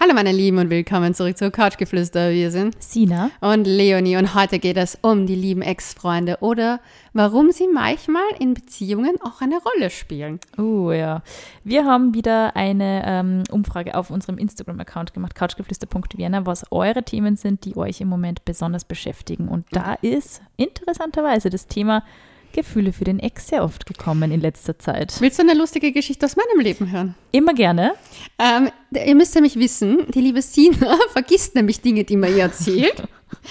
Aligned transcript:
Hallo 0.00 0.14
meine 0.14 0.32
Lieben 0.32 0.58
und 0.58 0.70
willkommen 0.70 1.12
zurück 1.12 1.36
zu 1.36 1.50
Couchgeflüster. 1.50 2.30
Wir 2.30 2.50
sind 2.50 2.82
Sina. 2.82 3.30
und 3.40 3.66
Leonie 3.66 4.16
und 4.16 4.34
heute 4.34 4.58
geht 4.58 4.78
es 4.78 4.98
um 5.02 5.26
die 5.26 5.34
lieben 5.34 5.60
Ex-Freunde 5.60 6.38
oder 6.40 6.80
warum 7.12 7.52
sie 7.52 7.68
manchmal 7.68 8.22
in 8.40 8.54
Beziehungen 8.54 9.16
auch 9.20 9.42
eine 9.42 9.58
Rolle 9.58 9.90
spielen. 9.90 10.40
Oh 10.56 10.90
ja. 10.90 11.22
Wir 11.62 11.84
haben 11.84 12.14
wieder 12.14 12.56
eine 12.56 13.02
ähm, 13.06 13.42
Umfrage 13.50 13.94
auf 13.94 14.10
unserem 14.10 14.38
Instagram-Account 14.38 15.12
gemacht, 15.12 15.34
couchgeflüster.vienna, 15.34 16.46
was 16.46 16.72
eure 16.72 17.02
Themen 17.04 17.36
sind, 17.36 17.64
die 17.66 17.76
euch 17.76 18.00
im 18.00 18.08
Moment 18.08 18.44
besonders 18.46 18.84
beschäftigen. 18.84 19.46
Und 19.46 19.66
da 19.72 19.94
ist 20.00 20.40
interessanterweise 20.56 21.50
das 21.50 21.66
Thema 21.66 22.02
Gefühle 22.52 22.92
für 22.92 23.04
den 23.04 23.18
Ex 23.18 23.48
sehr 23.48 23.64
oft 23.64 23.86
gekommen 23.86 24.30
in 24.32 24.40
letzter 24.40 24.78
Zeit. 24.78 25.14
Willst 25.20 25.38
du 25.38 25.42
eine 25.42 25.54
lustige 25.54 25.92
Geschichte 25.92 26.26
aus 26.26 26.36
meinem 26.36 26.60
Leben 26.60 26.90
hören? 26.90 27.14
Immer 27.32 27.54
gerne. 27.54 27.94
Ähm, 28.38 28.70
ihr 28.92 29.14
müsst 29.14 29.34
nämlich 29.34 29.56
wissen, 29.56 30.06
die 30.14 30.20
liebe 30.20 30.42
Sina 30.42 30.96
vergisst 31.12 31.54
nämlich 31.54 31.80
Dinge, 31.80 32.04
die 32.04 32.16
man 32.16 32.30
ihr 32.36 32.42
erzählt. 32.44 33.02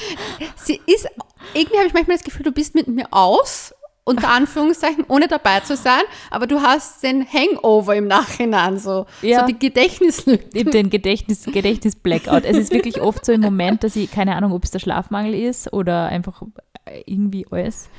Sie 0.55 0.79
ist, 0.85 1.07
irgendwie 1.53 1.77
habe 1.77 1.87
ich 1.87 1.93
manchmal 1.93 2.17
das 2.17 2.23
Gefühl, 2.23 2.43
du 2.43 2.51
bist 2.51 2.75
mit 2.75 2.87
mir 2.87 3.07
aus, 3.11 3.73
unter 4.03 4.29
Anführungszeichen, 4.33 5.05
ohne 5.07 5.27
dabei 5.27 5.59
zu 5.61 5.75
sein, 5.75 6.01
aber 6.29 6.47
du 6.47 6.61
hast 6.61 7.03
den 7.03 7.25
Hangover 7.25 7.95
im 7.95 8.07
Nachhinein, 8.07 8.77
so, 8.79 9.05
Ja. 9.21 9.41
so 9.41 9.45
die 9.47 9.59
Gedächtnislücke. 9.59 10.63
Den 10.65 10.89
Gedächtnis, 10.89 11.43
Gedächtnis-Blackout. 11.45 12.45
Es 12.45 12.57
ist 12.57 12.71
wirklich 12.73 13.01
oft 13.01 13.25
so 13.25 13.31
im 13.31 13.41
Moment, 13.41 13.83
dass 13.83 13.95
ich, 13.95 14.11
keine 14.11 14.35
Ahnung, 14.35 14.51
ob 14.53 14.63
es 14.63 14.71
der 14.71 14.79
Schlafmangel 14.79 15.33
ist 15.35 15.71
oder 15.73 16.05
einfach 16.07 16.41
irgendwie 17.05 17.45
alles, 17.51 17.89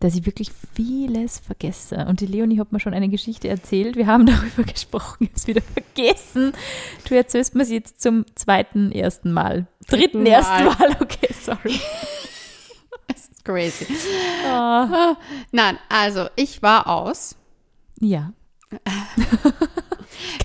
dass 0.00 0.14
ich 0.14 0.26
wirklich 0.26 0.50
vieles 0.74 1.38
vergesse. 1.38 2.06
Und 2.08 2.20
die 2.20 2.26
Leonie 2.26 2.58
hat 2.58 2.72
mir 2.72 2.80
schon 2.80 2.94
eine 2.94 3.08
Geschichte 3.08 3.48
erzählt. 3.48 3.96
Wir 3.96 4.06
haben 4.06 4.26
darüber 4.56 4.62
gesprochen, 4.64 5.24
ich 5.24 5.28
habe 5.30 5.36
es 5.38 5.46
wieder 5.46 5.62
vergessen. 5.62 6.52
Du 7.08 7.14
erzählst 7.14 7.54
mir 7.54 7.64
sie 7.64 7.74
jetzt 7.74 8.00
zum 8.02 8.24
zweiten, 8.34 8.92
ersten 8.92 9.32
Mal. 9.32 9.66
Dritten, 9.86 10.24
Dritten 10.24 10.26
ersten 10.26 10.64
Mal. 10.64 10.76
Mal, 10.78 10.96
okay, 11.00 11.28
sorry. 11.32 11.80
Das 13.06 13.28
ist 13.28 13.44
crazy. 13.44 13.86
Ah, 14.46 15.14
Nein, 15.52 15.78
also 15.90 16.28
ich 16.36 16.62
war 16.62 16.86
aus. 16.86 17.36
ja. 18.00 18.32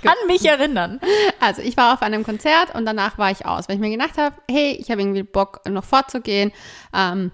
Kann 0.04 0.16
mich 0.28 0.45
erinnern. 0.45 1.00
Also 1.40 1.62
ich 1.62 1.76
war 1.78 1.94
auf 1.94 2.02
einem 2.02 2.23
Konzert 2.23 2.76
und 2.76 2.86
danach 2.86 3.18
war 3.18 3.32
ich 3.32 3.45
aus, 3.45 3.68
weil 3.68 3.76
ich 3.76 3.82
mir 3.82 3.90
gedacht 3.90 4.18
habe, 4.18 4.36
hey, 4.50 4.72
ich 4.73 4.92
habe 4.92 5.02
irgendwie 5.02 5.23
Bock, 5.23 5.62
noch 5.68 5.84
fortzugehen. 5.84 6.52
Ähm, 6.94 7.32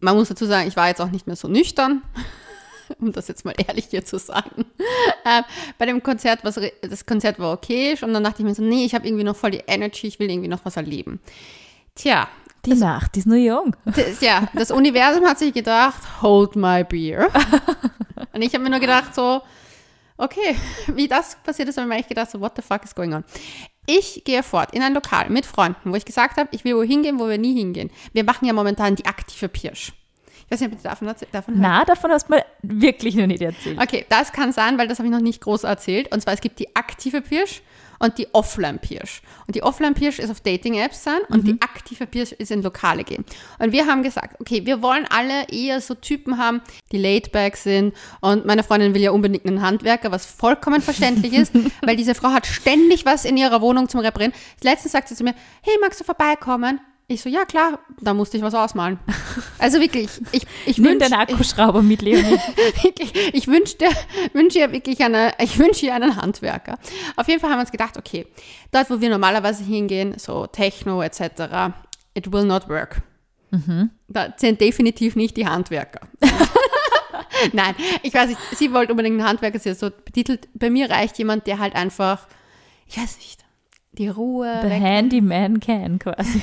man 0.00 0.16
muss 0.16 0.28
dazu 0.28 0.46
sagen, 0.46 0.68
ich 0.68 0.76
war 0.76 0.88
jetzt 0.88 1.00
auch 1.00 1.10
nicht 1.10 1.26
mehr 1.26 1.36
so 1.36 1.48
nüchtern, 1.48 2.02
um 3.00 3.12
das 3.12 3.28
jetzt 3.28 3.44
mal 3.44 3.54
ehrlich 3.66 3.86
hier 3.90 4.04
zu 4.04 4.18
sagen. 4.18 4.64
Ähm, 5.24 5.44
bei 5.78 5.86
dem 5.86 6.02
Konzert, 6.02 6.40
was, 6.44 6.60
das 6.82 7.06
Konzert 7.06 7.38
war 7.38 7.52
okay 7.52 7.96
und 8.02 8.12
dann 8.12 8.24
dachte 8.24 8.42
ich 8.42 8.46
mir 8.46 8.54
so, 8.54 8.62
nee, 8.62 8.84
ich 8.84 8.94
habe 8.94 9.06
irgendwie 9.06 9.24
noch 9.24 9.36
voll 9.36 9.50
die 9.52 9.62
Energy, 9.66 10.06
ich 10.06 10.18
will 10.18 10.30
irgendwie 10.30 10.48
noch 10.48 10.64
was 10.64 10.76
erleben. 10.76 11.20
Tja, 11.94 12.28
Die 12.64 12.74
Nacht 12.74 13.16
ist 13.16 13.26
nur 13.26 13.38
jung. 13.38 13.74
das, 13.84 14.20
ja, 14.20 14.48
das 14.54 14.70
Universum 14.70 15.24
hat 15.24 15.38
sich 15.38 15.54
gedacht, 15.54 16.22
hold 16.22 16.56
my 16.56 16.84
beer. 16.84 17.28
Und 18.32 18.42
ich 18.42 18.52
habe 18.52 18.64
mir 18.64 18.70
nur 18.70 18.80
gedacht 18.80 19.14
so, 19.14 19.40
okay, 20.18 20.56
wie 20.94 21.08
das 21.08 21.36
passiert 21.42 21.68
ist, 21.68 21.76
habe 21.76 21.86
ich 21.86 21.88
mir 21.88 21.94
eigentlich 21.94 22.08
gedacht 22.08 22.30
so, 22.30 22.40
what 22.40 22.52
the 22.56 22.62
fuck 22.62 22.84
is 22.84 22.94
going 22.94 23.14
on? 23.14 23.24
Ich 23.86 24.22
gehe 24.24 24.42
fort 24.42 24.74
in 24.74 24.82
ein 24.82 24.94
Lokal 24.94 25.30
mit 25.30 25.46
Freunden, 25.46 25.92
wo 25.92 25.96
ich 25.96 26.04
gesagt 26.04 26.38
habe, 26.38 26.48
ich 26.52 26.64
will 26.64 26.76
wohin 26.76 27.02
gehen, 27.02 27.18
wo 27.18 27.28
wir 27.28 27.38
nie 27.38 27.54
hingehen. 27.54 27.90
Wir 28.12 28.24
machen 28.24 28.46
ja 28.46 28.52
momentan 28.52 28.96
die 28.96 29.06
aktive 29.06 29.48
Pirsch. 29.48 29.92
Ich 30.44 30.52
weiß 30.52 30.60
nicht, 30.60 30.72
ob 30.72 30.78
du 30.78 30.82
davon, 30.84 31.08
davon 31.32 31.54
hörst. 31.54 31.62
Na, 31.62 31.84
davon 31.84 32.10
hast 32.12 32.28
du 32.28 32.34
mir 32.34 32.44
wirklich 32.62 33.16
noch 33.16 33.26
nicht 33.26 33.42
erzählt. 33.42 33.80
Okay, 33.80 34.06
das 34.08 34.32
kann 34.32 34.52
sein, 34.52 34.78
weil 34.78 34.86
das 34.86 34.98
habe 34.98 35.08
ich 35.08 35.12
noch 35.12 35.20
nicht 35.20 35.40
groß 35.40 35.64
erzählt. 35.64 36.12
Und 36.12 36.20
zwar, 36.20 36.34
es 36.34 36.40
gibt 36.40 36.60
die 36.60 36.74
aktive 36.76 37.20
Pirsch 37.20 37.62
und 37.98 38.18
die 38.18 38.28
Offline-Pirsch. 38.32 39.22
Und 39.46 39.56
die 39.56 39.62
Offline-Pirsch 39.62 40.18
ist 40.18 40.30
auf 40.30 40.40
Dating-Apps 40.40 41.04
sein 41.04 41.20
und 41.28 41.46
die 41.46 41.60
aktive 41.60 42.06
Pirsch 42.06 42.32
ist 42.32 42.50
in 42.50 42.62
Lokale 42.62 43.04
gehen. 43.04 43.24
Und 43.58 43.72
wir 43.72 43.86
haben 43.86 44.02
gesagt, 44.02 44.40
okay, 44.40 44.66
wir 44.66 44.82
wollen 44.82 45.06
alle 45.08 45.48
eher 45.48 45.80
so 45.80 45.94
Typen 45.94 46.38
haben, 46.38 46.60
die 46.92 46.98
laid-back 46.98 47.56
sind. 47.56 47.94
Und 48.20 48.46
meine 48.46 48.62
Freundin 48.62 48.94
will 48.94 49.02
ja 49.02 49.10
unbedingt 49.10 49.46
einen 49.46 49.62
Handwerker, 49.62 50.10
was 50.12 50.26
vollkommen 50.26 50.82
verständlich 50.82 51.32
ist, 51.32 51.52
weil 51.82 51.96
diese 51.96 52.14
Frau 52.14 52.30
hat 52.30 52.46
ständig 52.46 53.04
was 53.04 53.24
in 53.24 53.36
ihrer 53.36 53.60
Wohnung 53.60 53.88
zum 53.88 54.00
Reparieren. 54.00 54.32
Letztens 54.62 54.92
sagt 54.92 55.08
sie 55.08 55.14
zu 55.14 55.24
mir, 55.24 55.34
hey, 55.62 55.74
magst 55.80 56.00
du 56.00 56.04
vorbeikommen? 56.04 56.80
Ich 57.08 57.22
so, 57.22 57.28
ja 57.28 57.44
klar, 57.44 57.78
da 58.00 58.14
musste 58.14 58.36
ich 58.36 58.42
was 58.42 58.54
ausmalen. 58.54 58.98
Also 59.58 59.80
wirklich, 59.80 60.08
ich, 60.32 60.42
ich 60.66 60.78
Nimm 60.78 60.98
wünsch- 60.98 61.12
Akkuschrauber 61.12 61.80
mit, 61.82 62.02
Leonie. 62.02 62.38
Wirklich, 62.82 63.34
ich 63.34 63.46
wünschte, 63.48 63.86
wünsche 64.32 64.58
ihr 64.58 64.70
wirklich 64.72 65.00
eine, 65.02 65.32
ich 65.40 65.58
wünsche 65.58 65.86
ihr 65.86 65.94
einen 65.94 66.16
Handwerker. 66.16 66.78
Auf 67.16 67.26
jeden 67.28 67.40
Fall 67.40 67.50
haben 67.50 67.56
wir 67.58 67.62
uns 67.62 67.72
gedacht, 67.72 67.96
okay, 67.96 68.26
dort, 68.70 68.90
wo 68.90 69.00
wir 69.00 69.08
normalerweise 69.08 69.64
hingehen, 69.64 70.18
so 70.18 70.46
Techno 70.46 71.02
etc., 71.02 71.72
it 72.14 72.30
will 72.32 72.44
not 72.44 72.68
work. 72.68 73.02
Da 74.08 74.34
sind 74.36 74.60
definitiv 74.60 75.16
nicht 75.16 75.36
die 75.36 75.46
Handwerker. 75.46 76.00
Nein, 77.52 77.74
ich 78.02 78.12
weiß 78.14 78.28
nicht, 78.28 78.40
sie 78.54 78.72
wollte 78.72 78.92
unbedingt 78.92 79.18
einen 79.18 79.28
Handwerker, 79.28 79.58
sie 79.58 79.70
ist 79.70 79.80
so 79.80 79.90
betitelt. 79.90 80.48
Bei 80.54 80.68
mir 80.70 80.90
reicht 80.90 81.18
jemand, 81.18 81.46
der 81.46 81.58
halt 81.58 81.74
einfach, 81.74 82.26
ich 82.86 82.98
weiß 82.98 83.16
nicht, 83.16 83.44
die 83.98 84.08
Ruhe, 84.08 84.60
The 84.62 84.68
weg, 84.68 84.80
Handyman 84.80 85.60
can 85.60 85.98
quasi. 85.98 86.42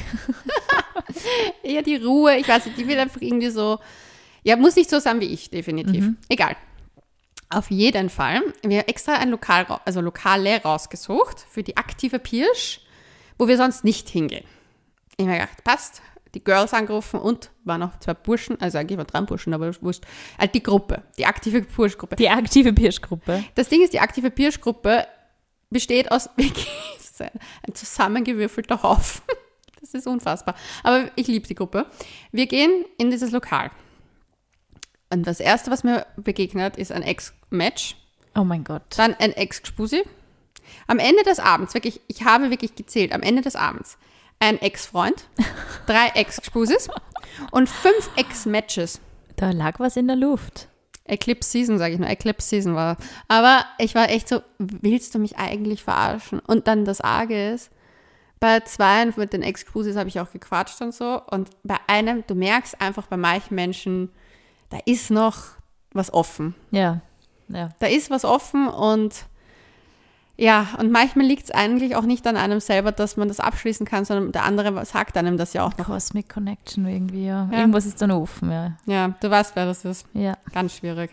eher 1.63 1.81
die 1.81 1.95
Ruhe, 1.97 2.37
ich 2.37 2.47
weiß 2.47 2.65
nicht, 2.65 2.77
die 2.77 2.87
will 2.87 2.99
einfach 2.99 3.21
irgendwie 3.21 3.49
so, 3.49 3.79
ja, 4.43 4.55
muss 4.55 4.75
nicht 4.75 4.89
so 4.89 4.99
sein 4.99 5.19
wie 5.19 5.27
ich, 5.27 5.49
definitiv. 5.49 6.09
Egal. 6.29 6.55
Auf 7.49 7.69
jeden 7.69 8.09
Fall. 8.09 8.41
Wir 8.63 8.79
haben 8.79 8.87
extra 8.87 9.13
ein 9.13 9.29
Lokal, 9.29 9.65
also 9.85 10.01
Lokale 10.01 10.61
rausgesucht 10.63 11.45
für 11.49 11.63
die 11.63 11.77
aktive 11.77 12.19
Pirsch, 12.19 12.81
wo 13.37 13.47
wir 13.47 13.57
sonst 13.57 13.83
nicht 13.83 14.09
hingehen. 14.09 14.45
Ich 15.17 15.25
habe 15.25 15.31
mir 15.31 15.39
gedacht, 15.39 15.63
passt. 15.63 16.01
Die 16.33 16.43
Girls 16.43 16.73
angerufen 16.73 17.19
und 17.19 17.51
waren 17.63 17.81
noch 17.81 17.99
zwei 17.99 18.15
Burschen, 18.15 18.59
also 18.59 18.79
eigentlich 18.79 18.97
waren 18.97 19.05
drei 19.05 19.21
Burschen, 19.21 19.53
aber 19.53 19.71
wurscht. 19.83 20.03
Halt 20.39 20.55
die 20.55 20.63
Gruppe, 20.63 21.03
die 21.15 21.27
aktive 21.27 21.61
Pirschgruppe. 21.61 22.15
Die 22.15 22.27
aktive 22.27 22.73
Pirschgruppe. 22.73 23.43
Das 23.53 23.69
Ding 23.69 23.83
ist, 23.83 23.93
die 23.93 23.99
aktive 23.99 24.31
Pirschgruppe 24.31 25.05
besteht 25.69 26.11
aus 26.11 26.31
wirklich 26.35 26.67
so 27.13 27.23
ein, 27.23 27.31
ein 27.67 27.75
zusammengewürfelter 27.75 28.83
Haufen. 28.83 29.21
Das 29.81 29.93
ist 29.93 30.07
unfassbar. 30.07 30.55
Aber 30.83 31.11
ich 31.17 31.27
liebe 31.27 31.45
die 31.45 31.55
Gruppe. 31.55 31.85
Wir 32.31 32.47
gehen 32.47 32.85
in 32.97 33.11
dieses 33.11 33.31
Lokal. 33.31 33.69
Und 35.09 35.27
das 35.27 35.41
Erste, 35.41 35.71
was 35.71 35.83
mir 35.83 36.05
begegnet, 36.15 36.77
ist 36.77 36.93
ein 36.93 37.01
Ex-Match, 37.03 37.97
Oh 38.33 38.45
mein 38.45 38.63
Gott. 38.63 38.81
dann 38.95 39.13
ein 39.15 39.33
Ex-Gspusi. 39.33 40.03
Am 40.87 40.99
Ende 40.99 41.23
des 41.23 41.39
Abends, 41.39 41.73
wirklich, 41.73 41.99
ich 42.07 42.23
habe 42.23 42.49
wirklich 42.49 42.75
gezählt, 42.75 43.11
am 43.11 43.21
Ende 43.21 43.41
des 43.41 43.57
Abends, 43.57 43.97
ein 44.39 44.57
Ex-Freund, 44.61 45.25
drei 45.85 46.07
Ex-Gspusis 46.15 46.87
und 47.51 47.67
fünf 47.67 48.09
Ex-Matches. 48.15 49.01
Da 49.35 49.51
lag 49.51 49.81
was 49.81 49.97
in 49.97 50.07
der 50.07 50.15
Luft. 50.15 50.69
Eclipse 51.05 51.49
Season, 51.49 51.77
sage 51.77 51.93
ich 51.93 51.99
nur. 51.99 52.09
Eclipse 52.09 52.47
Season 52.47 52.75
war. 52.75 52.97
Aber 53.27 53.65
ich 53.77 53.95
war 53.95 54.09
echt 54.09 54.29
so, 54.29 54.41
willst 54.57 55.13
du 55.15 55.19
mich 55.19 55.37
eigentlich 55.37 55.83
verarschen? 55.83 56.39
Und 56.39 56.67
dann 56.67 56.85
das 56.85 57.01
Arge 57.01 57.51
ist, 57.51 57.71
bei 58.39 58.59
zweien 58.61 59.13
mit 59.15 59.33
den 59.33 59.41
Ex-Cruises 59.41 59.95
habe 59.95 60.09
ich 60.09 60.19
auch 60.19 60.31
gequatscht 60.31 60.81
und 60.81 60.93
so. 60.93 61.21
Und 61.29 61.49
bei 61.63 61.77
einem, 61.87 62.23
du 62.27 62.35
merkst 62.35 62.79
einfach 62.81 63.07
bei 63.07 63.17
manchen 63.17 63.55
Menschen, 63.55 64.09
da 64.69 64.79
ist 64.85 65.11
noch 65.11 65.43
was 65.91 66.13
offen. 66.13 66.55
Ja. 66.71 67.01
Ja. 67.47 67.69
Da 67.79 67.87
ist 67.87 68.09
was 68.09 68.25
offen 68.25 68.67
und 68.67 69.25
ja, 70.35 70.67
und 70.79 70.91
manchmal 70.91 71.25
liegt 71.25 71.45
es 71.45 71.51
eigentlich 71.51 71.95
auch 71.95 72.03
nicht 72.03 72.25
an 72.25 72.37
einem 72.37 72.59
selber, 72.59 72.91
dass 72.91 73.17
man 73.17 73.27
das 73.27 73.39
abschließen 73.39 73.85
kann, 73.85 74.03
sondern 74.03 74.31
der 74.31 74.43
andere 74.43 74.83
sagt 74.85 75.15
einem 75.17 75.37
das 75.37 75.53
ja 75.53 75.63
auch 75.63 75.77
noch. 75.77 75.85
Cosmic 75.85 76.27
Connection 76.29 76.87
irgendwie, 76.87 77.27
ja. 77.27 77.47
Ja. 77.51 77.59
Irgendwas 77.59 77.85
ist 77.85 78.01
dann 78.01 78.11
offen, 78.11 78.51
ja. 78.51 78.73
Ja, 78.85 79.13
du 79.19 79.29
weißt, 79.29 79.55
wer 79.55 79.65
das 79.65 79.85
ist. 79.85 80.07
Ja. 80.13 80.37
Ganz 80.51 80.75
schwierig. 80.75 81.11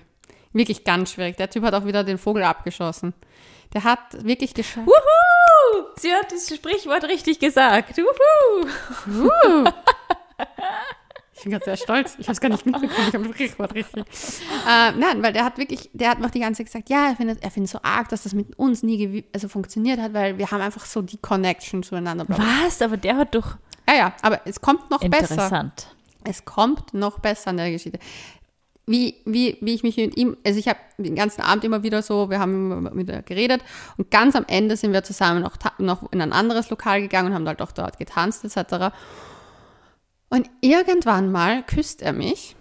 Wirklich 0.52 0.84
ganz 0.84 1.12
schwierig. 1.12 1.36
Der 1.36 1.50
Typ 1.50 1.64
hat 1.64 1.74
auch 1.74 1.84
wieder 1.84 2.02
den 2.02 2.18
Vogel 2.18 2.42
abgeschossen. 2.44 3.12
Der 3.74 3.84
hat 3.84 4.24
wirklich 4.24 4.54
geschafft. 4.54 4.86
Wuhu! 4.86 5.84
Sie 5.96 6.12
hat 6.12 6.32
das 6.32 6.52
Sprichwort 6.54 7.04
richtig 7.04 7.38
gesagt. 7.38 7.98
Wuhu! 7.98 9.70
Ich 11.40 11.44
bin 11.44 11.52
ganz 11.52 11.64
sehr 11.64 11.78
stolz. 11.78 12.16
Ich 12.18 12.26
habe 12.26 12.32
es 12.32 12.40
gar 12.40 12.50
nicht 12.50 12.66
mitbekommen. 12.66 13.08
Ich 13.08 13.14
habe 13.14 13.24
Sprichwort 13.24 13.74
richtig. 13.74 14.04
Äh, 14.68 14.92
nein, 14.92 15.22
weil 15.22 15.32
der 15.32 15.46
hat 15.46 15.56
wirklich, 15.56 15.88
der 15.94 16.10
hat 16.10 16.20
noch 16.20 16.28
die 16.28 16.40
ganze 16.40 16.58
Zeit 16.58 16.66
gesagt, 16.66 16.90
ja, 16.90 17.08
er 17.08 17.16
findet 17.16 17.42
er 17.42 17.50
findet 17.50 17.70
so 17.70 17.78
arg, 17.82 18.10
dass 18.10 18.24
das 18.24 18.34
mit 18.34 18.58
uns 18.58 18.82
nie 18.82 19.24
also 19.32 19.48
funktioniert 19.48 19.98
hat, 19.98 20.12
weil 20.12 20.36
wir 20.36 20.50
haben 20.50 20.60
einfach 20.60 20.84
so 20.84 21.00
die 21.00 21.16
Connection 21.16 21.82
zueinander. 21.82 22.26
Was? 22.28 22.82
Aber 22.82 22.98
der 22.98 23.16
hat 23.16 23.34
doch 23.34 23.56
Ja, 23.88 23.96
ja, 23.96 24.12
aber 24.20 24.42
es 24.44 24.60
kommt 24.60 24.90
noch 24.90 25.00
besser. 25.00 25.30
interessant. 25.30 25.86
Es 26.24 26.44
kommt 26.44 26.92
noch 26.92 27.20
besser 27.20 27.48
an 27.48 27.56
der 27.56 27.70
Geschichte. 27.70 27.98
Wie, 28.84 29.14
wie, 29.24 29.56
wie 29.62 29.74
ich 29.74 29.82
mich 29.82 29.96
mit 29.96 30.18
ihm, 30.18 30.36
also 30.44 30.58
ich 30.58 30.68
habe 30.68 30.78
den 30.98 31.14
ganzen 31.14 31.40
Abend 31.40 31.64
immer 31.64 31.82
wieder 31.82 32.02
so, 32.02 32.28
wir 32.28 32.38
haben 32.38 32.70
immer 32.72 32.94
wieder 32.96 33.22
geredet 33.22 33.62
und 33.96 34.10
ganz 34.10 34.36
am 34.36 34.44
Ende 34.46 34.76
sind 34.76 34.92
wir 34.92 35.04
zusammen 35.04 35.40
noch, 35.40 35.56
noch 35.78 36.12
in 36.12 36.20
ein 36.20 36.32
anderes 36.34 36.68
Lokal 36.68 37.00
gegangen 37.00 37.28
und 37.28 37.34
haben 37.34 37.46
halt 37.46 37.62
auch 37.62 37.72
dort 37.72 37.98
getanzt 37.98 38.44
etc. 38.44 38.92
Und 40.30 40.48
irgendwann 40.60 41.30
mal 41.30 41.62
küsst 41.64 42.00
er 42.02 42.12
mich 42.12 42.56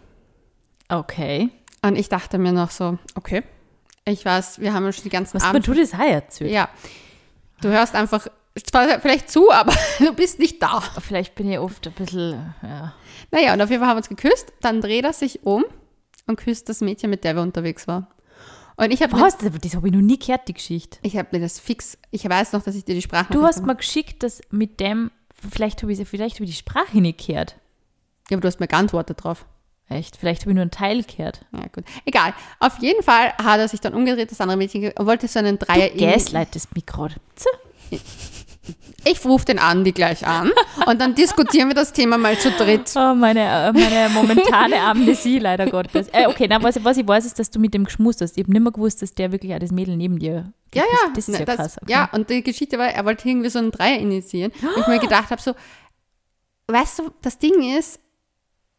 Okay. 0.90 1.50
und 1.84 1.96
ich 1.96 2.10
dachte 2.10 2.38
mir 2.40 2.52
noch 2.52 2.72
so, 2.72 2.98
okay, 3.16 3.44
ich 4.06 4.26
weiß, 4.26 4.60
wir 4.60 4.74
haben 4.74 4.86
ja 4.86 4.92
schon 4.92 5.04
die 5.04 5.10
ganzen 5.10 5.36
Was 5.36 5.44
Abend... 5.44 5.66
tut, 5.66 5.78
ist 5.78 5.98
heuer 5.98 6.28
zu. 6.30 6.46
Ja, 6.46 6.68
du 7.62 7.70
hörst 7.70 7.94
einfach 7.96 8.28
zwar 8.64 9.00
vielleicht 9.00 9.30
zu, 9.30 9.52
aber 9.54 9.72
du 10.00 10.14
bist 10.14 10.40
nicht 10.40 10.62
da. 10.64 10.82
Vielleicht 11.00 11.36
bin 11.36 11.52
ich 11.52 11.60
oft 11.60 11.86
ein 11.86 11.94
bisschen, 11.94 12.54
ja. 12.64 12.94
Naja, 13.32 13.54
und 13.54 13.62
auf 13.62 13.70
jeden 13.70 13.82
Fall 13.82 13.90
haben 13.90 13.98
wir 13.98 14.00
uns 14.00 14.10
geküsst. 14.10 14.52
Dann 14.62 14.82
dreht 14.82 15.06
er 15.06 15.14
sich 15.14 15.46
um 15.46 15.64
und 16.26 16.38
küsst 16.38 16.68
das 16.70 16.82
Mädchen, 16.82 17.12
mit 17.12 17.24
der 17.24 17.36
wir 17.36 17.44
unterwegs 17.44 17.88
waren. 17.88 18.08
Und 18.78 18.92
ich 18.92 19.04
habe 19.04 19.14
Was? 19.20 19.38
Das, 19.38 19.52
das 19.62 19.76
habe 19.76 19.90
ich 19.90 19.94
noch 19.94 20.02
nie 20.02 20.18
gehört, 20.18 20.48
die 20.48 20.54
Geschichte. 20.54 20.98
ich 21.04 21.18
habe 21.18 21.28
mir 21.34 21.42
das 21.42 21.60
fix, 21.60 21.98
ich 22.10 22.28
weiß 22.28 22.54
noch, 22.54 22.64
dass 22.64 22.74
ich 22.76 22.86
dir 22.86 22.96
die 22.96 23.02
Sprache 23.04 23.32
Du 23.32 23.44
hast 23.44 23.64
mir 23.64 23.76
geschickt, 23.76 24.24
dass 24.24 24.42
mit 24.50 24.80
dem, 24.80 25.12
vielleicht 25.52 25.82
habe 25.82 25.92
ich 25.92 26.08
vielleicht 26.08 26.36
habe 26.36 26.46
ich 26.46 26.52
die 26.52 26.58
Sprache 26.58 27.00
nicht 27.00 27.26
gehört. 27.26 27.56
Ja, 28.30 28.36
aber 28.36 28.42
du 28.42 28.48
hast 28.48 28.60
mir 28.60 28.68
geantwortet 28.68 29.24
drauf. 29.24 29.46
Echt? 29.90 30.18
Vielleicht 30.18 30.42
habe 30.42 30.52
ich 30.52 30.56
nur 30.56 30.62
einen 30.62 30.72
Teil 30.72 31.04
gehört. 31.04 31.46
Ja, 31.52 31.66
gut. 31.72 31.84
Egal. 32.06 32.34
Auf 32.60 32.78
jeden 32.80 33.02
Fall 33.02 33.34
hat 33.38 33.60
er 33.60 33.68
sich 33.68 33.82
dann 33.82 33.96
umgedreht, 33.96 34.30
das 34.30 34.40
andere 34.40 34.58
Mädchen, 34.58 34.92
und 34.92 35.06
wollte 35.08 35.28
so 35.28 35.40
einen 35.40 35.58
Dreier 35.58 35.90
Du 35.90 35.98
gaslightest 35.98 36.76
mich 36.76 36.86
gerade. 36.86 37.16
So. 37.36 37.50
Ich 39.06 39.24
rufe 39.26 39.46
den 39.46 39.60
Andi 39.60 39.92
gleich 39.92 40.26
an 40.26 40.52
und 40.86 41.00
dann 41.02 41.16
diskutieren 41.16 41.68
wir 41.70 41.76
das 41.76 41.94
Thema 41.94 42.18
mal 42.18 42.38
zu 42.38 42.52
dritt. 42.52 42.92
Oh, 42.96 43.14
meine, 43.14 43.40
äh, 43.42 43.72
meine 43.74 44.10
momentane 44.14 44.80
Amnesie, 44.82 45.40
leider 45.40 45.68
Gottes. 45.68 46.08
Äh, 46.12 46.28
okay, 46.28 46.48
na, 46.50 46.62
was, 46.62 46.76
ich- 46.76 46.84
was 46.84 46.98
ich 46.98 47.08
weiß, 47.08 47.26
ist, 47.26 47.40
dass 47.40 47.50
du 47.52 47.60
mit 47.60 47.74
dem 47.74 47.86
geschmust 47.86 48.22
hast. 48.22 48.38
Ich 48.38 48.44
habe 48.44 48.52
nicht 48.52 48.62
mehr 48.62 48.72
gewusst, 48.72 49.02
dass 49.02 49.14
der 49.14 49.32
wirklich 49.32 49.54
auch 49.54 49.60
das 49.60 49.72
Mädel 49.72 49.96
neben 49.98 50.20
dir 50.20 50.52
Ja, 50.74 50.84
ja. 50.84 51.10
Das 51.16 51.28
ist 51.28 51.34
ne, 51.34 51.40
ja 51.40 51.46
das, 51.46 51.56
krass. 51.58 51.78
Okay. 51.82 51.92
Ja, 51.92 52.10
und 52.12 52.30
die 52.30 52.44
Geschichte 52.44 52.78
war, 52.78 52.88
er 52.88 53.06
wollte 53.06 53.28
irgendwie 53.28 53.50
so 53.50 53.60
einen 53.60 53.72
Dreier 53.72 53.98
initiieren. 54.00 54.52
Und 54.76 54.82
ich 54.82 54.88
mir 54.88 55.00
gedacht 55.00 55.30
habe, 55.32 55.42
so, 55.42 55.54
weißt 56.68 57.00
du, 57.00 57.10
das 57.22 57.38
Ding 57.40 57.78
ist, 57.78 58.00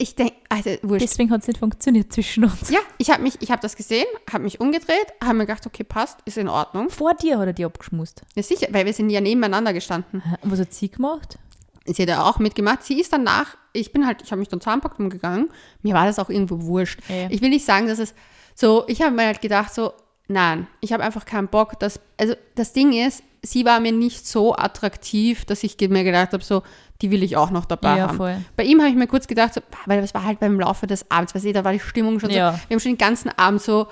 ich 0.00 0.14
denke, 0.14 0.34
also 0.48 0.70
wurscht. 0.82 1.02
Deswegen 1.02 1.30
hat 1.30 1.42
es 1.42 1.48
nicht 1.48 1.58
funktioniert 1.58 2.12
zwischen 2.12 2.44
uns. 2.44 2.70
ja, 2.70 2.80
ich 2.98 3.10
habe 3.10 3.22
mich, 3.22 3.34
ich 3.40 3.50
habe 3.50 3.60
das 3.60 3.76
gesehen, 3.76 4.06
habe 4.32 4.44
mich 4.44 4.60
umgedreht, 4.60 5.06
habe 5.22 5.34
mir 5.34 5.46
gedacht, 5.46 5.66
okay, 5.66 5.84
passt, 5.84 6.18
ist 6.24 6.38
in 6.38 6.48
Ordnung. 6.48 6.88
Vor 6.88 7.14
dir 7.14 7.38
hat 7.38 7.46
er 7.46 7.52
die 7.52 7.64
abgeschmust. 7.64 8.22
Ja, 8.34 8.42
sicher, 8.42 8.68
weil 8.70 8.86
wir 8.86 8.94
sind 8.94 9.10
ja 9.10 9.20
nebeneinander 9.20 9.72
gestanden. 9.72 10.22
Und 10.40 10.50
was 10.50 10.58
hat 10.58 10.72
sie 10.72 10.90
gemacht? 10.90 11.38
Sie 11.84 12.02
hat 12.02 12.08
ja 12.08 12.24
auch 12.24 12.38
mitgemacht. 12.38 12.82
Sie 12.82 12.98
ist 12.98 13.12
danach, 13.12 13.56
ich 13.72 13.92
bin 13.92 14.06
halt, 14.06 14.22
ich 14.22 14.30
habe 14.30 14.40
mich 14.40 14.48
dann 14.48 14.60
zusammenpackt 14.60 14.98
umgegangen. 14.98 15.50
Mir 15.82 15.94
war 15.94 16.06
das 16.06 16.18
auch 16.18 16.30
irgendwo 16.30 16.62
wurscht. 16.62 17.00
Ja. 17.08 17.28
Ich 17.30 17.42
will 17.42 17.50
nicht 17.50 17.66
sagen, 17.66 17.86
dass 17.86 17.98
es 17.98 18.14
so, 18.54 18.84
ich 18.86 19.02
habe 19.02 19.14
mir 19.14 19.26
halt 19.26 19.42
gedacht, 19.42 19.74
so, 19.74 19.92
nein, 20.28 20.66
ich 20.80 20.92
habe 20.92 21.02
einfach 21.02 21.26
keinen 21.26 21.48
Bock. 21.48 21.78
Dass, 21.78 22.00
also 22.16 22.34
das 22.54 22.72
Ding 22.72 22.92
ist, 22.92 23.22
sie 23.42 23.64
war 23.64 23.80
mir 23.80 23.92
nicht 23.92 24.26
so 24.26 24.54
attraktiv, 24.54 25.44
dass 25.44 25.62
ich 25.64 25.76
mir 25.80 26.04
gedacht 26.04 26.32
habe, 26.32 26.42
so, 26.44 26.62
die 27.00 27.10
will 27.10 27.22
ich 27.22 27.36
auch 27.36 27.50
noch 27.50 27.64
dabei 27.64 27.96
Ja, 27.96 28.08
haben. 28.08 28.16
voll. 28.16 28.36
Bei 28.56 28.64
ihm 28.64 28.80
habe 28.80 28.90
ich 28.90 28.96
mir 28.96 29.06
kurz 29.06 29.26
gedacht, 29.26 29.54
so, 29.54 29.60
weil 29.86 30.00
das 30.00 30.12
war 30.14 30.24
halt 30.24 30.40
beim 30.40 30.60
Laufe 30.60 30.86
des 30.86 31.10
Abends, 31.10 31.34
weil 31.34 31.52
da 31.52 31.64
war 31.64 31.72
die 31.72 31.80
Stimmung 31.80 32.20
schon 32.20 32.30
Ja. 32.30 32.52
so, 32.52 32.58
wir 32.68 32.74
haben 32.74 32.80
schon 32.80 32.92
den 32.92 32.98
ganzen 32.98 33.30
Abend 33.38 33.62
so, 33.62 33.86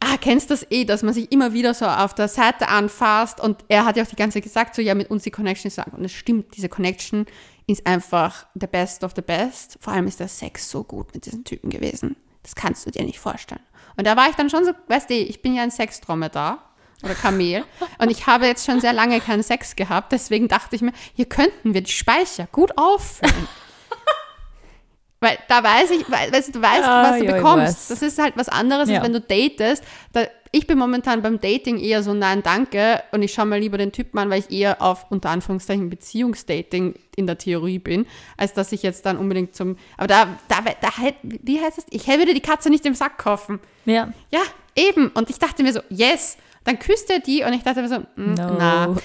ah, 0.00 0.16
kennst 0.20 0.50
das 0.50 0.66
eh, 0.70 0.84
dass 0.84 1.02
man 1.02 1.14
sich 1.14 1.30
immer 1.30 1.52
wieder 1.52 1.72
so 1.74 1.86
auf 1.86 2.14
der 2.14 2.28
Seite 2.28 2.68
anfasst 2.68 3.40
und 3.40 3.64
er 3.68 3.84
hat 3.84 3.96
ja 3.96 4.02
auch 4.02 4.08
die 4.08 4.16
ganze 4.16 4.34
Zeit 4.36 4.42
gesagt, 4.44 4.74
so, 4.74 4.82
ja, 4.82 4.94
mit 4.94 5.10
uns 5.10 5.22
die 5.22 5.30
Connection 5.30 5.68
ist 5.68 5.76
so, 5.76 5.82
und 5.96 6.04
es 6.04 6.12
stimmt, 6.12 6.56
diese 6.56 6.68
Connection 6.68 7.26
ist 7.66 7.86
einfach 7.86 8.46
the 8.54 8.66
best 8.66 9.04
of 9.04 9.12
the 9.16 9.22
best. 9.22 9.78
Vor 9.80 9.92
allem 9.94 10.06
ist 10.06 10.20
der 10.20 10.28
Sex 10.28 10.68
so 10.70 10.84
gut 10.84 11.14
mit 11.14 11.24
diesen 11.24 11.44
Typen 11.44 11.70
gewesen. 11.70 12.16
Das 12.42 12.54
kannst 12.54 12.84
du 12.86 12.90
dir 12.90 13.04
nicht 13.04 13.18
vorstellen. 13.18 13.62
Und 13.96 14.06
da 14.06 14.16
war 14.16 14.28
ich 14.28 14.34
dann 14.36 14.50
schon 14.50 14.64
so, 14.66 14.72
weißt 14.88 15.08
du, 15.08 15.14
ich 15.14 15.40
bin 15.40 15.54
ja 15.54 15.62
ein 15.62 15.70
Sexdromedar 15.70 16.58
oder 17.02 17.14
Kamel 17.14 17.64
und 17.98 18.10
ich 18.10 18.26
habe 18.26 18.46
jetzt 18.46 18.64
schon 18.66 18.80
sehr 18.80 18.92
lange 18.92 19.20
keinen 19.20 19.42
Sex 19.42 19.76
gehabt, 19.76 20.12
deswegen 20.12 20.48
dachte 20.48 20.76
ich 20.76 20.82
mir, 20.82 20.92
hier 21.14 21.26
könnten 21.26 21.74
wir 21.74 21.82
die 21.82 21.92
Speicher 21.92 22.46
gut 22.50 22.76
auffüllen. 22.78 23.48
Weil 25.20 25.38
da 25.48 25.64
weiß 25.64 25.90
ich, 25.92 26.04
weil, 26.10 26.30
du, 26.30 26.60
weißt, 26.60 26.84
Ah, 26.84 27.10
was 27.12 27.18
du 27.18 27.24
ja, 27.24 27.36
bekommst. 27.36 27.90
Das 27.90 28.02
ist 28.02 28.18
halt 28.18 28.36
was 28.36 28.50
anderes, 28.50 28.90
Ja. 28.90 28.96
als 28.96 29.04
wenn 29.06 29.14
du 29.14 29.20
datest. 29.22 29.82
Da, 30.12 30.24
ich 30.52 30.66
bin 30.66 30.76
momentan 30.76 31.22
beim 31.22 31.40
Dating 31.40 31.78
eher 31.80 32.02
so, 32.02 32.12
nein, 32.12 32.42
danke. 32.42 33.02
Und 33.10 33.22
ich 33.22 33.32
schaue 33.32 33.46
mal 33.46 33.58
lieber 33.58 33.78
den 33.78 33.90
Typen 33.90 34.18
an, 34.18 34.28
weil 34.28 34.40
ich 34.40 34.50
eher 34.50 34.82
auf, 34.82 35.06
unter 35.10 35.30
Anführungszeichen, 35.30 35.88
Beziehungsdating 35.88 36.94
in 37.16 37.26
der 37.26 37.38
Theorie 37.38 37.78
bin, 37.78 38.06
als 38.36 38.52
dass 38.52 38.70
ich 38.72 38.82
jetzt 38.82 39.06
dann 39.06 39.16
unbedingt 39.16 39.56
zum, 39.56 39.78
aber 39.96 40.08
da, 40.08 40.28
da, 40.48 40.56
da, 40.80 40.90
wie 41.22 41.58
heißt 41.58 41.78
es? 41.78 41.86
Ich 41.88 42.06
würde 42.06 42.34
die 42.34 42.40
Katze 42.40 42.68
nicht 42.68 42.84
im 42.84 42.94
Sack 42.94 43.16
kaufen. 43.16 43.60
Ja. 43.86 44.12
Ja, 44.30 44.42
eben. 44.76 45.08
Und 45.08 45.30
ich 45.30 45.38
dachte 45.38 45.62
mir 45.62 45.72
so, 45.72 45.80
yes. 45.88 46.36
Dann 46.64 46.78
küsst 46.78 47.10
er 47.10 47.18
die 47.20 47.42
und 47.44 47.52
ich 47.52 47.62
dachte 47.62 47.82
mir 47.82 47.88
so, 47.88 47.98
mm, 48.00 48.34
No. 48.34 48.56
na. 48.58 48.96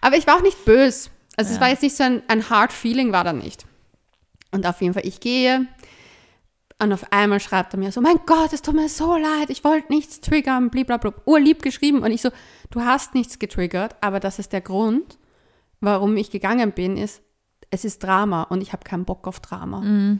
Aber 0.00 0.16
ich 0.16 0.26
war 0.26 0.36
auch 0.36 0.42
nicht 0.42 0.64
böse. 0.64 1.10
Also 1.36 1.50
es 1.50 1.56
Ja. 1.56 1.60
war 1.62 1.68
jetzt 1.68 1.82
nicht 1.82 1.96
so 1.96 2.04
ein, 2.04 2.22
ein 2.28 2.48
hard 2.50 2.72
feeling, 2.72 3.12
war 3.12 3.24
da 3.24 3.32
nicht. 3.32 3.64
Und 4.50 4.66
auf 4.66 4.80
jeden 4.80 4.94
Fall, 4.94 5.06
ich 5.06 5.20
gehe 5.20 5.66
und 6.80 6.92
auf 6.92 7.12
einmal 7.12 7.40
schreibt 7.40 7.74
er 7.74 7.78
mir 7.80 7.90
so, 7.92 8.00
mein 8.00 8.20
Gott, 8.24 8.52
es 8.52 8.62
tut 8.62 8.74
mir 8.74 8.88
so 8.88 9.16
leid, 9.16 9.50
ich 9.50 9.64
wollte 9.64 9.92
nichts 9.92 10.20
triggern, 10.20 10.70
blablabla. 10.70 11.12
Urlieb 11.26 11.60
geschrieben 11.62 12.02
und 12.02 12.12
ich 12.12 12.22
so, 12.22 12.30
du 12.70 12.82
hast 12.82 13.14
nichts 13.14 13.38
getriggert, 13.40 13.96
aber 14.00 14.20
das 14.20 14.38
ist 14.38 14.52
der 14.52 14.60
Grund, 14.60 15.18
warum 15.80 16.16
ich 16.16 16.30
gegangen 16.30 16.72
bin, 16.72 16.96
ist, 16.96 17.20
es 17.70 17.84
ist 17.84 18.02
Drama 18.02 18.44
und 18.44 18.60
ich 18.62 18.72
habe 18.72 18.84
keinen 18.84 19.04
Bock 19.04 19.26
auf 19.26 19.40
Drama. 19.40 20.18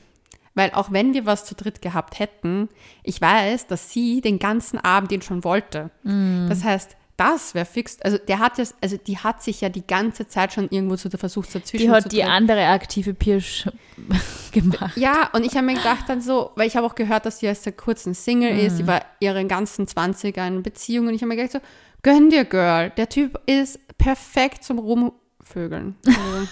Weil 0.59 0.73
auch 0.73 0.91
wenn 0.91 1.15
wir 1.15 1.25
was 1.25 1.45
zu 1.45 1.55
dritt 1.55 1.81
gehabt 1.81 2.19
hätten, 2.19 2.69
ich 3.05 3.21
weiß, 3.21 3.69
dass 3.69 3.91
sie 3.93 4.21
den 4.21 4.39
ganzen 4.41 4.79
Abend 4.79 5.11
den 5.13 5.23
schon 5.23 5.45
wollte. 5.45 5.91
Das 6.03 6.65
heißt, 6.65 6.97
das 7.17 7.55
wäre 7.55 7.65
fix. 7.65 7.99
Also 8.03 8.19
der 8.19 8.39
hat 8.41 8.59
jetzt, 8.59 8.75
also 8.81 8.97
die 8.97 9.19
hat 9.19 9.43
sich 9.43 9.61
ja 9.61 9.69
die 9.69 9.87
ganze 9.87 10.29
Zeit 10.29 10.53
schon 10.53 10.69
irgendwo 10.71 10.97
zu 10.97 11.09
der 11.09 11.19
versucht 11.19 11.55
dazwischen 11.55 11.79
Die 11.83 11.87
zu 11.89 11.93
hat 11.93 12.13
die 12.13 12.17
drängen. 12.19 12.31
andere 12.33 12.67
aktive 12.67 13.15
Pirsch 13.15 13.69
gemacht. 14.53 14.97
Ja, 14.97 15.29
und 15.33 15.45
ich 15.45 15.55
habe 15.57 15.67
mir 15.67 15.75
gedacht 15.75 16.05
dann 16.09 16.21
so, 16.21 16.51
weil 16.57 16.67
ich 16.69 16.77
habe 16.77 16.87
auch 16.87 16.95
gehört, 16.95 17.27
dass 17.27 17.41
sie 17.41 17.47
erst 17.47 17.65
seit 17.65 17.77
kurzem 17.77 18.15
Single 18.15 18.57
ist, 18.59 18.77
sie 18.79 18.87
war 18.87 19.03
ihren 19.21 19.49
ganzen 19.49 19.87
20er 19.87 20.47
in 20.47 20.63
Beziehung 20.63 21.09
und 21.09 21.15
ich 21.15 21.23
habe 21.23 21.29
mir 21.29 21.37
gedacht 21.37 21.53
so, 21.53 21.61
gönn 22.03 22.31
dir, 22.31 22.45
Girl, 22.45 22.91
der 22.91 23.09
Typ 23.09 23.41
ist 23.47 23.79
perfekt 23.99 24.65
zum 24.65 24.79
Rumvögeln. 24.79 25.97
Also, 26.07 26.49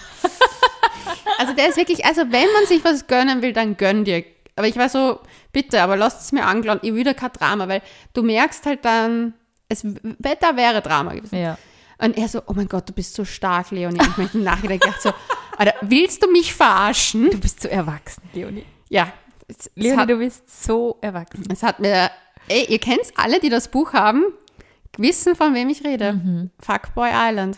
also 1.37 1.53
der 1.53 1.69
ist 1.69 1.77
wirklich, 1.77 2.05
also 2.05 2.21
wenn 2.21 2.51
man 2.53 2.65
sich 2.67 2.83
was 2.83 3.07
gönnen 3.07 3.41
will, 3.41 3.53
dann 3.53 3.77
gönn 3.77 4.05
dir. 4.05 4.23
Aber 4.55 4.67
ich 4.67 4.75
war 4.75 4.89
so, 4.89 5.19
bitte, 5.53 5.81
aber 5.81 5.95
lasst 5.95 6.21
es 6.21 6.31
mir 6.31 6.45
anklauen, 6.45 6.79
ich 6.81 6.93
will 6.93 7.03
da 7.03 7.13
kein 7.13 7.31
Drama, 7.31 7.67
weil 7.67 7.81
du 8.13 8.23
merkst 8.23 8.65
halt 8.65 8.83
dann, 8.85 9.33
es, 9.69 9.83
Wetter 9.83 10.55
wäre 10.55 10.81
Drama 10.81 11.13
gewesen. 11.13 11.37
Ja. 11.37 11.57
Und 11.99 12.17
er 12.17 12.27
so, 12.27 12.41
oh 12.45 12.53
mein 12.55 12.67
Gott, 12.67 12.87
du 12.89 12.93
bist 12.93 13.15
so 13.15 13.25
stark, 13.25 13.71
Leonie. 13.71 13.99
Ich 14.01 14.17
möchte 14.17 14.37
im 14.37 14.43
Nachhinein 14.43 14.79
gedacht 14.79 15.01
so, 15.01 15.11
Alter, 15.57 15.73
willst 15.81 16.23
du 16.23 16.31
mich 16.31 16.53
verarschen? 16.53 17.29
Du 17.31 17.39
bist 17.39 17.61
so 17.61 17.67
erwachsen, 17.67 18.21
Leonie. 18.33 18.65
Ja. 18.89 19.11
Es, 19.47 19.67
es, 19.67 19.71
Leonie, 19.75 19.97
hat, 19.97 20.09
du 20.09 20.17
bist 20.17 20.63
so 20.63 20.97
erwachsen. 21.01 21.45
es 21.51 21.63
hat 21.63 21.79
mir, 21.79 22.11
ey, 22.47 22.65
ihr 22.69 22.79
kennt's 22.79 23.11
alle, 23.15 23.39
die 23.39 23.49
das 23.49 23.69
Buch 23.69 23.93
haben, 23.93 24.25
wissen, 24.97 25.35
von 25.35 25.53
wem 25.53 25.69
ich 25.69 25.83
rede. 25.83 26.13
Mhm. 26.13 26.51
Fuckboy 26.59 27.09
Island. 27.13 27.57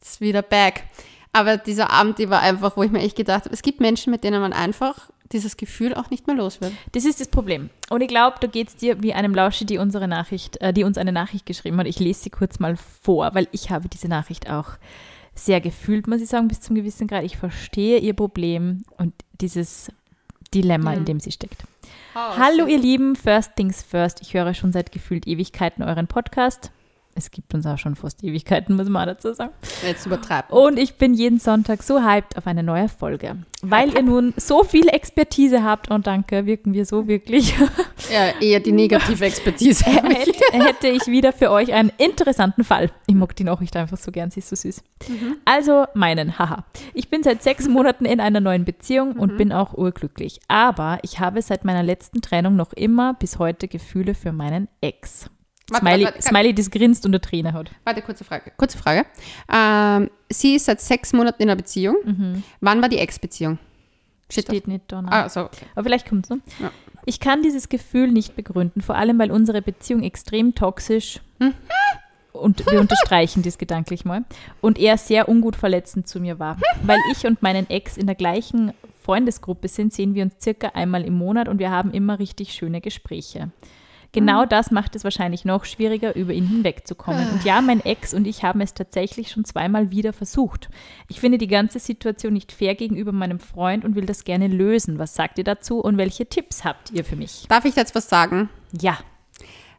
Ist 0.00 0.20
wieder 0.20 0.42
back. 0.42 0.84
Aber 1.36 1.58
dieser 1.58 1.90
Abend, 1.90 2.18
die 2.18 2.30
war 2.30 2.40
einfach, 2.40 2.78
wo 2.78 2.82
ich 2.82 2.90
mir 2.90 3.00
echt 3.00 3.14
gedacht 3.14 3.44
habe, 3.44 3.52
es 3.52 3.60
gibt 3.60 3.78
Menschen, 3.78 4.10
mit 4.10 4.24
denen 4.24 4.40
man 4.40 4.54
einfach 4.54 5.10
dieses 5.32 5.58
Gefühl 5.58 5.92
auch 5.92 6.08
nicht 6.08 6.26
mehr 6.26 6.34
los 6.34 6.62
wird. 6.62 6.72
Das 6.92 7.04
ist 7.04 7.20
das 7.20 7.28
Problem. 7.28 7.68
Und 7.90 8.00
ich 8.00 8.08
glaube, 8.08 8.36
da 8.40 8.46
geht 8.46 8.68
es 8.68 8.76
dir 8.76 9.02
wie 9.02 9.12
einem 9.12 9.34
Lauschi, 9.34 9.66
die 9.66 9.76
unsere 9.76 10.08
Nachricht, 10.08 10.58
äh, 10.62 10.72
die 10.72 10.82
uns 10.82 10.96
eine 10.96 11.12
Nachricht 11.12 11.44
geschrieben 11.44 11.76
hat. 11.76 11.86
Ich 11.86 11.98
lese 11.98 12.22
sie 12.22 12.30
kurz 12.30 12.58
mal 12.58 12.78
vor, 13.02 13.34
weil 13.34 13.48
ich 13.52 13.68
habe 13.68 13.86
diese 13.90 14.08
Nachricht 14.08 14.48
auch 14.48 14.78
sehr 15.34 15.60
gefühlt, 15.60 16.06
muss 16.06 16.22
ich 16.22 16.28
sagen, 16.30 16.48
bis 16.48 16.62
zum 16.62 16.74
gewissen 16.74 17.06
Grad. 17.06 17.24
Ich 17.24 17.36
verstehe 17.36 17.98
ihr 17.98 18.14
Problem 18.14 18.84
und 18.96 19.12
dieses 19.42 19.92
Dilemma, 20.54 20.94
in 20.94 21.04
dem 21.04 21.20
sie 21.20 21.32
steckt. 21.32 21.64
Hallo 22.14 22.64
ihr 22.64 22.78
Lieben, 22.78 23.14
First 23.14 23.56
Things 23.56 23.82
First. 23.82 24.22
Ich 24.22 24.32
höre 24.32 24.54
schon 24.54 24.72
seit 24.72 24.90
gefühlt 24.90 25.26
Ewigkeiten 25.26 25.82
euren 25.82 26.06
Podcast. 26.06 26.70
Es 27.16 27.30
gibt 27.30 27.54
uns 27.54 27.66
auch 27.66 27.78
schon 27.78 27.96
fast 27.96 28.22
Ewigkeiten, 28.22 28.76
muss 28.76 28.88
man 28.88 29.08
auch 29.08 29.14
dazu 29.14 29.32
sagen. 29.32 29.52
Jetzt 29.86 30.04
übertreibt. 30.06 30.52
Und 30.52 30.78
ich 30.78 30.96
bin 30.96 31.14
jeden 31.14 31.38
Sonntag 31.38 31.82
so 31.82 32.02
hyped 32.02 32.36
auf 32.36 32.46
eine 32.46 32.62
neue 32.62 32.88
Folge. 32.88 33.36
Weil 33.62 33.94
ihr 33.94 34.02
nun 34.02 34.34
so 34.36 34.64
viel 34.64 34.88
Expertise 34.88 35.64
habt 35.64 35.90
und 35.90 36.06
danke, 36.06 36.44
wirken 36.44 36.74
wir 36.74 36.84
so 36.84 37.08
wirklich, 37.08 37.54
Ja, 38.12 38.38
eher 38.40 38.60
die 38.60 38.72
negative 38.72 39.24
Expertise. 39.24 39.84
hätte, 39.86 40.32
hätte 40.52 40.88
ich 40.88 41.06
wieder 41.06 41.32
für 41.32 41.50
euch 41.50 41.72
einen 41.72 41.90
interessanten 41.98 42.64
Fall. 42.64 42.90
Ich 43.06 43.14
mag 43.14 43.34
die 43.34 43.44
Nachricht 43.44 43.76
einfach 43.76 43.96
so 43.96 44.12
gern, 44.12 44.30
sie 44.30 44.40
ist 44.40 44.50
so 44.50 44.56
süß. 44.56 44.82
Also 45.44 45.86
meinen, 45.94 46.38
haha. 46.38 46.64
Ich 46.94 47.08
bin 47.08 47.22
seit 47.22 47.42
sechs 47.42 47.68
Monaten 47.68 48.04
in 48.04 48.20
einer 48.20 48.40
neuen 48.40 48.64
Beziehung 48.64 49.12
und 49.12 49.36
bin 49.36 49.52
auch 49.52 49.74
urglücklich. 49.74 50.40
Aber 50.48 50.98
ich 51.02 51.18
habe 51.18 51.42
seit 51.42 51.64
meiner 51.64 51.82
letzten 51.82 52.20
Trennung 52.20 52.56
noch 52.56 52.72
immer 52.72 53.14
bis 53.14 53.38
heute 53.38 53.68
Gefühle 53.68 54.14
für 54.14 54.32
meinen 54.32 54.68
Ex. 54.80 55.30
Warte, 55.70 55.84
Smiley, 55.84 56.04
warte, 56.04 56.16
warte. 56.18 56.28
Smiley, 56.28 56.54
das 56.54 56.70
grinst 56.70 57.04
und 57.06 57.10
eine 57.10 57.20
Träne 57.20 57.52
hat. 57.52 57.70
Warte, 57.84 58.02
kurze 58.02 58.24
Frage. 58.24 58.52
Kurze 58.56 58.78
Frage. 58.78 59.04
Ähm, 59.52 60.10
sie 60.30 60.54
ist 60.54 60.66
seit 60.66 60.80
sechs 60.80 61.12
Monaten 61.12 61.42
in 61.42 61.48
einer 61.48 61.56
Beziehung. 61.56 62.42
Wann 62.60 62.82
war 62.82 62.88
die 62.88 62.98
Ex-Beziehung? 62.98 63.58
Steht, 64.30 64.46
Steht 64.46 64.68
nicht 64.68 64.84
da. 64.88 65.04
Ah, 65.06 65.28
so, 65.28 65.42
okay. 65.42 65.66
Aber 65.74 65.84
vielleicht 65.84 66.08
kommt 66.08 66.24
es 66.24 66.30
noch. 66.30 66.38
Ja. 66.60 66.70
Ich 67.04 67.20
kann 67.20 67.42
dieses 67.42 67.68
Gefühl 67.68 68.10
nicht 68.10 68.34
begründen, 68.34 68.80
vor 68.80 68.96
allem 68.96 69.18
weil 69.18 69.30
unsere 69.30 69.62
Beziehung 69.62 70.02
extrem 70.02 70.56
toxisch 70.56 71.20
und 72.32 72.66
wir 72.70 72.80
unterstreichen 72.80 73.42
dies 73.42 73.58
gedanklich 73.58 74.04
mal 74.04 74.24
und 74.60 74.78
er 74.78 74.98
sehr 74.98 75.28
ungut 75.28 75.54
verletzend 75.56 76.08
zu 76.08 76.20
mir 76.20 76.38
war. 76.40 76.58
Weil 76.82 76.98
ich 77.12 77.24
und 77.26 77.42
meinen 77.42 77.70
Ex 77.70 77.96
in 77.96 78.06
der 78.06 78.16
gleichen 78.16 78.72
Freundesgruppe 79.02 79.68
sind, 79.68 79.92
sehen 79.92 80.14
wir 80.14 80.24
uns 80.24 80.34
circa 80.40 80.68
einmal 80.74 81.04
im 81.04 81.14
Monat 81.14 81.48
und 81.48 81.60
wir 81.60 81.70
haben 81.70 81.92
immer 81.92 82.18
richtig 82.18 82.52
schöne 82.52 82.80
Gespräche. 82.80 83.50
Genau 84.16 84.46
das 84.46 84.70
macht 84.70 84.96
es 84.96 85.04
wahrscheinlich 85.04 85.44
noch 85.44 85.64
schwieriger, 85.64 86.16
über 86.16 86.32
ihn 86.32 86.46
hinwegzukommen. 86.46 87.28
Und 87.30 87.44
ja, 87.44 87.60
mein 87.60 87.84
Ex 87.84 88.14
und 88.14 88.26
ich 88.26 88.42
haben 88.42 88.60
es 88.60 88.74
tatsächlich 88.74 89.30
schon 89.30 89.44
zweimal 89.44 89.90
wieder 89.90 90.12
versucht. 90.12 90.70
Ich 91.08 91.20
finde 91.20 91.38
die 91.38 91.46
ganze 91.46 91.78
Situation 91.78 92.32
nicht 92.32 92.50
fair 92.50 92.74
gegenüber 92.74 93.12
meinem 93.12 93.40
Freund 93.40 93.84
und 93.84 93.94
will 93.94 94.06
das 94.06 94.24
gerne 94.24 94.48
lösen. 94.48 94.98
Was 94.98 95.14
sagt 95.14 95.38
ihr 95.38 95.44
dazu 95.44 95.80
und 95.80 95.98
welche 95.98 96.26
Tipps 96.26 96.64
habt 96.64 96.90
ihr 96.92 97.04
für 97.04 97.16
mich? 97.16 97.44
Darf 97.48 97.64
ich 97.64 97.76
jetzt 97.76 97.94
was 97.94 98.08
sagen? 98.08 98.48
Ja. 98.80 98.98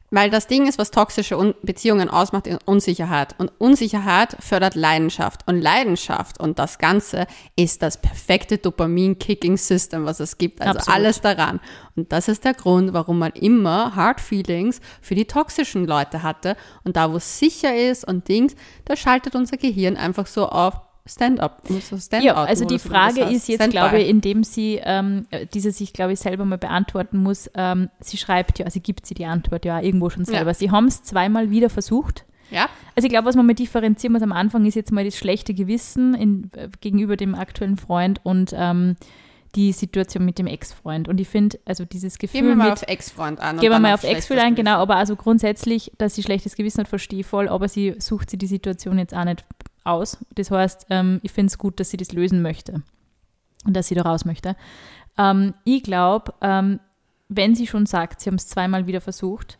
Weil 0.09 0.29
das 0.29 0.47
Ding 0.47 0.67
ist, 0.67 0.77
was 0.77 0.91
toxische 0.91 1.37
Un 1.37 1.53
Beziehungen 1.63 2.09
ausmacht, 2.09 2.47
ist 2.47 2.59
Unsicherheit. 2.65 3.35
Und 3.39 3.51
Unsicherheit 3.57 4.37
fördert 4.39 4.75
Leidenschaft. 4.75 5.41
Und 5.47 5.61
Leidenschaft 5.61 6.39
und 6.39 6.59
das 6.59 6.77
Ganze 6.77 7.27
ist 7.57 7.81
das 7.81 7.97
perfekte 7.97 8.57
Dopamin-Kicking-System, 8.57 10.05
was 10.05 10.21
es 10.21 10.37
gibt. 10.37 10.61
Also 10.61 10.79
Absolut. 10.79 10.95
alles 10.95 11.21
daran. 11.21 11.59
Und 11.97 12.11
das 12.13 12.29
ist 12.29 12.45
der 12.45 12.53
Grund, 12.53 12.93
warum 12.93 13.19
man 13.19 13.31
immer 13.33 13.95
Hard 13.95 14.21
Feelings 14.21 14.79
für 15.01 15.15
die 15.15 15.25
toxischen 15.25 15.85
Leute 15.85 16.23
hatte. 16.23 16.55
Und 16.85 16.95
da, 16.95 17.11
wo 17.11 17.17
es 17.17 17.39
sicher 17.39 17.75
ist 17.75 18.07
und 18.07 18.29
Dings, 18.29 18.55
da 18.85 18.95
schaltet 18.95 19.35
unser 19.35 19.57
Gehirn 19.57 19.97
einfach 19.97 20.27
so 20.27 20.47
auf 20.47 20.86
Stand-up. 21.07 21.61
Stand 21.99 22.23
Ja, 22.23 22.35
also 22.35 22.65
die 22.65 22.79
Frage 22.79 23.21
ist 23.21 23.47
jetzt, 23.47 23.69
glaube 23.69 23.99
ich, 23.99 24.09
indem 24.09 24.43
sie 24.43 24.79
ähm, 24.83 25.25
diese 25.53 25.71
sich, 25.71 25.93
glaube 25.93 26.13
ich, 26.13 26.19
selber 26.19 26.45
mal 26.45 26.57
beantworten 26.57 27.17
muss. 27.17 27.49
Ähm, 27.55 27.89
sie 27.99 28.17
schreibt 28.17 28.59
ja, 28.59 28.65
also 28.65 28.79
gibt 28.79 29.05
sie 29.05 29.13
die 29.13 29.25
Antwort 29.25 29.65
ja 29.65 29.79
irgendwo 29.81 30.09
schon 30.09 30.25
selber. 30.25 30.51
Ja. 30.51 30.53
Sie 30.53 30.71
haben 30.71 30.85
es 30.85 31.03
zweimal 31.03 31.49
wieder 31.49 31.69
versucht. 31.69 32.25
Ja, 32.49 32.69
Also 32.95 33.07
ich 33.07 33.11
glaube, 33.11 33.27
was 33.27 33.35
man 33.35 33.45
mal 33.45 33.53
differenzieren 33.53 34.13
muss 34.13 34.21
am 34.21 34.31
Anfang, 34.31 34.65
ist 34.65 34.75
jetzt 34.75 34.91
mal 34.91 35.03
das 35.03 35.17
schlechte 35.17 35.53
Gewissen 35.53 36.13
in, 36.13 36.49
äh, 36.55 36.69
gegenüber 36.79 37.17
dem 37.17 37.35
aktuellen 37.35 37.77
Freund 37.77 38.21
und 38.23 38.53
ähm, 38.55 38.95
die 39.55 39.71
Situation 39.71 40.23
mit 40.23 40.39
dem 40.39 40.47
Ex-Freund. 40.47 41.07
Und 41.07 41.19
ich 41.19 41.27
finde, 41.27 41.59
also 41.65 41.83
dieses 41.83 42.19
Gefühl 42.19 42.41
gehen 42.41 42.49
wir 42.49 42.55
mal 42.55 42.65
mit, 42.65 42.73
auf 42.73 42.83
Ex-Freund 42.83 43.39
an. 43.39 43.57
Gehen 43.57 43.71
wir 43.71 43.79
mal 43.79 43.93
auf 43.93 44.03
Ex-Gefühl 44.03 44.39
ein, 44.39 44.55
genau, 44.55 44.77
aber 44.77 44.95
also 44.95 45.15
grundsätzlich, 45.15 45.91
dass 45.97 46.15
sie 46.15 46.23
schlechtes 46.23 46.55
Gewissen 46.55 46.81
hat, 46.81 46.87
verstehe 46.87 47.21
ich 47.21 47.25
voll, 47.25 47.49
aber 47.49 47.67
sie 47.67 47.95
sucht 47.97 48.29
sie 48.29 48.37
die 48.37 48.47
Situation 48.47 48.97
jetzt 48.99 49.13
auch 49.13 49.25
nicht 49.25 49.43
aus. 49.87 50.17
Das 50.35 50.51
heißt, 50.51 50.87
ähm, 50.89 51.19
ich 51.23 51.31
finde 51.31 51.47
es 51.47 51.57
gut, 51.57 51.79
dass 51.79 51.89
sie 51.89 51.97
das 51.97 52.11
lösen 52.11 52.41
möchte 52.41 52.81
und 53.65 53.75
dass 53.75 53.87
sie 53.87 53.95
da 53.95 54.03
raus 54.03 54.25
möchte. 54.25 54.55
Ähm, 55.17 55.53
ich 55.63 55.83
glaube, 55.83 56.33
ähm, 56.41 56.79
wenn 57.29 57.55
sie 57.55 57.67
schon 57.67 57.85
sagt, 57.85 58.21
sie 58.21 58.29
haben 58.29 58.35
es 58.35 58.47
zweimal 58.47 58.87
wieder 58.87 59.01
versucht, 59.01 59.57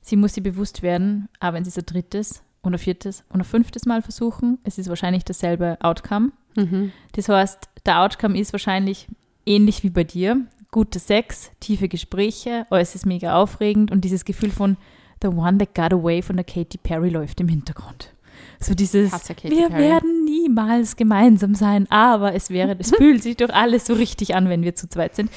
sie 0.00 0.16
muss 0.16 0.34
sich 0.34 0.42
bewusst 0.42 0.82
werden, 0.82 1.28
aber 1.40 1.56
wenn 1.56 1.64
sie 1.64 1.70
es 1.70 1.78
ein 1.78 1.86
drittes 1.86 2.42
oder 2.62 2.78
viertes 2.78 3.24
oder 3.32 3.44
fünftes 3.44 3.86
Mal 3.86 4.02
versuchen, 4.02 4.58
es 4.64 4.78
ist 4.78 4.88
wahrscheinlich 4.88 5.24
dasselbe 5.24 5.78
Outcome. 5.80 6.32
Mhm. 6.56 6.92
Das 7.12 7.28
heißt, 7.28 7.68
der 7.86 8.00
Outcome 8.02 8.38
ist 8.38 8.52
wahrscheinlich 8.52 9.08
ähnlich 9.46 9.82
wie 9.82 9.90
bei 9.90 10.04
dir. 10.04 10.46
Guter 10.70 11.00
Sex, 11.00 11.50
tiefe 11.60 11.88
Gespräche, 11.88 12.66
alles 12.70 12.94
ist 12.94 13.06
mega 13.06 13.36
aufregend 13.36 13.90
und 13.90 14.02
dieses 14.02 14.24
Gefühl 14.24 14.50
von 14.50 14.76
The 15.22 15.28
One 15.28 15.58
That 15.58 15.74
Got 15.74 15.98
Away 15.98 16.22
von 16.22 16.36
der 16.36 16.44
Katy 16.44 16.78
Perry 16.78 17.08
läuft 17.08 17.40
im 17.40 17.48
Hintergrund. 17.48 18.12
So 18.60 18.74
dieses, 18.74 19.10
Katy 19.12 19.50
wir 19.50 19.68
Perry. 19.68 19.82
werden 19.82 20.24
niemals 20.24 20.96
gemeinsam 20.96 21.54
sein, 21.54 21.86
aber 21.90 22.34
es 22.34 22.50
wäre, 22.50 22.76
es 22.78 22.90
fühlt 22.96 23.22
sich 23.22 23.36
doch 23.36 23.50
alles 23.50 23.86
so 23.86 23.94
richtig 23.94 24.34
an, 24.34 24.48
wenn 24.48 24.62
wir 24.62 24.74
zu 24.74 24.88
zweit 24.88 25.14
sind. 25.14 25.30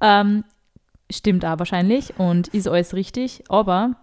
Ähm, 0.00 0.44
stimmt 1.10 1.44
auch 1.44 1.58
wahrscheinlich 1.58 2.18
und 2.18 2.48
ist 2.48 2.66
alles 2.66 2.94
richtig, 2.94 3.44
aber 3.48 3.94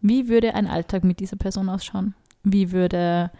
wie 0.00 0.28
würde 0.28 0.54
ein 0.54 0.66
Alltag 0.68 1.02
mit 1.04 1.18
dieser 1.20 1.36
Person 1.36 1.68
ausschauen? 1.68 2.14
Wie 2.44 2.70
würde 2.72 3.30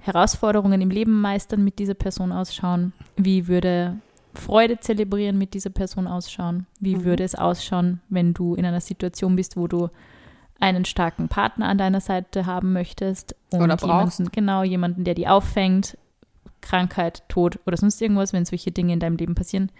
Herausforderungen 0.00 0.80
im 0.80 0.90
Leben 0.90 1.20
meistern 1.20 1.64
mit 1.64 1.78
dieser 1.78 1.94
Person 1.94 2.32
ausschauen? 2.32 2.92
Wie 3.16 3.48
würde 3.48 3.96
Freude 4.34 4.78
zelebrieren 4.78 5.38
mit 5.38 5.54
dieser 5.54 5.70
Person 5.70 6.06
ausschauen? 6.06 6.66
Wie 6.80 6.96
Mhm. 6.96 7.04
würde 7.04 7.24
es 7.24 7.34
ausschauen, 7.34 8.00
wenn 8.08 8.34
du 8.34 8.54
in 8.54 8.64
einer 8.64 8.80
Situation 8.80 9.36
bist, 9.36 9.56
wo 9.56 9.66
du 9.66 9.88
einen 10.60 10.84
starken 10.84 11.28
Partner 11.28 11.68
an 11.68 11.78
deiner 11.78 12.00
Seite 12.00 12.46
haben 12.46 12.72
möchtest 12.72 13.36
und 13.50 13.62
Oder 13.62 13.76
brauchst. 13.76 14.18
jemanden, 14.18 14.32
genau, 14.32 14.62
jemanden, 14.62 15.04
der 15.04 15.14
die 15.14 15.28
auffängt, 15.28 15.98
Krankheit, 16.60 17.22
Tod 17.28 17.58
oder 17.66 17.76
sonst 17.76 18.00
irgendwas, 18.00 18.32
wenn 18.32 18.44
solche 18.44 18.72
Dinge 18.72 18.92
in 18.92 19.00
deinem 19.00 19.16
Leben 19.16 19.34
passieren. 19.34 19.70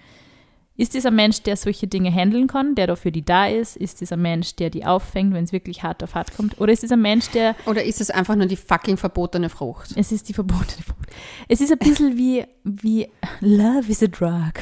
Ist 0.78 0.92
dieser 0.92 1.10
Mensch, 1.10 1.42
der 1.42 1.56
solche 1.56 1.86
Dinge 1.86 2.10
handeln 2.10 2.48
kann, 2.48 2.74
der 2.74 2.86
dafür 2.86 3.10
die 3.10 3.24
da 3.24 3.46
ist? 3.46 3.76
Ist 3.76 4.02
dieser 4.02 4.18
Mensch, 4.18 4.56
der 4.56 4.68
die 4.68 4.84
auffängt, 4.84 5.32
wenn 5.32 5.44
es 5.44 5.52
wirklich 5.52 5.82
hart 5.82 6.02
auf 6.04 6.14
hart 6.14 6.36
kommt? 6.36 6.60
Oder 6.60 6.72
ist 6.72 6.82
dieser 6.82 6.98
Mensch, 6.98 7.30
der 7.30 7.56
Oder 7.64 7.82
ist 7.82 8.02
es 8.02 8.10
einfach 8.10 8.36
nur 8.36 8.44
die 8.46 8.56
fucking 8.56 8.98
verbotene 8.98 9.48
Frucht? 9.48 9.94
es 9.96 10.12
ist 10.12 10.28
die 10.28 10.34
verbotene 10.34 10.82
Frucht. 10.82 11.08
Es 11.48 11.62
ist 11.62 11.72
ein 11.72 11.78
bisschen 11.78 12.18
wie, 12.18 12.44
wie 12.62 13.08
Love 13.40 13.90
is 13.90 14.02
a 14.02 14.06
drug. 14.06 14.52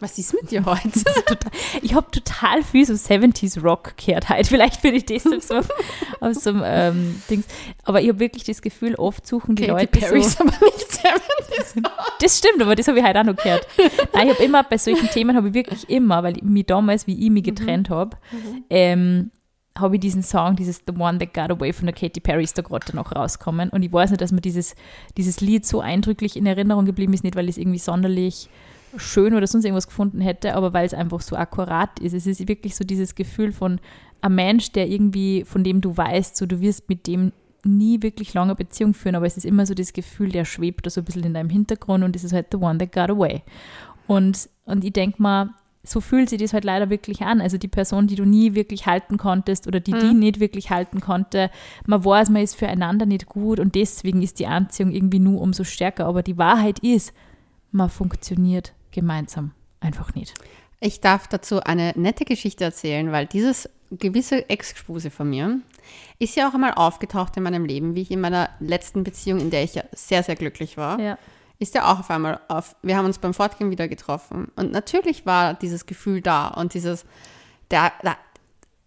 Was 0.00 0.18
ist 0.18 0.34
mit 0.34 0.50
dir 0.50 0.64
heute? 0.64 0.90
Ich 1.82 1.94
habe 1.94 2.10
total 2.10 2.62
viel 2.62 2.84
so 2.86 2.94
70s 2.94 3.60
Rock 3.62 3.94
gehört 3.96 4.28
heute. 4.28 4.48
Vielleicht 4.48 4.82
bin 4.82 4.94
ich 4.94 5.06
das 5.06 5.24
so 5.24 5.60
aus 6.20 6.44
so 6.44 6.50
einem 6.50 6.62
ähm, 6.64 7.22
Dings. 7.30 7.46
Aber 7.84 8.00
ich 8.00 8.08
habe 8.08 8.18
wirklich 8.20 8.44
das 8.44 8.62
Gefühl, 8.62 8.94
oft 8.96 9.26
suchen 9.26 9.54
die 9.54 9.66
Katy 9.66 9.72
Leute 9.72 9.98
Perry 9.98 10.22
so. 10.22 10.28
ist 10.28 10.40
aber 10.40 10.52
nicht 10.64 10.92
sehr 10.92 11.14
Das 12.20 12.38
stimmt, 12.38 12.62
aber 12.62 12.74
das 12.74 12.88
habe 12.88 12.98
ich 12.98 13.04
heute 13.04 13.20
auch 13.20 13.24
noch 13.24 13.36
gehört. 13.36 13.66
Nein, 14.12 14.28
ich 14.28 14.34
habe 14.34 14.44
immer, 14.44 14.64
bei 14.64 14.78
solchen 14.78 15.08
Themen 15.08 15.36
habe 15.36 15.48
ich 15.48 15.54
wirklich 15.54 15.88
immer, 15.88 16.22
weil 16.22 16.36
ich 16.36 16.42
mich 16.42 16.66
damals, 16.66 17.06
wie 17.06 17.24
ich 17.24 17.30
mich 17.30 17.44
getrennt 17.44 17.90
habe, 17.90 18.16
ähm, 18.70 19.30
habe 19.76 19.96
ich 19.96 20.00
diesen 20.00 20.22
Song, 20.22 20.56
dieses 20.56 20.82
The 20.86 20.94
One 20.98 21.18
That 21.18 21.34
Got 21.34 21.56
Away 21.56 21.72
von 21.72 21.86
der 21.86 21.94
Katy 21.94 22.20
Perry 22.20 22.44
ist 22.44 22.58
da 22.58 22.62
gerade 22.62 22.94
noch 22.96 23.14
rauskommen. 23.14 23.70
Und 23.70 23.82
ich 23.82 23.92
weiß 23.92 24.10
nicht, 24.10 24.20
dass 24.20 24.32
mir 24.32 24.40
dieses, 24.40 24.74
dieses 25.16 25.40
Lied 25.40 25.66
so 25.66 25.80
eindrücklich 25.80 26.36
in 26.36 26.46
Erinnerung 26.46 26.84
geblieben 26.84 27.12
ist, 27.12 27.24
nicht 27.24 27.36
weil 27.36 27.44
ich 27.44 27.56
es 27.56 27.58
irgendwie 27.58 27.78
sonderlich 27.78 28.48
schön 28.96 29.34
oder 29.34 29.46
sonst 29.46 29.64
irgendwas 29.64 29.86
gefunden 29.86 30.20
hätte, 30.20 30.54
aber 30.54 30.72
weil 30.72 30.86
es 30.86 30.94
einfach 30.94 31.20
so 31.20 31.36
akkurat 31.36 31.98
ist. 32.00 32.14
Es 32.14 32.26
ist 32.26 32.48
wirklich 32.48 32.74
so 32.74 32.84
dieses 32.84 33.14
Gefühl 33.14 33.52
von 33.52 33.80
einem 34.20 34.34
Mensch, 34.34 34.72
der 34.72 34.88
irgendwie, 34.88 35.44
von 35.44 35.64
dem 35.64 35.80
du 35.80 35.96
weißt, 35.96 36.36
so 36.36 36.46
du 36.46 36.60
wirst 36.60 36.88
mit 36.88 37.06
dem 37.06 37.32
nie 37.64 38.02
wirklich 38.02 38.34
lange 38.34 38.54
Beziehung 38.54 38.94
führen, 38.94 39.14
aber 39.14 39.26
es 39.26 39.36
ist 39.36 39.44
immer 39.44 39.66
so 39.66 39.74
das 39.74 39.92
Gefühl, 39.92 40.30
der 40.30 40.44
schwebt 40.44 40.86
da 40.86 40.90
so 40.90 41.00
ein 41.00 41.04
bisschen 41.04 41.24
in 41.24 41.34
deinem 41.34 41.50
Hintergrund 41.50 42.04
und 42.04 42.16
es 42.16 42.24
ist 42.24 42.32
halt 42.32 42.46
the 42.52 42.58
one 42.58 42.78
that 42.78 42.92
got 42.92 43.10
away. 43.10 43.42
Und, 44.06 44.48
und 44.64 44.84
ich 44.84 44.92
denke 44.92 45.20
mal, 45.20 45.50
so 45.82 46.00
fühlt 46.00 46.28
sich 46.28 46.40
das 46.40 46.52
halt 46.52 46.64
leider 46.64 46.90
wirklich 46.90 47.22
an. 47.22 47.40
Also 47.40 47.56
die 47.56 47.68
Person, 47.68 48.06
die 48.06 48.14
du 48.14 48.24
nie 48.24 48.54
wirklich 48.54 48.86
halten 48.86 49.16
konntest 49.16 49.66
oder 49.66 49.80
die 49.80 49.92
die 49.92 50.14
nicht 50.14 50.40
wirklich 50.40 50.70
halten 50.70 51.00
konnte, 51.00 51.50
man 51.86 52.04
weiß, 52.04 52.30
man 52.30 52.42
ist 52.42 52.56
füreinander 52.56 53.06
nicht 53.06 53.26
gut 53.26 53.60
und 53.60 53.74
deswegen 53.74 54.22
ist 54.22 54.38
die 54.38 54.46
Anziehung 54.46 54.90
irgendwie 54.90 55.18
nur 55.18 55.40
umso 55.40 55.64
stärker. 55.64 56.06
Aber 56.06 56.22
die 56.22 56.38
Wahrheit 56.38 56.78
ist, 56.80 57.12
man 57.70 57.88
funktioniert 57.88 58.74
gemeinsam 59.00 59.52
einfach 59.80 60.14
nicht. 60.14 60.34
Ich 60.80 61.00
darf 61.00 61.26
dazu 61.28 61.60
eine 61.60 61.92
nette 61.96 62.24
Geschichte 62.24 62.64
erzählen, 62.64 63.10
weil 63.12 63.26
dieses 63.26 63.68
gewisse 63.90 64.48
Ex-Spuse 64.50 65.10
von 65.10 65.30
mir 65.30 65.60
ist 66.18 66.36
ja 66.36 66.48
auch 66.48 66.54
einmal 66.54 66.74
aufgetaucht 66.74 67.36
in 67.36 67.42
meinem 67.42 67.64
Leben, 67.64 67.94
wie 67.94 68.02
ich 68.02 68.10
in 68.10 68.20
meiner 68.20 68.50
letzten 68.60 69.02
Beziehung, 69.04 69.40
in 69.40 69.50
der 69.50 69.62
ich 69.64 69.74
ja 69.74 69.82
sehr, 69.92 70.22
sehr 70.22 70.36
glücklich 70.36 70.76
war, 70.76 71.00
Ja. 71.00 71.18
ist 71.58 71.74
ja 71.74 71.90
auch 71.92 72.00
auf 72.00 72.10
einmal 72.10 72.40
auf. 72.48 72.76
Wir 72.82 72.96
haben 72.96 73.06
uns 73.06 73.18
beim 73.18 73.34
Fortgehen 73.34 73.70
wieder 73.70 73.88
getroffen. 73.88 74.48
Und 74.56 74.70
natürlich 74.72 75.26
war 75.26 75.54
dieses 75.54 75.86
Gefühl 75.86 76.20
da 76.20 76.48
und 76.48 76.74
dieses, 76.74 77.04
da, 77.68 77.92
da, 78.02 78.16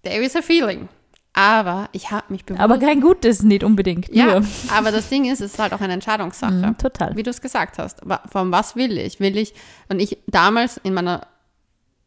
there 0.04 0.24
is 0.24 0.36
a 0.36 0.42
feeling. 0.42 0.88
Aber 1.34 1.88
ich 1.94 2.12
habe 2.12 2.26
mich 2.30 2.44
bewusst. 2.46 2.62
Aber 2.62 2.78
kein 2.78 3.00
Gutes 3.00 3.42
nicht 3.44 3.64
unbedingt. 3.64 4.14
ja, 4.14 4.40
Nur. 4.40 4.46
aber 4.76 4.92
das 4.92 5.08
Ding 5.08 5.26
ist, 5.26 5.40
es 5.42 5.54
ist 5.54 5.60
halt 5.60 5.74
auch 5.74 5.80
eine 5.80 5.94
Entscheidungssache. 5.94 6.54
Mhm, 6.54 6.78
total. 6.78 7.16
Wie 7.16 7.24
du 7.24 7.30
es 7.30 7.40
gesagt 7.42 7.78
hast. 7.80 8.02
Von 8.30 8.52
was 8.52 8.76
will 8.76 8.98
ich? 8.98 9.20
Will 9.22 9.38
ich, 9.38 9.54
und 9.88 10.00
ich 10.02 10.18
damals 10.28 10.78
in 10.84 10.94
meiner, 10.94 11.28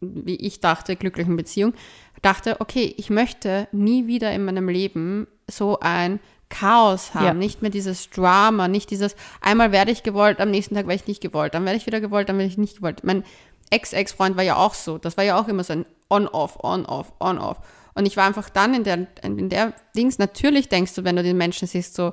wie 0.01 0.37
ich 0.37 0.61
dachte, 0.61 0.95
glücklichen 0.97 1.37
Beziehung, 1.37 1.73
dachte, 2.21 2.61
okay, 2.61 2.95
ich 2.99 3.09
möchte 3.11 3.67
nie 3.73 4.07
wieder 4.07 4.31
in 4.33 4.45
meinem 4.45 4.69
Leben 4.69 5.27
so 5.51 5.81
ein 5.81 6.21
Chaos 6.51 7.15
haben, 7.15 7.25
Ja. 7.25 7.35
nicht 7.35 7.63
mehr 7.63 7.71
dieses 7.71 8.11
Drama, 8.11 8.69
nicht 8.69 8.91
dieses, 8.91 9.17
einmal 9.41 9.73
werde 9.73 9.91
ich 9.91 10.03
gewollt, 10.03 10.39
am 10.41 10.51
nächsten 10.51 10.75
Tag 10.75 10.87
werde 10.87 11.01
ich 11.03 11.09
nicht 11.09 11.23
gewollt, 11.23 11.55
dann 11.55 11.65
werde 11.65 11.79
ich 11.79 11.87
wieder 11.87 12.01
gewollt, 12.01 12.29
dann 12.29 12.37
werde 12.39 12.51
ich 12.51 12.59
nicht 12.59 12.77
gewollt. 12.77 13.03
Mein 13.03 13.25
Ex-Ex-Freund 13.71 14.37
war 14.37 14.45
ja 14.45 14.57
auch 14.57 14.75
so, 14.75 14.99
das 14.99 15.17
war 15.17 15.25
ja 15.25 15.39
auch 15.41 15.49
immer 15.49 15.65
so 15.65 15.73
ein 15.73 15.87
On-Off, 16.11 16.63
On-Off, 16.63 17.13
On-Off. 17.19 17.57
Und 17.95 18.07
ich 18.07 18.17
war 18.17 18.27
einfach 18.27 18.51
dann 18.51 18.75
in 18.75 18.85
der, 18.85 19.07
in 19.23 19.49
der 19.49 19.73
Dings, 19.97 20.19
natürlich 20.19 20.69
denkst 20.69 20.95
du, 20.95 21.05
wenn 21.05 21.17
du 21.17 21.23
den 21.23 21.37
Menschen 21.37 21.69
siehst, 21.69 21.95
so, 21.95 22.13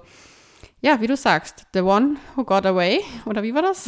ja, 0.81 1.01
wie 1.01 1.07
du 1.07 1.15
sagst, 1.15 1.65
the 1.73 1.81
one 1.81 2.17
who 2.35 2.43
got 2.43 2.65
away, 2.65 3.01
oder 3.25 3.43
wie 3.43 3.53
war 3.53 3.61
das? 3.61 3.87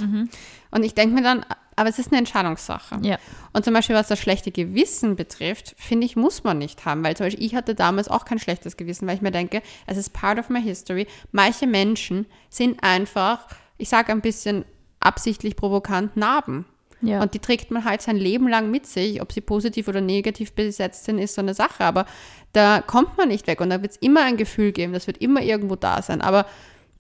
Und 0.72 0.84
ich 0.84 0.94
denke 0.94 1.16
mir 1.16 1.24
dann, 1.24 1.46
aber 1.76 1.90
es 1.90 2.00
ist 2.00 2.10
eine 2.12 2.20
Entscheidungssache. 2.20 3.00
Ja. 3.02 3.18
Und 3.52 3.66
zum 3.66 3.74
Beispiel, 3.74 3.96
was 3.96 4.08
das 4.08 4.20
schlechte 4.20 4.52
Gewissen 4.52 5.16
betrifft, 5.16 5.76
finde 5.78 6.06
ich, 6.06 6.16
muss 6.16 6.44
man 6.44 6.58
nicht 6.60 6.86
haben, 6.86 7.04
weil 7.04 7.18
zum 7.18 7.26
Beispiel 7.26 7.46
ich 7.46 7.56
hatte 7.56 7.76
damals 7.76 8.08
auch 8.08 8.26
kein 8.26 8.40
schlechtes 8.40 8.78
Gewissen, 8.78 9.08
weil 9.08 9.16
ich 9.16 9.22
mir 9.22 9.32
denke, 9.32 9.62
es 9.88 9.98
ist 9.98 10.14
part 10.14 10.38
of 10.40 10.50
my 10.50 10.62
history. 10.62 11.08
Manche 11.32 11.68
Menschen 11.68 12.26
sind 12.50 12.84
einfach, 12.84 13.48
ich 13.78 13.90
sage 13.90 14.12
ein 14.12 14.22
bisschen 14.22 14.66
absichtlich 15.00 15.56
provokant, 15.56 16.16
Narben. 16.16 16.66
Ja. 17.04 17.22
Und 17.22 17.34
die 17.34 17.40
trägt 17.40 17.70
man 17.70 17.84
halt 17.84 18.02
sein 18.02 18.16
Leben 18.16 18.48
lang 18.48 18.72
mit 18.72 18.88
sich. 18.88 19.22
Ob 19.22 19.32
sie 19.32 19.42
positiv 19.42 19.88
oder 19.88 20.02
negativ 20.02 20.54
besetzt 20.54 21.04
sind, 21.06 21.20
ist 21.20 21.36
so 21.36 21.42
eine 21.42 21.54
Sache. 21.54 21.84
Aber 21.84 22.06
da 22.54 22.82
kommt 22.82 23.18
man 23.18 23.28
nicht 23.28 23.46
weg. 23.48 23.62
Und 23.62 23.70
da 23.70 23.82
wird 23.82 23.92
es 23.92 23.98
immer 23.98 24.24
ein 24.24 24.38
Gefühl 24.38 24.72
geben. 24.72 24.94
Das 24.94 25.08
wird 25.08 25.18
immer 25.18 25.42
irgendwo 25.42 25.76
da 25.76 26.02
sein. 26.02 26.22
Aber 26.22 26.46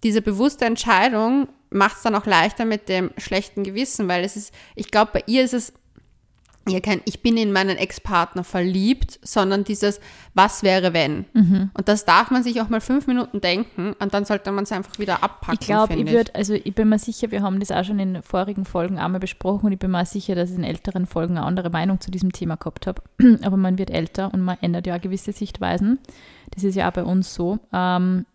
diese 0.03 0.21
bewusste 0.21 0.65
Entscheidung 0.65 1.47
macht 1.69 1.97
es 1.97 2.03
dann 2.03 2.15
auch 2.15 2.25
leichter 2.25 2.65
mit 2.65 2.89
dem 2.89 3.11
schlechten 3.17 3.63
Gewissen, 3.63 4.07
weil 4.07 4.23
es 4.23 4.35
ist, 4.35 4.53
ich 4.75 4.91
glaube, 4.91 5.11
bei 5.13 5.23
ihr 5.25 5.43
ist 5.43 5.53
es 5.53 5.73
ja, 6.67 6.79
kein 6.79 7.01
Ich 7.05 7.21
bin 7.21 7.35
in 7.35 7.51
meinen 7.51 7.77
Ex-Partner 7.77 8.43
verliebt, 8.43 9.19
sondern 9.21 9.65
dieses 9.65 9.99
Was 10.33 10.63
wäre 10.63 10.93
wenn? 10.93 11.25
Mhm. 11.33 11.71
Und 11.73 11.87
das 11.89 12.05
darf 12.05 12.31
man 12.31 12.41
sich 12.43 12.61
auch 12.61 12.69
mal 12.69 12.79
fünf 12.79 13.05
Minuten 13.05 13.41
denken 13.41 13.93
und 13.99 14.13
dann 14.13 14.23
sollte 14.23 14.51
man 14.51 14.63
es 14.63 14.71
einfach 14.71 14.97
wieder 14.97 15.23
abpacken. 15.23 15.57
Ich 15.59 15.67
glaube, 15.67 15.95
ich 15.95 16.09
würde, 16.09 16.33
also 16.35 16.53
ich 16.53 16.73
bin 16.73 16.87
mir 16.89 16.99
sicher, 16.99 17.31
wir 17.31 17.41
haben 17.41 17.59
das 17.59 17.71
auch 17.71 17.83
schon 17.83 17.99
in 17.99 18.23
vorigen 18.23 18.63
Folgen 18.63 18.97
einmal 18.97 19.19
besprochen 19.19 19.65
und 19.65 19.71
ich 19.73 19.79
bin 19.79 19.91
mir 19.91 20.05
sicher, 20.05 20.35
dass 20.35 20.51
ich 20.51 20.57
in 20.57 20.63
älteren 20.63 21.05
Folgen 21.05 21.37
eine 21.37 21.45
andere 21.45 21.69
Meinung 21.69 21.99
zu 21.99 22.11
diesem 22.11 22.31
Thema 22.31 22.55
gehabt 22.55 22.87
habe. 22.87 23.01
Aber 23.43 23.57
man 23.57 23.77
wird 23.77 23.91
älter 23.91 24.33
und 24.33 24.41
man 24.41 24.57
ändert 24.61 24.87
ja 24.87 24.95
auch 24.95 25.01
gewisse 25.01 25.33
Sichtweisen. 25.33 25.99
Das 26.51 26.63
ist 26.63 26.75
ja 26.75 26.87
auch 26.87 26.93
bei 26.93 27.03
uns 27.03 27.33
so. 27.33 27.59
Ähm, 27.73 28.25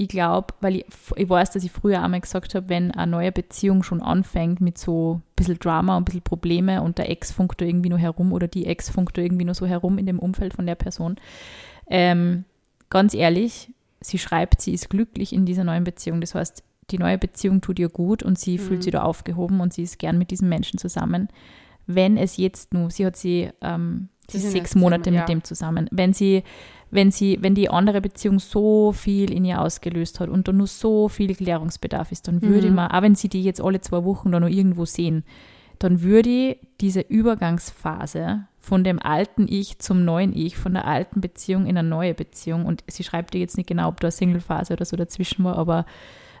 ich 0.00 0.06
glaube, 0.08 0.54
weil 0.60 0.76
ich, 0.76 0.86
ich 1.16 1.28
weiß, 1.28 1.50
dass 1.50 1.64
ich 1.64 1.72
früher 1.72 2.00
einmal 2.00 2.20
gesagt 2.20 2.54
habe, 2.54 2.68
wenn 2.68 2.92
eine 2.92 3.10
neue 3.10 3.32
Beziehung 3.32 3.82
schon 3.82 4.00
anfängt 4.00 4.60
mit 4.60 4.78
so 4.78 5.14
ein 5.16 5.22
bisschen 5.34 5.58
Drama 5.58 5.96
und 5.96 6.02
ein 6.02 6.04
bisschen 6.04 6.22
Probleme 6.22 6.82
und 6.82 6.98
der 6.98 7.10
Ex 7.10 7.32
funkt 7.32 7.60
da 7.60 7.64
irgendwie 7.64 7.88
nur 7.88 7.98
herum 7.98 8.32
oder 8.32 8.46
die 8.46 8.66
Ex 8.66 8.90
funkt 8.90 9.18
da 9.18 9.22
irgendwie 9.22 9.44
nur 9.44 9.56
so 9.56 9.66
herum 9.66 9.98
in 9.98 10.06
dem 10.06 10.20
Umfeld 10.20 10.54
von 10.54 10.66
der 10.66 10.76
Person. 10.76 11.16
Ähm, 11.88 12.44
ganz 12.90 13.12
ehrlich, 13.12 13.72
sie 14.00 14.18
schreibt, 14.18 14.60
sie 14.62 14.72
ist 14.72 14.88
glücklich 14.88 15.32
in 15.32 15.46
dieser 15.46 15.64
neuen 15.64 15.82
Beziehung. 15.82 16.20
Das 16.20 16.36
heißt, 16.36 16.62
die 16.92 16.98
neue 16.98 17.18
Beziehung 17.18 17.60
tut 17.60 17.80
ihr 17.80 17.88
gut 17.88 18.22
und 18.22 18.38
sie 18.38 18.52
Mhm. 18.56 18.62
fühlt 18.62 18.82
sich 18.84 18.92
da 18.92 19.02
aufgehoben 19.02 19.60
und 19.60 19.72
sie 19.72 19.82
ist 19.82 19.98
gern 19.98 20.16
mit 20.16 20.30
diesem 20.30 20.48
Menschen 20.48 20.78
zusammen. 20.78 21.28
Wenn 21.88 22.16
es 22.16 22.36
jetzt 22.36 22.72
nur, 22.72 22.90
sie 22.92 23.04
hat 23.04 23.16
sie, 23.16 23.50
ähm, 23.62 24.10
sie 24.30 24.38
Sie 24.38 24.48
sechs 24.48 24.76
Monate 24.76 25.02
zusammen, 25.02 25.16
mit 25.16 25.28
ja. 25.28 25.34
dem 25.34 25.42
zusammen. 25.44 25.88
Wenn 25.90 26.12
sie, 26.12 26.44
wenn 26.90 27.10
sie, 27.10 27.38
wenn 27.42 27.54
die 27.54 27.68
andere 27.70 28.00
Beziehung 28.00 28.38
so 28.38 28.92
viel 28.92 29.30
in 29.32 29.44
ihr 29.44 29.60
ausgelöst 29.60 30.20
hat 30.20 30.28
und 30.28 30.48
da 30.48 30.52
nur 30.52 30.66
so 30.66 31.08
viel 31.08 31.34
Klärungsbedarf 31.34 32.12
ist, 32.12 32.28
dann 32.28 32.40
würde 32.42 32.68
Mhm. 32.70 32.74
man, 32.76 32.90
auch 32.90 33.02
wenn 33.02 33.14
sie 33.14 33.28
die 33.28 33.42
jetzt 33.44 33.60
alle 33.60 33.80
zwei 33.80 34.04
Wochen 34.04 34.32
da 34.32 34.40
noch 34.40 34.48
irgendwo 34.48 34.84
sehen, 34.84 35.24
dann 35.78 36.02
würde 36.02 36.28
ich 36.30 36.58
diese 36.80 37.00
Übergangsphase 37.00 38.44
von 38.58 38.84
dem 38.84 39.00
alten 39.00 39.46
Ich 39.48 39.78
zum 39.78 40.04
neuen 40.04 40.34
Ich, 40.36 40.56
von 40.56 40.74
der 40.74 40.86
alten 40.86 41.20
Beziehung 41.20 41.66
in 41.66 41.78
eine 41.78 41.88
neue 41.88 42.14
Beziehung, 42.14 42.66
und 42.66 42.84
sie 42.88 43.04
schreibt 43.04 43.34
dir 43.34 43.38
jetzt 43.40 43.56
nicht 43.56 43.68
genau, 43.68 43.88
ob 43.88 44.00
da 44.00 44.10
Single-Phase 44.10 44.72
oder 44.74 44.84
so 44.84 44.96
dazwischen 44.96 45.44
war, 45.44 45.56
aber 45.56 45.86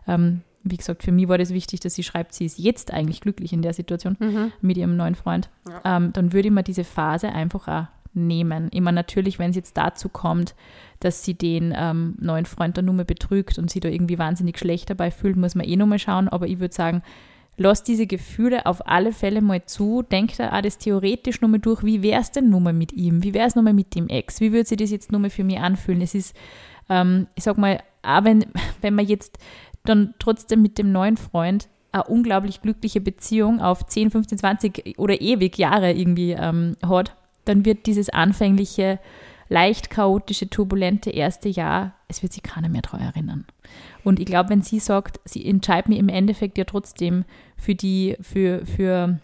ähm, 0.06 0.42
wie 0.64 0.76
gesagt, 0.76 1.02
für 1.04 1.12
mich 1.12 1.28
war 1.28 1.38
das 1.38 1.50
wichtig, 1.50 1.80
dass 1.80 1.94
sie 1.94 2.02
schreibt, 2.02 2.34
sie 2.34 2.44
ist 2.44 2.58
jetzt 2.58 2.92
eigentlich 2.92 3.20
glücklich 3.20 3.52
in 3.52 3.62
der 3.62 3.72
Situation 3.72 4.16
Mhm. 4.18 4.52
mit 4.60 4.76
ihrem 4.76 4.96
neuen 4.96 5.14
Freund. 5.14 5.48
Ja. 5.68 5.96
Ähm, 5.96 6.12
dann 6.12 6.32
würde 6.32 6.48
ich 6.48 6.54
mir 6.54 6.62
diese 6.64 6.84
Phase 6.84 7.28
einfach 7.30 7.68
auch 7.68 7.86
nehmen. 8.14 8.68
Immer 8.70 8.92
natürlich, 8.92 9.38
wenn 9.38 9.50
es 9.50 9.56
jetzt 9.56 9.76
dazu 9.76 10.08
kommt, 10.08 10.54
dass 11.00 11.24
sie 11.24 11.34
den 11.34 11.74
ähm, 11.76 12.16
neuen 12.20 12.46
Freund 12.46 12.76
dann 12.76 12.86
nur 12.86 12.94
mehr 12.94 13.04
betrügt 13.04 13.58
und 13.58 13.70
sie 13.70 13.80
da 13.80 13.88
irgendwie 13.88 14.18
wahnsinnig 14.18 14.58
schlecht 14.58 14.90
dabei 14.90 15.10
fühlt, 15.10 15.36
muss 15.36 15.54
man 15.54 15.66
eh 15.66 15.76
nochmal 15.76 15.98
schauen. 15.98 16.28
Aber 16.28 16.46
ich 16.46 16.58
würde 16.58 16.74
sagen, 16.74 17.02
lass 17.56 17.82
diese 17.82 18.06
Gefühle 18.06 18.66
auf 18.66 18.86
alle 18.86 19.12
Fälle 19.12 19.42
mal 19.42 19.64
zu. 19.64 20.02
Denk 20.02 20.36
da 20.36 20.56
auch 20.56 20.62
das 20.62 20.78
theoretisch 20.78 21.40
nochmal 21.40 21.60
durch. 21.60 21.84
Wie 21.84 22.02
wäre 22.02 22.20
es 22.20 22.30
denn 22.30 22.50
nochmal 22.50 22.72
mit 22.72 22.92
ihm? 22.92 23.22
Wie 23.22 23.34
wäre 23.34 23.46
es 23.46 23.54
nochmal 23.54 23.74
mit 23.74 23.94
dem 23.94 24.08
Ex? 24.08 24.40
Wie 24.40 24.52
würde 24.52 24.68
sich 24.68 24.78
das 24.78 24.90
jetzt 24.90 25.12
nochmal 25.12 25.30
für 25.30 25.44
mich 25.44 25.58
anfühlen? 25.58 26.00
Es 26.00 26.14
ist, 26.14 26.34
ähm, 26.88 27.26
ich 27.34 27.44
sag 27.44 27.58
mal, 27.58 27.82
auch 28.02 28.24
wenn, 28.24 28.46
wenn 28.80 28.94
man 28.94 29.06
jetzt 29.06 29.38
dann 29.84 30.14
trotzdem 30.18 30.62
mit 30.62 30.78
dem 30.78 30.92
neuen 30.92 31.16
Freund 31.16 31.68
eine 31.92 32.04
unglaublich 32.04 32.60
glückliche 32.60 33.00
Beziehung 33.00 33.60
auf 33.60 33.86
10, 33.86 34.10
15, 34.10 34.38
20 34.38 34.98
oder 34.98 35.20
ewig 35.20 35.56
Jahre 35.58 35.92
irgendwie 35.92 36.32
ähm, 36.32 36.76
hat, 36.86 37.16
dann 37.48 37.64
wird 37.64 37.86
dieses 37.86 38.10
anfängliche, 38.10 38.98
leicht 39.48 39.90
chaotische, 39.90 40.50
turbulente 40.50 41.10
erste 41.10 41.48
Jahr, 41.48 41.94
es 42.06 42.22
wird 42.22 42.32
sich 42.32 42.42
keiner 42.42 42.68
mehr 42.68 42.82
daran 42.82 43.00
erinnern. 43.00 43.46
Und 44.04 44.20
ich 44.20 44.26
glaube, 44.26 44.50
wenn 44.50 44.62
sie 44.62 44.78
sagt, 44.78 45.20
sie 45.24 45.46
entscheidet 45.46 45.88
mich 45.88 45.98
im 45.98 46.08
Endeffekt 46.08 46.58
ja 46.58 46.64
trotzdem 46.64 47.24
für 47.56 47.74
die, 47.74 48.16
für, 48.20 48.64
für 48.66 49.18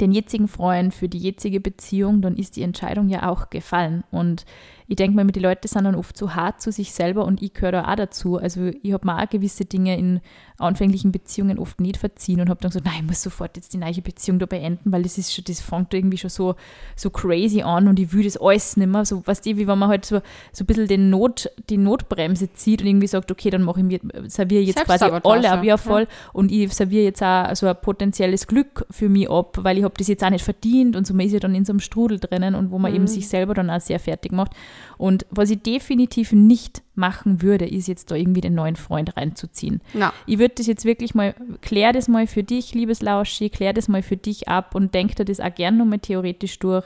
den 0.00 0.12
jetzigen 0.12 0.48
Freund, 0.48 0.94
für 0.94 1.08
die 1.08 1.18
jetzige 1.18 1.60
Beziehung, 1.60 2.22
dann 2.22 2.36
ist 2.36 2.56
die 2.56 2.62
Entscheidung 2.62 3.08
ja 3.08 3.28
auch 3.28 3.50
gefallen. 3.50 4.04
Und 4.10 4.44
ich 4.90 4.96
denke 4.96 5.16
mal, 5.16 5.26
die 5.26 5.38
Leute 5.38 5.68
sind 5.68 5.84
dann 5.84 5.94
oft 5.94 6.16
zu 6.16 6.34
hart 6.34 6.62
zu 6.62 6.72
sich 6.72 6.92
selber 6.92 7.26
und 7.26 7.42
ich 7.42 7.52
gehöre 7.52 7.72
da 7.72 7.92
auch 7.92 7.96
dazu. 7.96 8.38
Also 8.38 8.70
ich 8.82 8.94
habe 8.94 9.06
mir 9.06 9.22
auch 9.22 9.28
gewisse 9.28 9.66
Dinge 9.66 9.98
in 9.98 10.20
anfänglichen 10.56 11.12
Beziehungen 11.12 11.58
oft 11.58 11.78
nicht 11.78 11.98
verziehen 11.98 12.40
und 12.40 12.48
habe 12.48 12.60
dann 12.62 12.70
gesagt, 12.70 12.86
nein, 12.86 13.02
ich 13.02 13.06
muss 13.06 13.22
sofort 13.22 13.56
jetzt 13.56 13.74
die 13.74 13.76
neue 13.76 14.00
Beziehung 14.00 14.38
da 14.38 14.46
beenden, 14.46 14.90
weil 14.90 15.02
das 15.02 15.18
ist 15.18 15.34
schon, 15.34 15.44
das 15.44 15.60
fängt 15.60 15.92
irgendwie 15.92 16.16
schon 16.16 16.30
so, 16.30 16.54
so 16.96 17.10
crazy 17.10 17.60
an 17.60 17.86
und 17.86 18.00
ich 18.00 18.14
will 18.14 18.24
das 18.24 18.38
alles 18.38 18.78
nicht 18.78 18.88
mehr. 18.88 19.04
So, 19.04 19.24
weißt 19.26 19.44
du, 19.44 19.56
wie 19.58 19.68
wenn 19.68 19.78
man 19.78 19.90
halt 19.90 20.06
so, 20.06 20.20
so 20.52 20.64
ein 20.64 20.66
bisschen 20.66 20.88
den 20.88 21.10
Not, 21.10 21.50
die 21.68 21.76
Notbremse 21.76 22.52
zieht 22.54 22.80
und 22.80 22.88
irgendwie 22.88 23.06
sagt, 23.08 23.30
okay, 23.30 23.50
dann 23.50 23.62
mache 23.62 23.80
ich 23.80 23.86
mir, 23.86 24.00
serviere 24.28 24.62
jetzt 24.62 24.84
quasi 24.84 25.04
alle 25.04 25.50
ab, 25.50 25.64
ja 25.64 25.76
voll 25.76 26.08
und 26.32 26.50
ich 26.50 26.72
serviere 26.72 27.04
jetzt 27.04 27.22
auch 27.22 27.54
so 27.54 27.66
ein 27.66 27.76
potenzielles 27.80 28.46
Glück 28.46 28.86
für 28.90 29.10
mich 29.10 29.30
ab, 29.30 29.58
weil 29.60 29.76
ich 29.76 29.84
habe 29.84 29.94
das 29.98 30.08
jetzt 30.08 30.24
auch 30.24 30.30
nicht 30.30 30.44
verdient 30.44 30.96
und 30.96 31.06
so, 31.06 31.12
man 31.12 31.26
ist 31.26 31.32
ja 31.32 31.40
dann 31.40 31.54
in 31.54 31.66
so 31.66 31.72
einem 31.72 31.80
Strudel 31.80 32.18
drinnen 32.18 32.54
und 32.54 32.70
wo 32.70 32.78
man 32.78 32.94
eben 32.94 33.06
sich 33.06 33.28
selber 33.28 33.52
dann 33.52 33.68
auch 33.68 33.80
sehr 33.80 34.00
fertig 34.00 34.32
macht. 34.32 34.52
Und 34.96 35.26
was 35.30 35.50
ich 35.50 35.62
definitiv 35.62 36.32
nicht 36.32 36.82
machen 36.94 37.42
würde, 37.42 37.66
ist 37.66 37.88
jetzt 37.88 38.10
da 38.10 38.16
irgendwie 38.16 38.40
den 38.40 38.54
neuen 38.54 38.76
Freund 38.76 39.16
reinzuziehen. 39.16 39.80
Na, 39.94 40.12
Ich 40.26 40.38
würde 40.38 40.54
das 40.56 40.66
jetzt 40.66 40.84
wirklich 40.84 41.14
mal, 41.14 41.34
klär 41.60 41.92
das 41.92 42.08
mal 42.08 42.26
für 42.26 42.42
dich, 42.42 42.74
liebes 42.74 43.02
Lauschi, 43.02 43.50
klär 43.50 43.72
das 43.72 43.88
mal 43.88 44.02
für 44.02 44.16
dich 44.16 44.48
ab 44.48 44.74
und 44.74 44.94
denk 44.94 45.16
dir 45.16 45.24
das 45.24 45.40
auch 45.40 45.54
gerne 45.54 45.78
nochmal 45.78 46.00
theoretisch 46.00 46.58
durch. 46.58 46.84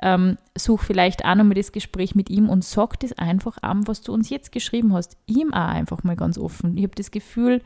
Ähm, 0.00 0.36
such 0.56 0.82
vielleicht 0.82 1.24
auch 1.24 1.34
nochmal 1.34 1.54
das 1.54 1.72
Gespräch 1.72 2.14
mit 2.14 2.28
ihm 2.28 2.48
und 2.48 2.64
sag 2.64 3.00
das 3.00 3.12
einfach 3.12 3.58
an, 3.62 3.86
was 3.86 4.02
du 4.02 4.12
uns 4.12 4.28
jetzt 4.28 4.52
geschrieben 4.52 4.92
hast. 4.92 5.16
Ihm 5.26 5.54
auch 5.54 5.68
einfach 5.68 6.04
mal 6.04 6.16
ganz 6.16 6.36
offen. 6.36 6.76
Ich 6.76 6.82
habe 6.82 6.94
das 6.94 7.10
Gefühl, 7.10 7.62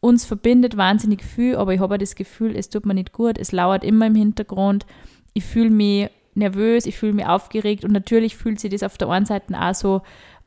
uns 0.00 0.24
verbindet 0.24 0.76
wahnsinnig 0.76 1.24
viel, 1.24 1.56
aber 1.56 1.74
ich 1.74 1.80
habe 1.80 1.98
das 1.98 2.14
Gefühl, 2.14 2.56
es 2.56 2.68
tut 2.68 2.86
mir 2.86 2.94
nicht 2.94 3.12
gut, 3.12 3.38
es 3.38 3.52
lauert 3.52 3.84
immer 3.84 4.06
im 4.06 4.14
Hintergrund. 4.14 4.86
Ich 5.34 5.44
fühle 5.44 5.70
mich 5.70 6.10
nervös, 6.38 6.86
ich 6.86 6.96
fühle 6.96 7.12
mich 7.12 7.26
aufgeregt 7.26 7.84
und 7.84 7.92
natürlich 7.92 8.36
fühlt 8.36 8.60
sich 8.60 8.70
das 8.70 8.82
auf 8.82 8.98
der 8.98 9.08
einen 9.08 9.26
Seite 9.26 9.54
auch 9.58 9.74
so 9.74 10.02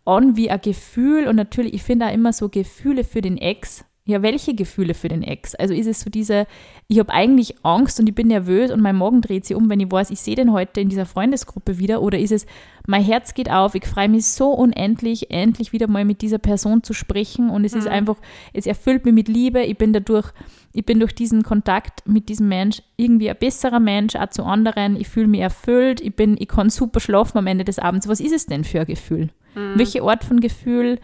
an 0.05 0.35
wie 0.35 0.49
ein 0.49 0.61
Gefühl 0.61 1.27
und 1.27 1.35
natürlich, 1.35 1.73
ich 1.73 1.83
finde 1.83 2.07
auch 2.07 2.13
immer 2.13 2.33
so 2.33 2.49
Gefühle 2.49 3.03
für 3.03 3.21
den 3.21 3.37
Ex. 3.37 3.85
Ja, 4.03 4.23
welche 4.23 4.55
Gefühle 4.55 4.95
für 4.95 5.09
den 5.09 5.21
Ex? 5.21 5.53
Also 5.53 5.75
ist 5.75 5.85
es 5.85 6.01
so 6.01 6.09
diese, 6.09 6.47
ich 6.87 6.97
habe 6.97 7.13
eigentlich 7.13 7.63
Angst 7.63 7.99
und 7.99 8.09
ich 8.09 8.15
bin 8.15 8.29
nervös 8.29 8.71
und 8.71 8.81
mein 8.81 8.95
Magen 8.95 9.21
dreht 9.21 9.45
sich 9.45 9.55
um, 9.55 9.69
wenn 9.69 9.79
ich 9.79 9.91
weiß, 9.91 10.09
ich 10.09 10.19
sehe 10.19 10.35
den 10.35 10.51
heute 10.51 10.81
in 10.81 10.89
dieser 10.89 11.05
Freundesgruppe 11.05 11.77
wieder 11.77 12.01
oder 12.01 12.17
ist 12.17 12.31
es, 12.31 12.47
mein 12.87 13.03
Herz 13.03 13.35
geht 13.35 13.51
auf, 13.51 13.75
ich 13.75 13.85
freue 13.85 14.09
mich 14.09 14.25
so 14.25 14.49
unendlich, 14.49 15.29
endlich 15.29 15.71
wieder 15.71 15.87
mal 15.87 16.03
mit 16.03 16.23
dieser 16.23 16.39
Person 16.39 16.81
zu 16.81 16.93
sprechen 16.93 17.51
und 17.51 17.63
es 17.63 17.73
ist 17.73 17.87
einfach, 17.87 18.17
es 18.53 18.65
erfüllt 18.65 19.05
mich 19.05 19.13
mit 19.13 19.27
Liebe, 19.27 19.61
ich 19.61 19.77
bin 19.77 19.93
dadurch, 19.93 20.31
ich 20.73 20.83
bin 20.83 20.99
durch 20.99 21.13
diesen 21.13 21.43
Kontakt 21.43 22.07
mit 22.07 22.27
diesem 22.27 22.47
Mensch 22.47 22.81
irgendwie 22.97 23.29
ein 23.29 23.37
besserer 23.39 23.79
Mensch, 23.79 24.15
auch 24.15 24.29
zu 24.31 24.43
anderen, 24.43 24.95
ich 24.99 25.09
fühle 25.09 25.27
mich 25.27 25.41
erfüllt, 25.41 26.01
ich 26.01 26.15
bin, 26.15 26.37
ich 26.39 26.47
kann 26.47 26.71
super 26.71 26.99
schlafen 26.99 27.37
am 27.37 27.45
Ende 27.45 27.65
des 27.65 27.77
Abends. 27.77 28.07
Was 28.07 28.19
ist 28.19 28.33
es 28.33 28.47
denn 28.47 28.63
für 28.63 28.79
ein 28.79 28.87
Gefühl? 28.87 29.29
Welche 29.75 30.01
Art 30.01 30.23
von 30.23 30.39
Gefühl 30.39 30.97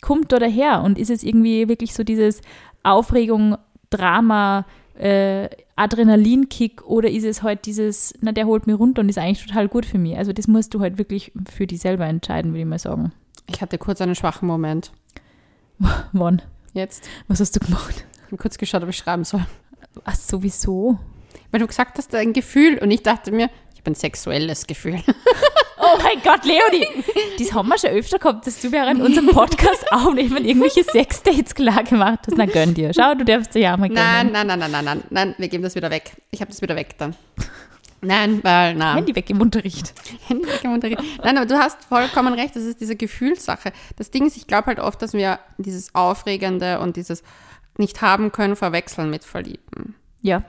kommt 0.00 0.32
da 0.32 0.38
daher? 0.38 0.82
Und 0.82 0.98
ist 0.98 1.10
es 1.10 1.22
irgendwie 1.22 1.68
wirklich 1.68 1.94
so 1.94 2.04
dieses 2.04 2.40
Aufregung, 2.82 3.56
Drama, 3.90 4.66
äh, 4.98 5.48
Adrenalinkick 5.76 6.84
oder 6.84 7.10
ist 7.10 7.24
es 7.24 7.42
halt 7.42 7.66
dieses, 7.66 8.14
na, 8.20 8.32
der 8.32 8.46
holt 8.46 8.66
mich 8.66 8.78
runter 8.78 9.00
und 9.00 9.08
ist 9.08 9.18
eigentlich 9.18 9.46
total 9.46 9.68
gut 9.68 9.86
für 9.86 9.98
mich? 9.98 10.16
Also 10.16 10.32
das 10.32 10.48
musst 10.48 10.74
du 10.74 10.80
halt 10.80 10.98
wirklich 10.98 11.32
für 11.50 11.66
dich 11.66 11.80
selber 11.80 12.06
entscheiden, 12.06 12.52
würde 12.52 12.60
ich 12.60 12.66
mal 12.66 12.78
sagen. 12.78 13.12
ich 13.46 13.60
hatte 13.60 13.78
kurz 13.78 14.00
einen 14.00 14.14
schwachen 14.14 14.48
Moment. 14.48 14.92
Wann? 16.12 16.42
Jetzt. 16.74 17.08
Was 17.28 17.40
hast 17.40 17.54
du 17.56 17.60
gemacht? 17.60 18.04
Ich 18.18 18.26
habe 18.26 18.36
kurz 18.36 18.58
geschaut, 18.58 18.82
ob 18.82 18.88
ich 18.88 18.96
schreiben 18.96 19.24
soll. 19.24 19.46
Ach, 20.04 20.14
sowieso. 20.14 20.98
Weil 21.50 21.60
du 21.60 21.66
gesagt 21.66 21.96
hast, 21.96 22.14
ein 22.14 22.32
Gefühl 22.32 22.78
und 22.78 22.90
ich 22.90 23.02
dachte 23.02 23.30
mir, 23.32 23.48
ich 23.72 23.80
habe 23.80 23.92
ein 23.92 23.94
sexuelles 23.94 24.66
Gefühl. 24.66 25.00
Oh 25.98 26.02
mein 26.02 26.22
Gott, 26.22 26.44
Leonie! 26.44 27.04
Das 27.38 27.52
haben 27.52 27.68
wir 27.68 27.78
schon 27.78 27.90
öfter 27.90 28.18
gehabt, 28.18 28.46
dass 28.46 28.60
du 28.60 28.70
während 28.70 29.00
unserem 29.00 29.26
Podcast 29.28 29.84
aufnehmen 29.92 30.44
irgendwelche 30.44 30.84
Sexdates 30.84 31.54
klar 31.54 31.82
gemacht 31.82 32.20
hast. 32.26 32.36
Na, 32.36 32.46
gönn 32.46 32.72
dir. 32.74 32.92
Schau, 32.94 33.14
du 33.14 33.24
darfst 33.24 33.54
dir 33.54 33.60
ja 33.60 33.76
mal 33.76 33.88
gönnen. 33.88 34.02
Nein, 34.02 34.30
nein, 34.32 34.46
nein, 34.46 34.58
nein, 34.58 34.70
nein, 34.70 34.84
nein, 34.84 35.02
nein, 35.10 35.34
wir 35.38 35.48
geben 35.48 35.64
das 35.64 35.74
wieder 35.74 35.90
weg. 35.90 36.12
Ich 36.30 36.40
habe 36.40 36.50
das 36.50 36.62
wieder 36.62 36.76
weg 36.76 36.96
dann. 36.98 37.16
Nein, 38.00 38.38
weil, 38.44 38.76
nein. 38.76 38.96
Handy 38.96 39.16
weg 39.16 39.28
im 39.30 39.40
Unterricht. 39.40 39.92
Handy 40.28 40.46
weg 40.46 40.60
im 40.62 40.72
Unterricht. 40.72 41.02
Nein, 41.24 41.36
aber 41.36 41.46
du 41.46 41.58
hast 41.58 41.84
vollkommen 41.84 42.34
recht, 42.34 42.54
das 42.54 42.62
ist 42.62 42.80
diese 42.80 42.94
Gefühlssache. 42.94 43.72
Das 43.96 44.10
Ding 44.12 44.26
ist, 44.26 44.36
ich 44.36 44.46
glaube 44.46 44.66
halt 44.66 44.78
oft, 44.78 45.02
dass 45.02 45.14
wir 45.14 45.40
dieses 45.56 45.94
Aufregende 45.96 46.78
und 46.78 46.96
dieses 46.96 47.24
nicht 47.76 48.02
haben 48.02 48.30
können 48.30 48.54
verwechseln 48.54 49.10
mit 49.10 49.24
Verlieben. 49.24 49.96
Ja. 50.20 50.44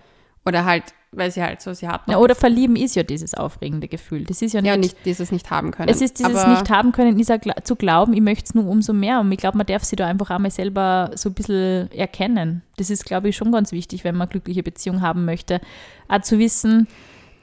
Oder 0.45 0.65
halt, 0.65 0.83
weil 1.11 1.31
sie 1.31 1.41
halt 1.41 1.61
so, 1.61 1.73
sie 1.73 1.87
hat 1.87 2.07
noch. 2.07 2.13
ja. 2.13 2.19
Oder 2.19 2.35
verlieben 2.35 2.75
ist 2.75 2.95
ja 2.95 3.03
dieses 3.03 3.33
aufregende 3.33 3.87
Gefühl. 3.87 4.25
Das 4.25 4.41
ist 4.41 4.53
ja 4.53 4.61
nicht. 4.61 4.69
ja, 4.69 4.77
nicht 4.77 4.97
dieses 5.05 5.31
nicht 5.31 5.49
haben 5.49 5.71
können. 5.71 5.89
es 5.89 6.01
ist 6.01 6.19
dieses 6.19 6.45
nicht 6.47 6.69
haben 6.69 6.91
können, 6.91 7.19
ist 7.19 7.31
gla- 7.31 7.63
zu 7.63 7.75
glauben, 7.75 8.13
ich 8.13 8.21
möchte 8.21 8.45
es 8.45 8.55
nur 8.55 8.67
umso 8.67 8.93
mehr. 8.93 9.19
Und 9.19 9.31
ich 9.31 9.37
glaube, 9.39 9.57
man 9.57 9.65
darf 9.65 9.83
sie 9.83 9.95
da 9.95 10.07
einfach 10.07 10.29
einmal 10.29 10.51
selber 10.51 11.11
so 11.15 11.29
ein 11.29 11.33
bisschen 11.33 11.91
erkennen. 11.91 12.61
Das 12.77 12.89
ist, 12.89 13.05
glaube 13.05 13.29
ich, 13.29 13.35
schon 13.35 13.51
ganz 13.51 13.71
wichtig, 13.71 14.03
wenn 14.03 14.15
man 14.15 14.27
eine 14.27 14.31
glückliche 14.31 14.63
Beziehung 14.63 15.01
haben 15.01 15.25
möchte. 15.25 15.61
Auch 16.07 16.21
zu 16.21 16.37
wissen, 16.37 16.87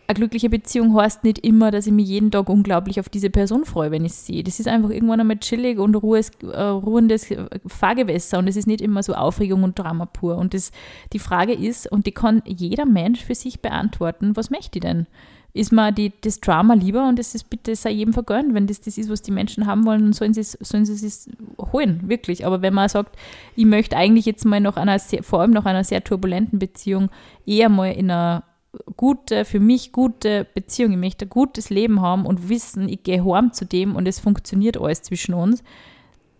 eine 0.08 0.14
glückliche 0.14 0.48
Beziehung 0.48 0.94
heißt 0.94 1.24
nicht 1.24 1.38
immer, 1.40 1.70
dass 1.70 1.86
ich 1.86 1.92
mich 1.92 2.08
jeden 2.08 2.30
Tag 2.30 2.48
unglaublich 2.48 3.00
auf 3.00 3.08
diese 3.08 3.30
Person 3.30 3.64
freue, 3.64 3.90
wenn 3.90 4.04
ich 4.04 4.14
sie 4.14 4.34
sehe. 4.34 4.44
Das 4.44 4.60
ist 4.60 4.68
einfach 4.68 4.90
irgendwann 4.90 5.20
einmal 5.20 5.38
chillig 5.38 5.78
und 5.78 5.94
ruhes, 5.96 6.30
äh, 6.42 6.60
ruhendes 6.60 7.26
Fahrgewässer 7.66 8.38
und 8.38 8.48
es 8.48 8.56
ist 8.56 8.66
nicht 8.66 8.80
immer 8.80 9.02
so 9.02 9.14
Aufregung 9.14 9.62
und 9.62 9.78
Drama 9.78 10.06
pur. 10.06 10.36
Und 10.38 10.54
das, 10.54 10.70
die 11.12 11.18
Frage 11.18 11.52
ist, 11.52 11.90
und 11.90 12.06
die 12.06 12.12
kann 12.12 12.42
jeder 12.46 12.86
Mensch 12.86 13.24
für 13.24 13.34
sich 13.34 13.60
beantworten, 13.60 14.36
was 14.36 14.50
möchte 14.50 14.78
ich 14.78 14.82
denn? 14.82 15.06
ist 15.56 15.72
mir 15.72 15.90
die, 15.90 16.12
das 16.20 16.40
Drama 16.40 16.74
lieber 16.74 17.08
und 17.08 17.18
es 17.18 17.34
ist 17.34 17.48
bitte 17.48 17.74
sei 17.74 17.90
jedem 17.90 18.12
vergönnt. 18.12 18.54
Wenn 18.54 18.66
das 18.66 18.80
das 18.80 18.98
ist, 18.98 19.08
was 19.08 19.22
die 19.22 19.30
Menschen 19.30 19.66
haben 19.66 19.86
wollen, 19.86 20.02
dann 20.02 20.12
sollen 20.12 20.34
sie 20.34 20.42
es, 20.42 20.52
sollen 20.52 20.82
es 20.82 21.30
holen, 21.72 22.02
wirklich. 22.04 22.46
Aber 22.46 22.60
wenn 22.62 22.74
man 22.74 22.88
sagt, 22.88 23.16
ich 23.56 23.64
möchte 23.64 23.96
eigentlich 23.96 24.26
jetzt 24.26 24.44
mal 24.44 24.60
nach 24.60 24.76
einer, 24.76 24.98
sehr, 24.98 25.22
vor 25.22 25.40
allem 25.40 25.52
nach 25.52 25.64
einer 25.64 25.82
sehr 25.82 26.04
turbulenten 26.04 26.58
Beziehung, 26.58 27.08
eher 27.46 27.70
mal 27.70 27.92
in 27.92 28.10
einer 28.10 28.44
gute, 28.96 29.44
für 29.44 29.60
mich 29.60 29.92
gute 29.92 30.46
Beziehung, 30.54 30.92
ich 30.92 30.98
möchte 30.98 31.26
ein 31.26 31.30
gutes 31.30 31.70
Leben 31.70 32.00
haben 32.00 32.26
und 32.26 32.48
wissen, 32.48 32.88
ich 32.88 33.02
gehe 33.02 33.24
heim 33.24 33.52
zu 33.52 33.64
dem 33.64 33.96
und 33.96 34.06
es 34.06 34.20
funktioniert 34.20 34.80
alles 34.80 35.02
zwischen 35.02 35.34
uns, 35.34 35.62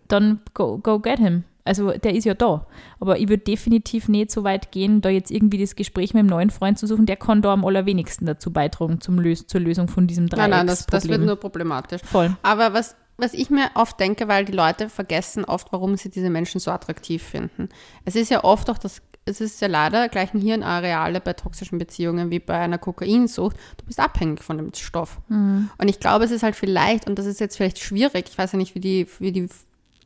dann 0.07 0.41
go, 0.53 0.77
go 0.77 0.99
get 0.99 1.19
him. 1.19 1.43
Also 1.67 1.91
der 1.91 2.15
ist 2.15 2.23
ja 2.23 2.33
da. 2.33 2.65
Aber 2.99 3.19
ich 3.19 3.27
würde 3.27 3.43
definitiv 3.43 4.07
nicht 4.07 4.31
so 4.31 4.43
weit 4.43 4.71
gehen, 4.71 5.01
da 5.01 5.09
jetzt 5.09 5.31
irgendwie 5.31 5.57
das 5.57 5.75
Gespräch 5.75 6.13
mit 6.13 6.21
einem 6.21 6.29
neuen 6.29 6.49
Freund 6.49 6.79
zu 6.79 6.87
suchen. 6.87 7.05
Der 7.05 7.17
kann 7.17 7.41
da 7.41 7.51
am 7.51 7.65
allerwenigsten 7.65 8.25
dazu 8.25 8.51
beitragen 8.51 9.01
zum 9.01 9.19
Lös 9.19 9.47
zur 9.47 9.59
Lösung 9.59 9.89
von 9.89 10.07
diesem 10.07 10.29
Dreieck. 10.29 10.43
Nein, 10.43 10.49
nein, 10.51 10.67
das, 10.67 10.85
das 10.85 11.07
wird 11.09 11.21
nur 11.21 11.35
problematisch. 11.35 12.01
Voll. 12.03 12.35
Aber 12.41 12.73
was, 12.73 12.95
was 13.17 13.33
ich 13.33 13.49
mir 13.49 13.69
oft 13.73 13.99
denke, 13.99 14.27
weil 14.27 14.45
die 14.45 14.53
Leute 14.53 14.89
vergessen 14.89 15.43
oft, 15.43 15.71
warum 15.73 15.97
sie 15.97 16.09
diese 16.09 16.29
Menschen 16.29 16.59
so 16.59 16.71
attraktiv 16.71 17.21
finden. 17.21 17.69
Es 18.05 18.15
ist 18.15 18.31
ja 18.31 18.43
oft 18.43 18.69
auch 18.69 18.77
das, 18.77 19.01
es 19.27 19.41
ist 19.41 19.61
ja 19.61 19.67
leider 19.67 20.09
gleich 20.09 20.33
ein 20.33 20.41
Hirnareale 20.41 21.19
bei 21.21 21.33
toxischen 21.33 21.77
Beziehungen 21.77 22.29
wie 22.31 22.39
bei 22.39 22.57
einer 22.57 22.77
Kokainsucht. 22.77 23.55
Du 23.77 23.85
bist 23.85 23.99
abhängig 23.99 24.43
von 24.43 24.57
dem 24.57 24.73
Stoff. 24.73 25.19
Mhm. 25.29 25.69
Und 25.77 25.87
ich 25.89 25.99
glaube, 25.99 26.25
es 26.25 26.31
ist 26.31 26.43
halt 26.43 26.55
vielleicht, 26.55 27.07
und 27.07 27.19
das 27.19 27.25
ist 27.25 27.39
jetzt 27.39 27.57
vielleicht 27.57 27.79
schwierig, 27.79 28.25
ich 28.29 28.37
weiß 28.37 28.53
ja 28.53 28.57
nicht, 28.57 28.75
wie 28.75 28.79
die, 28.79 29.07
wie 29.19 29.31
die 29.31 29.47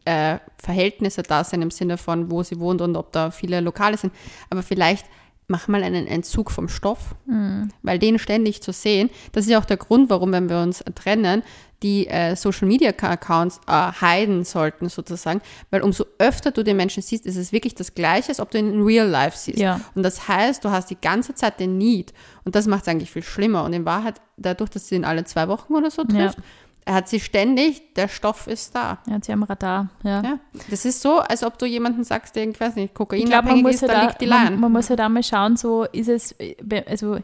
äh, 0.06 0.40
Verhältnisse 0.58 1.24
da 1.24 1.44
sind 1.44 1.62
im 1.62 1.72
Sinne 1.72 1.98
von, 1.98 2.32
wo 2.32 2.44
sie 2.44 2.60
wohnt 2.60 2.82
und 2.82 2.96
ob 2.96 3.12
da 3.12 3.32
viele 3.32 3.62
Lokale 3.62 3.98
sind. 3.98 4.14
Aber 4.50 4.64
vielleicht 4.64 5.06
mach 5.48 5.68
mal 5.68 5.84
einen 5.84 6.08
Entzug 6.08 6.50
vom 6.50 6.70
Stoff, 6.70 7.16
Mhm. 7.26 7.70
weil 7.84 8.00
den 8.00 8.18
ständig 8.20 8.62
zu 8.64 8.72
sehen, 8.72 9.10
das 9.34 9.46
ist 9.46 9.52
ja 9.52 9.60
auch 9.60 9.66
der 9.66 9.78
Grund, 9.78 10.10
warum, 10.10 10.32
wenn 10.32 10.50
wir 10.50 10.60
uns 10.62 10.84
trennen, 10.96 11.44
die 11.84 12.08
äh, 12.08 12.36
Social 12.36 12.67
Media 12.67 12.91
Accounts 12.91 13.60
äh, 13.67 13.72
heiden 13.72 14.44
sollten 14.44 14.89
sozusagen, 14.89 15.41
weil 15.72 15.82
umso 15.82 16.06
öfter 16.20 16.52
du 16.52 16.63
den 16.63 16.78
Menschen 16.78 17.02
siehst, 17.02 17.26
ist 17.26 17.38
es 17.38 17.52
wirklich 17.52 17.74
das 17.76 17.96
Gleiche, 17.96 18.30
als 18.30 18.39
ob 18.39 18.52
du 18.52 18.60
ihn 18.60 18.72
in 18.74 18.82
Real 18.84 19.08
Life 19.08 19.38
siehst. 19.38 19.60
Ja. 19.60 19.82
Und 19.96 20.04
das 20.04 20.28
heißt, 20.28 20.63
du 20.63 20.70
hast 20.70 20.89
die 20.89 21.00
ganze 21.02 21.34
Zeit 21.34 21.60
den 21.60 21.78
Need 21.78 22.13
und 22.44 22.56
das 22.56 22.67
macht 22.67 22.84
es 22.84 22.88
eigentlich 22.88 23.12
viel 23.12 23.24
schlimmer. 23.24 23.63
Und 23.63 23.74
in 23.74 23.86
Wahrheit, 23.86 24.22
dadurch, 24.38 24.70
dass 24.70 24.88
sie 24.88 24.96
ihn 24.96 25.06
alle 25.06 25.24
zwei 25.24 25.48
Wochen 25.48 25.74
oder 25.74 25.89
so 25.91 26.04
Ja. 26.04 26.08
trifft, 26.08 26.38
er 26.84 26.96
hat 26.96 27.08
sie 27.10 27.20
ständig, 27.20 27.94
der 27.94 28.08
Stoff 28.08 28.48
ist 28.48 28.74
da. 28.76 28.98
Er 29.08 29.15
hat 29.15 29.26
sie 29.26 29.32
am 29.34 29.44
Radar. 29.44 29.89
Ja. 30.04 30.22
Ja, 30.24 30.39
das 30.72 30.84
ist 30.86 31.02
so, 31.02 31.20
als 31.20 31.44
ob 31.44 31.60
du 31.60 31.67
jemanden 31.67 32.04
sagst, 32.04 32.36
der, 32.36 32.48
ich 32.50 32.60
weiß 32.60 32.76
nicht, 32.76 32.94
Ich 33.13 33.30
man 33.30 33.62
muss 33.62 33.76
ist, 33.76 33.82
ja 33.82 33.88
da 33.88 34.02
liegt 34.08 34.20
die 34.22 34.26
man, 34.28 34.46
Line. 34.46 34.58
man 34.58 34.72
muss 34.72 34.89
ja 34.89 34.96
da 34.96 35.08
mal 35.08 35.22
schauen, 35.24 35.58
so 35.58 35.84
ist 35.91 36.10
es, 36.10 36.32
äh, 36.39 36.56
also 36.88 37.17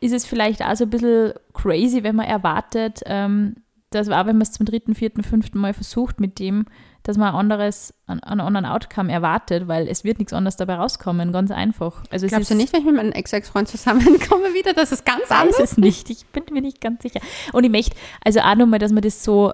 ist 0.00 0.12
es 0.12 0.26
vielleicht 0.26 0.60
auch 0.62 0.74
so 0.74 0.84
ein 0.84 0.90
bisschen 0.90 1.32
crazy, 1.54 2.02
wenn 2.02 2.16
man 2.16 2.26
erwartet, 2.26 3.00
ähm, 3.06 3.56
dass 3.90 4.08
auch 4.08 4.26
wenn 4.26 4.36
man 4.36 4.42
es 4.42 4.52
zum 4.52 4.66
dritten, 4.66 4.94
vierten, 4.94 5.22
fünften 5.22 5.58
Mal 5.58 5.72
versucht 5.72 6.20
mit 6.20 6.38
dem, 6.38 6.66
dass 7.06 7.16
man 7.16 7.28
ein 7.28 7.34
anderes, 7.36 7.94
einen, 8.08 8.20
anderen 8.20 8.66
Outcome 8.66 9.12
erwartet, 9.12 9.68
weil 9.68 9.86
es 9.86 10.02
wird 10.02 10.18
nichts 10.18 10.32
anderes 10.32 10.56
dabei 10.56 10.74
rauskommen, 10.74 11.32
ganz 11.32 11.52
einfach. 11.52 12.02
Also 12.10 12.26
Glaubst 12.26 12.42
ist, 12.42 12.50
du 12.50 12.56
nicht, 12.56 12.72
wenn 12.72 12.80
ich 12.80 12.86
mit 12.86 12.96
meinem 12.96 13.12
Ex-Ex-Freund 13.12 13.68
zusammenkomme 13.68 14.54
wieder, 14.54 14.72
dass 14.72 14.90
es 14.90 15.04
ganz 15.04 15.30
anders 15.30 15.60
es 15.60 15.76
nicht. 15.76 16.10
Ich 16.10 16.26
bin 16.26 16.42
mir 16.50 16.62
nicht 16.62 16.80
ganz 16.80 17.02
sicher. 17.02 17.20
Und 17.52 17.62
ich 17.62 17.70
möchte, 17.70 17.94
also 18.24 18.40
auch 18.40 18.56
nochmal, 18.56 18.80
dass 18.80 18.90
man 18.90 19.02
das 19.02 19.22
so 19.22 19.52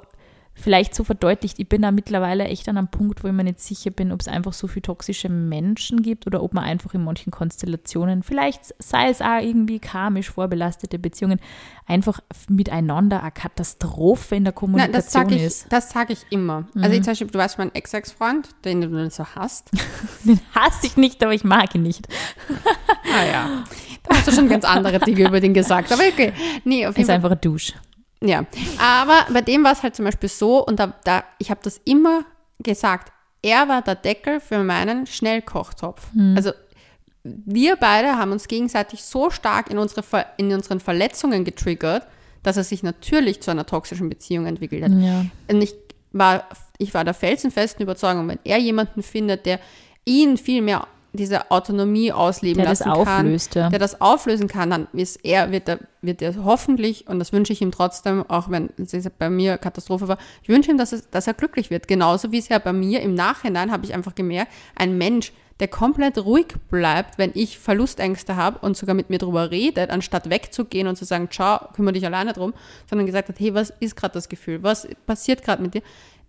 vielleicht 0.54 0.94
so 0.94 1.04
verdeutlicht. 1.04 1.58
Ich 1.58 1.68
bin 1.68 1.82
da 1.82 1.90
mittlerweile 1.90 2.44
echt 2.44 2.68
an 2.68 2.78
einem 2.78 2.88
Punkt, 2.88 3.24
wo 3.24 3.28
ich 3.28 3.32
mir 3.32 3.44
nicht 3.44 3.60
sicher 3.60 3.90
bin, 3.90 4.12
ob 4.12 4.20
es 4.20 4.28
einfach 4.28 4.52
so 4.52 4.66
viele 4.68 4.82
toxische 4.82 5.28
Menschen 5.28 6.02
gibt 6.02 6.26
oder 6.26 6.42
ob 6.42 6.54
man 6.54 6.64
einfach 6.64 6.94
in 6.94 7.04
manchen 7.04 7.30
Konstellationen, 7.30 8.22
vielleicht 8.22 8.74
sei 8.78 9.08
es 9.08 9.20
auch 9.20 9.40
irgendwie 9.40 9.78
karmisch 9.78 10.30
vorbelastete 10.30 10.98
Beziehungen, 10.98 11.40
einfach 11.86 12.20
miteinander 12.48 13.22
eine 13.22 13.32
Katastrophe 13.32 14.36
in 14.36 14.44
der 14.44 14.52
Kommunikation 14.52 15.02
das 15.02 15.12
sage 15.12 15.34
ich, 15.34 15.42
ist. 15.42 15.66
das 15.72 15.90
sag 15.90 16.10
ich 16.10 16.26
immer. 16.30 16.68
Also 16.76 16.90
ich 16.90 17.02
zum 17.02 17.12
Beispiel, 17.12 17.26
du 17.28 17.38
weißt, 17.38 17.58
mein 17.58 17.74
Ex-Ex-Freund, 17.74 18.48
den 18.64 18.82
du 18.82 19.10
so 19.10 19.24
hast. 19.34 19.70
Den 20.24 20.40
hasse 20.54 20.86
ich 20.86 20.96
nicht, 20.96 21.22
aber 21.22 21.34
ich 21.34 21.44
mag 21.44 21.74
ihn 21.74 21.82
nicht. 21.82 22.06
Ah 23.12 23.24
ja. 23.24 23.64
Da 24.04 24.16
hast 24.16 24.28
du 24.28 24.32
schon 24.32 24.48
ganz 24.48 24.64
andere 24.64 24.98
Dinge 25.00 25.26
über 25.28 25.40
den 25.40 25.54
gesagt. 25.54 25.92
Aber 25.92 26.02
okay. 26.02 26.32
Nee, 26.64 26.86
auf 26.86 26.92
Ist 26.92 26.98
jeden 26.98 27.06
Fall. 27.06 27.16
einfach 27.16 27.30
ein 27.32 27.40
Dusch. 27.40 27.74
Ja. 28.22 28.44
Aber 28.78 29.26
bei 29.32 29.40
dem 29.42 29.64
war 29.64 29.72
es 29.72 29.82
halt 29.82 29.96
zum 29.96 30.04
Beispiel 30.04 30.28
so, 30.28 30.64
und 30.64 30.78
da, 30.78 30.94
da 31.04 31.24
ich 31.38 31.50
habe 31.50 31.61
das 31.62 31.80
immer 31.85 32.24
gesagt, 32.58 33.12
er 33.42 33.68
war 33.68 33.82
der 33.82 33.96
Deckel 33.96 34.40
für 34.40 34.62
meinen 34.62 35.06
Schnellkochtopf. 35.06 36.06
Also 36.37 36.52
wir 37.24 37.76
beide 37.76 38.16
haben 38.16 38.32
uns 38.32 38.48
gegenseitig 38.48 39.02
so 39.04 39.30
stark 39.30 39.70
in, 39.70 39.78
unsere, 39.78 40.02
Ver- 40.02 40.26
in 40.37 40.52
unseren 40.52 40.80
Verletzungen 40.80 41.44
getriggert, 41.44 42.06
dass 42.42 42.56
er 42.56 42.64
sich 42.64 42.82
natürlich 42.82 43.40
zu 43.40 43.50
einer 43.50 43.66
toxischen 43.66 44.08
Beziehung 44.08 44.46
entwickelt 44.46 44.85
hat. 44.85 44.92
Ja. 44.92 45.24
Und 45.48 45.62
ich 45.62 45.74
war, 46.12 46.48
ich 46.78 46.94
war 46.94 47.04
der 47.04 47.14
felsenfesten 47.14 47.82
Überzeugung, 47.82 48.28
wenn 48.28 48.38
er 48.44 48.58
jemanden 48.58 49.02
findet, 49.02 49.46
der 49.46 49.61
ihn 50.04 50.37
viel 50.37 50.62
mehr 50.62 50.87
diese 51.12 51.51
Autonomie 51.51 52.12
ausleben 52.12 52.62
Der 52.62 52.70
das 52.70 52.81
lassen 52.81 53.05
kann, 53.05 53.27
auflöst, 53.27 53.55
ja. 53.55 53.68
der 53.68 53.79
das 53.79 54.01
auflösen 54.01 54.48
kann, 54.48 54.70
dann 54.70 54.88
ist 54.92 55.25
er, 55.25 55.51
wird 55.51 55.68
er, 55.68 55.79
wird 56.01 56.22
er 56.22 56.44
hoffentlich, 56.44 57.07
und 57.07 57.18
das 57.18 57.33
wünsche 57.33 57.53
ich 57.53 57.61
ihm 57.61 57.70
trotzdem, 57.70 58.25
auch 58.29 58.51
wenn 58.51 58.70
es 58.79 59.11
bei 59.18 59.29
mir 59.29 59.59
Katastrophe 59.59 60.09
war, 60.09 60.18
ich 60.42 60.48
wünsche 60.48 60.70
ihm, 60.70 60.79
dass, 60.79 60.92
es, 60.92 61.11
dass 61.11 61.27
er 61.27 61.35
glücklich 61.35 61.70
wird. 61.70 61.87
Genauso 61.87 62.33
wie 62.33 62.38
es 62.38 62.48
ja 62.48 62.59
bei 62.59 62.72
mir 62.72 63.03
im 63.03 63.14
Nachhinein, 63.14 63.70
habe 63.70 63.85
ich 63.85 63.94
einfach 63.94 64.14
gemerkt, 64.14 64.53
ein 64.75 64.96
Mensch, 64.96 65.33
der 65.61 65.68
komplett 65.68 66.18
ruhig 66.18 66.46
bleibt, 66.70 67.18
wenn 67.18 67.31
ich 67.35 67.59
Verlustängste 67.59 68.37
habe 68.37 68.59
und 68.61 68.77
sogar 68.77 68.94
mit 68.94 69.11
mir 69.11 69.18
drüber 69.18 69.51
redet, 69.51 69.90
anstatt 69.90 70.31
wegzugehen 70.31 70.88
und 70.88 70.96
zu 70.96 71.05
sagen, 71.05 71.29
ciao, 71.31 71.68
kümmere 71.75 71.92
dich 71.92 72.07
alleine 72.07 72.33
drum, 72.33 72.55
sondern 72.88 73.07
gesagt 73.07 73.29
hat, 73.29 73.38
hey, 73.38 73.55
was 73.55 73.72
ist 73.79 73.94
gerade 73.94 74.14
das 74.14 74.29
Gefühl? 74.29 74.62
Was 74.62 74.88
passiert 75.07 75.44
gerade 75.44 75.62
mit 75.62 75.75
dir? 75.75 75.83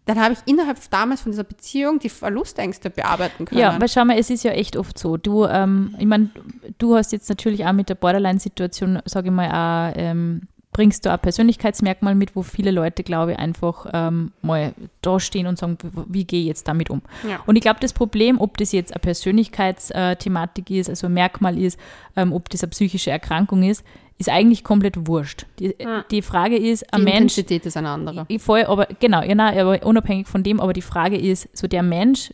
Dann 0.06 0.20
habe 0.20 0.34
ich 0.34 0.40
innerhalb 0.46 0.78
damals 0.90 1.22
von 1.22 1.32
dieser 1.32 1.46
Beziehung 1.46 2.00
die 2.00 2.10
Verlustängste 2.10 2.90
bearbeiten 2.90 3.46
können. 3.46 3.62
Ja, 3.62 3.80
weil 3.80 3.88
schau 3.88 4.04
mal, 4.04 4.18
es 4.18 4.30
ist 4.30 4.44
ja 4.44 4.52
echt 4.52 4.76
oft 4.76 5.00
so. 5.00 5.16
Du, 5.16 5.46
ähm, 5.46 5.96
ich 5.98 6.06
meine, 6.06 6.30
du 6.78 6.96
hast 6.96 7.14
jetzt 7.14 7.30
natürlich 7.30 7.66
auch 7.66 7.74
mit 7.74 7.88
der 7.88 7.96
Borderline-Situation, 7.96 9.00
sage 9.06 9.28
ich 9.28 9.34
mal, 9.34 9.48
auch, 9.48 9.98
ähm, 9.98 10.42
bringst 10.74 11.06
du 11.06 11.12
ein 11.12 11.20
Persönlichkeitsmerkmal 11.20 12.16
mit, 12.16 12.36
wo 12.36 12.42
viele 12.42 12.72
Leute, 12.72 13.04
glaube 13.04 13.34
ich, 13.34 13.40
einfach 13.40 13.86
ähm, 13.94 14.34
mal 14.42 14.74
da 15.02 15.20
stehen 15.20 15.48
und 15.48 15.58
sagen, 15.58 15.78
wie, 15.82 16.14
wie 16.14 16.24
gehe 16.26 16.42
ich 16.42 16.48
jetzt 16.48 16.68
damit 16.68 16.90
um? 16.90 17.02
Ja. 17.28 17.40
Und 17.46 17.56
ich 17.56 17.62
glaube, 17.62 17.80
das 17.80 17.94
Problem, 17.94 18.42
ob 18.42 18.58
das 18.58 18.72
jetzt 18.72 18.92
eine 18.92 19.00
Persönlichkeitsthematik 19.00 20.70
ist, 20.72 20.90
also 20.90 21.08
ein 21.08 21.14
Merkmal 21.14 21.58
ist, 21.58 21.80
ähm, 22.16 22.34
ob 22.34 22.50
das 22.50 22.64
eine 22.64 22.72
psychische 22.72 23.12
Erkrankung 23.12 23.64
ist, 23.64 23.86
ist 24.18 24.30
eigentlich 24.30 24.64
komplett 24.64 25.08
wurscht. 25.08 25.46
Die, 25.60 25.76
die 26.12 26.22
Frage 26.22 26.56
ist, 26.58 26.94
ein 26.94 27.00
die 27.02 27.06
Mensch, 27.06 27.18
Intensität 27.38 27.66
ist 27.66 27.78
eine 27.78 27.90
andere. 27.90 28.26
ich 28.30 28.42
voll, 28.42 28.64
aber 28.66 28.88
genau, 29.00 29.22
ja, 29.24 29.36
nein, 29.36 29.58
aber 29.58 29.84
unabhängig 29.86 30.28
von 30.28 30.44
dem, 30.44 30.60
aber 30.60 30.74
die 30.74 30.82
Frage 30.82 31.18
ist, 31.18 31.50
so 31.58 31.68
der 31.68 31.84
Mensch 31.84 32.34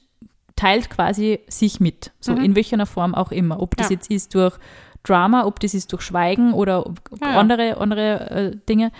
teilt 0.55 0.89
quasi 0.89 1.39
sich 1.47 1.79
mit, 1.79 2.11
so 2.19 2.33
in 2.33 2.55
welcher 2.55 2.85
Form 2.85 3.15
auch 3.15 3.31
immer. 3.31 3.61
Ob 3.61 3.77
das 3.77 3.89
Ja. 3.89 3.95
jetzt 3.95 4.11
ist 4.11 4.35
durch 4.35 4.57
Drama, 5.03 5.45
ob 5.45 5.61
das 5.61 5.73
ist 5.73 5.91
durch 5.93 6.01
Schweigen 6.01 6.53
oder 6.53 6.85
ob- 6.85 6.99
Ja, 7.21 7.31
ja. 7.31 7.39
andere, 7.39 7.77
andere 7.77 8.29
äh, 8.29 8.55
Dinge. 8.67 8.91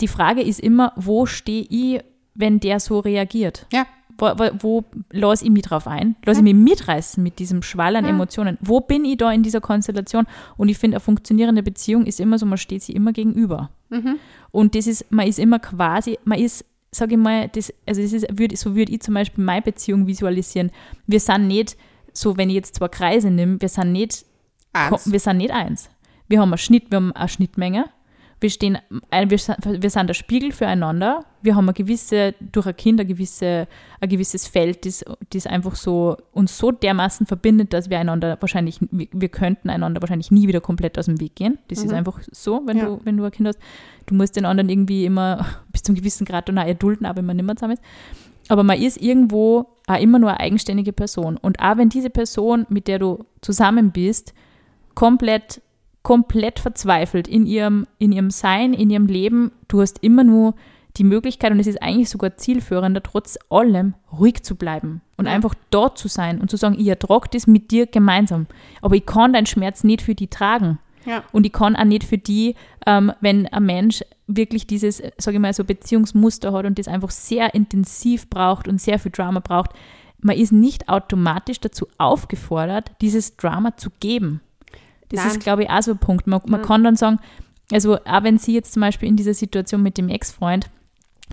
Die 0.00 0.06
Frage 0.08 0.40
ist 0.42 0.60
immer, 0.60 0.92
wo 0.94 1.26
stehe 1.26 1.66
ich, 1.68 2.00
wenn 2.36 2.60
der 2.60 2.78
so 2.78 3.00
reagiert? 3.00 3.66
Ja. 3.72 3.86
Wo, 4.18 4.26
wo, 4.26 4.50
wo 4.60 4.84
lasse 5.10 5.44
ich 5.44 5.50
mich 5.50 5.62
drauf 5.62 5.86
ein? 5.86 6.14
Lasse 6.24 6.40
ich 6.40 6.44
mich 6.44 6.54
mitreißen 6.54 7.22
mit 7.22 7.38
diesem 7.38 7.62
Schwall 7.62 7.96
an 7.96 8.04
Emotionen? 8.10 8.58
Wo 8.60 8.80
bin 8.80 9.04
ich 9.04 9.16
da 9.16 9.32
in 9.32 9.42
dieser 9.42 9.60
Konstellation? 9.60 10.26
Und 10.56 10.68
ich 10.68 10.78
finde, 10.78 10.96
eine 10.96 11.00
funktionierende 11.00 11.62
Beziehung 11.62 12.06
ist 12.06 12.20
immer 12.20 12.38
so, 12.38 12.46
man 12.46 12.58
steht 12.58 12.82
sich 12.82 12.94
immer 12.94 13.12
gegenüber. 13.12 13.70
Und 14.50 14.74
das 14.74 14.86
ist, 14.86 15.10
man 15.10 15.26
ist 15.26 15.38
immer 15.38 15.58
quasi, 15.58 16.18
man 16.24 16.38
ist, 16.38 16.64
sage 16.92 17.14
ich 17.14 17.20
mal, 17.20 17.48
das, 17.48 17.72
also 17.86 18.00
das 18.02 18.12
ist, 18.12 18.26
würd, 18.38 18.56
so 18.56 18.74
würde 18.76 18.92
ich 18.92 19.00
zum 19.00 19.14
Beispiel 19.14 19.42
meine 19.42 19.62
Beziehung 19.62 20.06
visualisieren. 20.06 20.70
Wir 21.06 21.20
sind 21.20 21.46
nicht, 21.48 21.76
so 22.12 22.36
wenn 22.36 22.48
ich 22.50 22.54
jetzt 22.56 22.76
zwei 22.76 22.88
Kreise 22.88 23.30
nehme, 23.30 23.60
wir 23.60 23.68
sind 23.68 23.92
nicht, 23.92 24.24
Eins. 24.72 25.10
wir 25.10 25.20
sind 25.20 25.38
nicht 25.38 25.50
eins. 25.50 25.90
Wir 26.28 26.40
haben 26.40 26.50
eine 26.50 26.58
Schnitt, 26.58 26.90
wir 26.90 26.96
haben 26.96 27.12
eine 27.12 27.28
Schnittmenge. 27.28 27.86
Wir 28.44 28.50
stehen, 28.50 28.76
wir, 29.10 29.38
sind- 29.38 29.82
wir 29.82 29.88
sind 29.88 30.06
der 30.06 30.12
Spiegel 30.12 30.52
füreinander. 30.52 31.24
Wir 31.40 31.56
haben 31.56 31.64
eine 31.64 31.72
gewisse, 31.72 32.34
durch 32.52 32.66
ein 32.66 32.76
Kind, 32.76 33.00
ein, 33.00 33.06
gewisse, 33.06 33.66
ein 34.02 34.08
gewisses 34.10 34.46
Feld, 34.46 34.84
das, 34.84 35.02
das 35.30 35.46
einfach 35.46 35.74
so 35.76 36.18
uns 36.32 36.58
so 36.58 36.70
dermaßen 36.70 37.24
verbindet, 37.24 37.72
dass 37.72 37.88
wir 37.88 37.98
einander 37.98 38.36
wahrscheinlich, 38.40 38.80
wir, 38.90 39.30
könnten 39.30 39.70
einander 39.70 40.02
wahrscheinlich 40.02 40.30
nie 40.30 40.46
wieder 40.46 40.60
komplett 40.60 40.98
aus 40.98 41.06
dem 41.06 41.20
Weg 41.20 41.36
gehen. 41.36 41.56
Das 41.68 41.82
ist 41.82 41.90
einfach 41.94 42.20
so, 42.32 42.60
wenn, 42.66 42.76
Ja. 42.76 42.84
du, 42.84 43.00
wenn 43.04 43.16
du 43.16 43.24
ein 43.24 43.30
Kind 43.30 43.48
hast. 43.48 43.58
Du 44.04 44.14
musst 44.14 44.36
den 44.36 44.44
anderen 44.44 44.68
irgendwie 44.68 45.06
immer 45.06 45.46
bis 45.72 45.82
zum 45.82 45.94
gewissen 45.94 46.26
Grad 46.26 46.46
dann 46.50 46.58
auch 46.58 46.66
erdulden, 46.66 47.06
auch 47.06 47.16
wenn 47.16 47.24
man 47.24 47.36
nicht 47.36 47.46
mehr 47.46 47.56
zusammen 47.56 47.78
ist. 47.78 47.82
Aber 48.50 48.62
man 48.62 48.78
ist 48.78 49.00
irgendwo 49.00 49.68
auch 49.86 49.98
immer 49.98 50.18
nur 50.18 50.28
eine 50.28 50.40
eigenständige 50.40 50.92
Person. 50.92 51.38
Und 51.38 51.60
auch 51.60 51.78
wenn 51.78 51.88
diese 51.88 52.10
Person, 52.10 52.66
mit 52.68 52.88
der 52.88 52.98
du 52.98 53.24
zusammen 53.40 53.90
bist, 53.90 54.34
komplett, 54.94 55.62
komplett 56.04 56.60
verzweifelt 56.60 57.26
in 57.26 57.46
ihrem, 57.46 57.88
in 57.98 58.12
ihrem 58.12 58.30
Sein, 58.30 58.74
in 58.74 58.90
ihrem 58.90 59.06
Leben, 59.06 59.50
du 59.66 59.80
hast 59.80 59.98
immer 60.04 60.22
nur 60.22 60.54
die 60.96 61.02
Möglichkeit, 61.02 61.50
und 61.50 61.58
es 61.58 61.66
ist 61.66 61.82
eigentlich 61.82 62.08
sogar 62.08 62.36
zielführender, 62.36 63.02
trotz 63.02 63.36
allem 63.50 63.94
ruhig 64.16 64.44
zu 64.44 64.54
bleiben 64.54 65.00
und 65.16 65.26
einfach 65.26 65.54
dort 65.70 65.98
zu 65.98 66.06
sein 66.06 66.40
und 66.40 66.50
zu 66.50 66.56
sagen, 66.56 66.76
ich 66.78 66.86
ertrage 66.86 67.28
das 67.32 67.48
mit 67.48 67.72
dir 67.72 67.86
gemeinsam. 67.86 68.46
Aber 68.80 68.94
ich 68.94 69.04
kann 69.04 69.32
deinen 69.32 69.46
Schmerz 69.46 69.82
nicht 69.82 70.02
für 70.02 70.14
die 70.14 70.28
tragen. 70.28 70.78
Ja. 71.04 71.24
Und 71.32 71.46
ich 71.46 71.52
kann 71.52 71.74
auch 71.74 71.84
nicht 71.84 72.04
für 72.04 72.18
die, 72.18 72.54
ähm, 72.86 73.12
wenn 73.20 73.46
ein 73.48 73.64
Mensch 73.64 74.04
wirklich 74.26 74.66
dieses, 74.66 75.02
sage 75.18 75.36
ich 75.36 75.40
mal, 75.40 75.52
so 75.52 75.64
Beziehungsmuster 75.64 76.52
hat 76.52 76.64
und 76.64 76.78
das 76.78 76.86
einfach 76.86 77.10
sehr 77.10 77.54
intensiv 77.54 78.30
braucht 78.30 78.68
und 78.68 78.80
sehr 78.80 78.98
viel 78.98 79.10
Drama 79.10 79.40
braucht, 79.40 79.70
man 80.20 80.36
ist 80.36 80.52
nicht 80.52 80.88
automatisch 80.88 81.60
dazu 81.60 81.86
aufgefordert, 81.98 82.92
dieses 83.00 83.36
Drama 83.36 83.76
zu 83.76 83.90
geben. 84.00 84.40
Das 85.14 85.24
Nein. 85.24 85.32
ist, 85.36 85.40
glaube 85.40 85.62
ich, 85.64 85.70
auch 85.70 85.82
so 85.82 85.92
ein 85.92 85.98
Punkt. 85.98 86.26
Man, 86.26 86.40
man 86.46 86.60
Mhm. 86.60 86.64
kann 86.64 86.84
dann 86.84 86.96
sagen, 86.96 87.18
also 87.72 87.96
auch 88.04 88.22
wenn 88.22 88.38
sie 88.38 88.54
jetzt 88.54 88.72
zum 88.72 88.80
Beispiel 88.82 89.08
in 89.08 89.16
dieser 89.16 89.34
Situation 89.34 89.82
mit 89.82 89.96
dem 89.98 90.08
Ex-Freund 90.08 90.70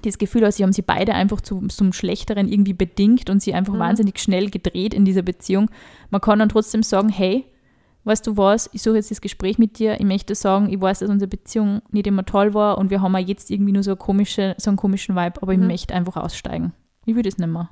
das 0.03 0.17
Gefühl 0.17 0.45
hat, 0.45 0.53
sie 0.53 0.63
haben 0.63 0.71
sie 0.73 0.81
beide 0.81 1.13
einfach 1.13 1.41
zu, 1.41 1.67
zum 1.67 1.91
Schlechteren 1.93 2.47
irgendwie 2.47 2.73
bedingt 2.73 3.29
und 3.29 3.41
sie 3.41 3.53
einfach 3.53 3.73
Mhm. 3.73 3.79
wahnsinnig 3.79 4.19
schnell 4.19 4.49
gedreht 4.49 4.93
in 4.93 5.03
dieser 5.05 5.21
Beziehung. 5.21 5.69
Man 6.09 6.21
kann 6.21 6.39
dann 6.39 6.49
trotzdem 6.49 6.81
sagen, 6.83 7.09
hey, 7.09 7.45
weißt 8.05 8.25
du 8.25 8.37
was, 8.37 8.69
ich 8.73 8.81
suche 8.81 8.95
jetzt 8.95 9.11
das 9.11 9.21
Gespräch 9.21 9.59
mit 9.59 9.77
dir, 9.77 9.99
ich 9.99 10.05
möchte 10.05 10.33
sagen, 10.33 10.69
ich 10.71 10.79
weiß, 10.81 10.99
dass 10.99 11.09
unsere 11.09 11.27
Beziehung 11.29 11.81
nicht 11.91 12.07
immer 12.07 12.25
toll 12.25 12.53
war 12.53 12.77
und 12.77 12.89
wir 12.89 13.01
haben 13.01 13.15
auch 13.15 13.19
jetzt 13.19 13.51
irgendwie 13.51 13.73
nur 13.73 13.83
so, 13.83 13.91
eine 13.91 13.97
komische, 13.97 14.55
so 14.57 14.69
einen 14.71 14.77
komischen 14.77 15.15
Vibe, 15.15 15.41
aber 15.41 15.51
ich 15.53 15.59
Mhm. 15.59 15.67
möchte 15.67 15.93
einfach 15.93 16.15
aussteigen. 16.17 16.71
Ich 17.05 17.13
will 17.15 17.23
das 17.23 17.37
nicht 17.37 17.49
mehr. 17.49 17.69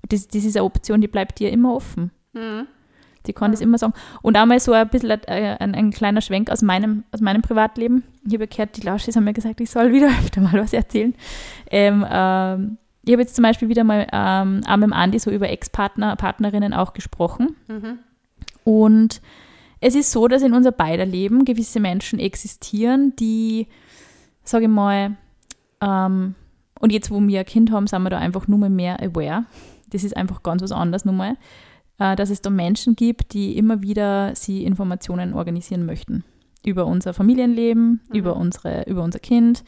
Und 0.00 0.12
das, 0.12 0.28
das 0.28 0.44
ist 0.44 0.56
eine 0.56 0.64
Option, 0.64 1.00
die 1.00 1.08
bleibt 1.08 1.38
dir 1.40 1.50
immer 1.50 1.74
offen. 1.74 2.12
Mhm. 2.32 2.66
Die 3.28 3.32
kann 3.32 3.52
das 3.52 3.60
immer 3.60 3.78
sagen. 3.78 3.92
Und 4.22 4.36
einmal 4.36 4.58
so 4.58 4.72
ein 4.72 4.88
bisschen 4.88 5.10
äh, 5.10 5.56
ein, 5.60 5.74
ein 5.74 5.90
kleiner 5.90 6.20
Schwenk 6.20 6.50
aus 6.50 6.62
meinem, 6.62 7.04
aus 7.12 7.20
meinem 7.20 7.42
Privatleben. 7.42 8.02
Ich 8.26 8.34
habe 8.34 8.48
gehört, 8.48 8.76
die 8.76 8.80
Lauschis 8.80 9.14
haben 9.14 9.24
mir 9.24 9.34
gesagt, 9.34 9.60
ich 9.60 9.70
soll 9.70 9.92
wieder 9.92 10.06
öfter 10.20 10.40
mal 10.40 10.54
was 10.54 10.72
erzählen. 10.72 11.14
Ähm, 11.70 12.04
ähm, 12.10 12.78
ich 13.04 13.12
habe 13.12 13.22
jetzt 13.22 13.36
zum 13.36 13.42
Beispiel 13.42 13.68
wieder 13.68 13.84
mal 13.84 14.06
ähm, 14.12 14.62
auch 14.66 14.76
mit 14.76 14.84
dem 14.84 14.92
Andi 14.92 15.18
so 15.18 15.30
über 15.30 15.48
Ex-Partner, 15.48 16.16
Partnerinnen 16.16 16.74
auch 16.74 16.92
gesprochen. 16.92 17.56
Mhm. 17.68 17.98
Und 18.64 19.22
es 19.80 19.94
ist 19.94 20.10
so, 20.10 20.28
dass 20.28 20.42
in 20.42 20.52
unser 20.52 20.72
beider 20.72 21.06
Leben 21.06 21.44
gewisse 21.44 21.80
Menschen 21.80 22.18
existieren, 22.18 23.14
die, 23.16 23.68
sage 24.42 24.64
ich 24.64 24.70
mal, 24.70 25.16
ähm, 25.80 26.34
und 26.80 26.92
jetzt, 26.92 27.10
wo 27.10 27.20
wir 27.20 27.40
ein 27.40 27.46
Kind 27.46 27.72
haben, 27.72 27.86
sind 27.86 28.02
wir 28.02 28.10
da 28.10 28.18
einfach 28.18 28.46
nur 28.46 28.58
mal 28.58 28.70
mehr 28.70 29.02
aware. 29.02 29.44
Das 29.90 30.04
ist 30.04 30.16
einfach 30.16 30.42
ganz 30.42 30.62
was 30.62 30.72
anderes 30.72 31.04
mal, 31.04 31.32
äh, 31.32 31.36
dass 31.98 32.30
es 32.30 32.40
da 32.40 32.50
Menschen 32.50 32.96
gibt, 32.96 33.32
die 33.32 33.56
immer 33.58 33.82
wieder 33.82 34.34
sie 34.34 34.64
Informationen 34.64 35.34
organisieren 35.34 35.84
möchten. 35.84 36.24
Über 36.64 36.86
unser 36.86 37.12
Familienleben, 37.12 38.00
über, 38.12 38.36
unsere, 38.36 38.84
über 38.84 39.02
unser 39.02 39.18
Kind, 39.18 39.64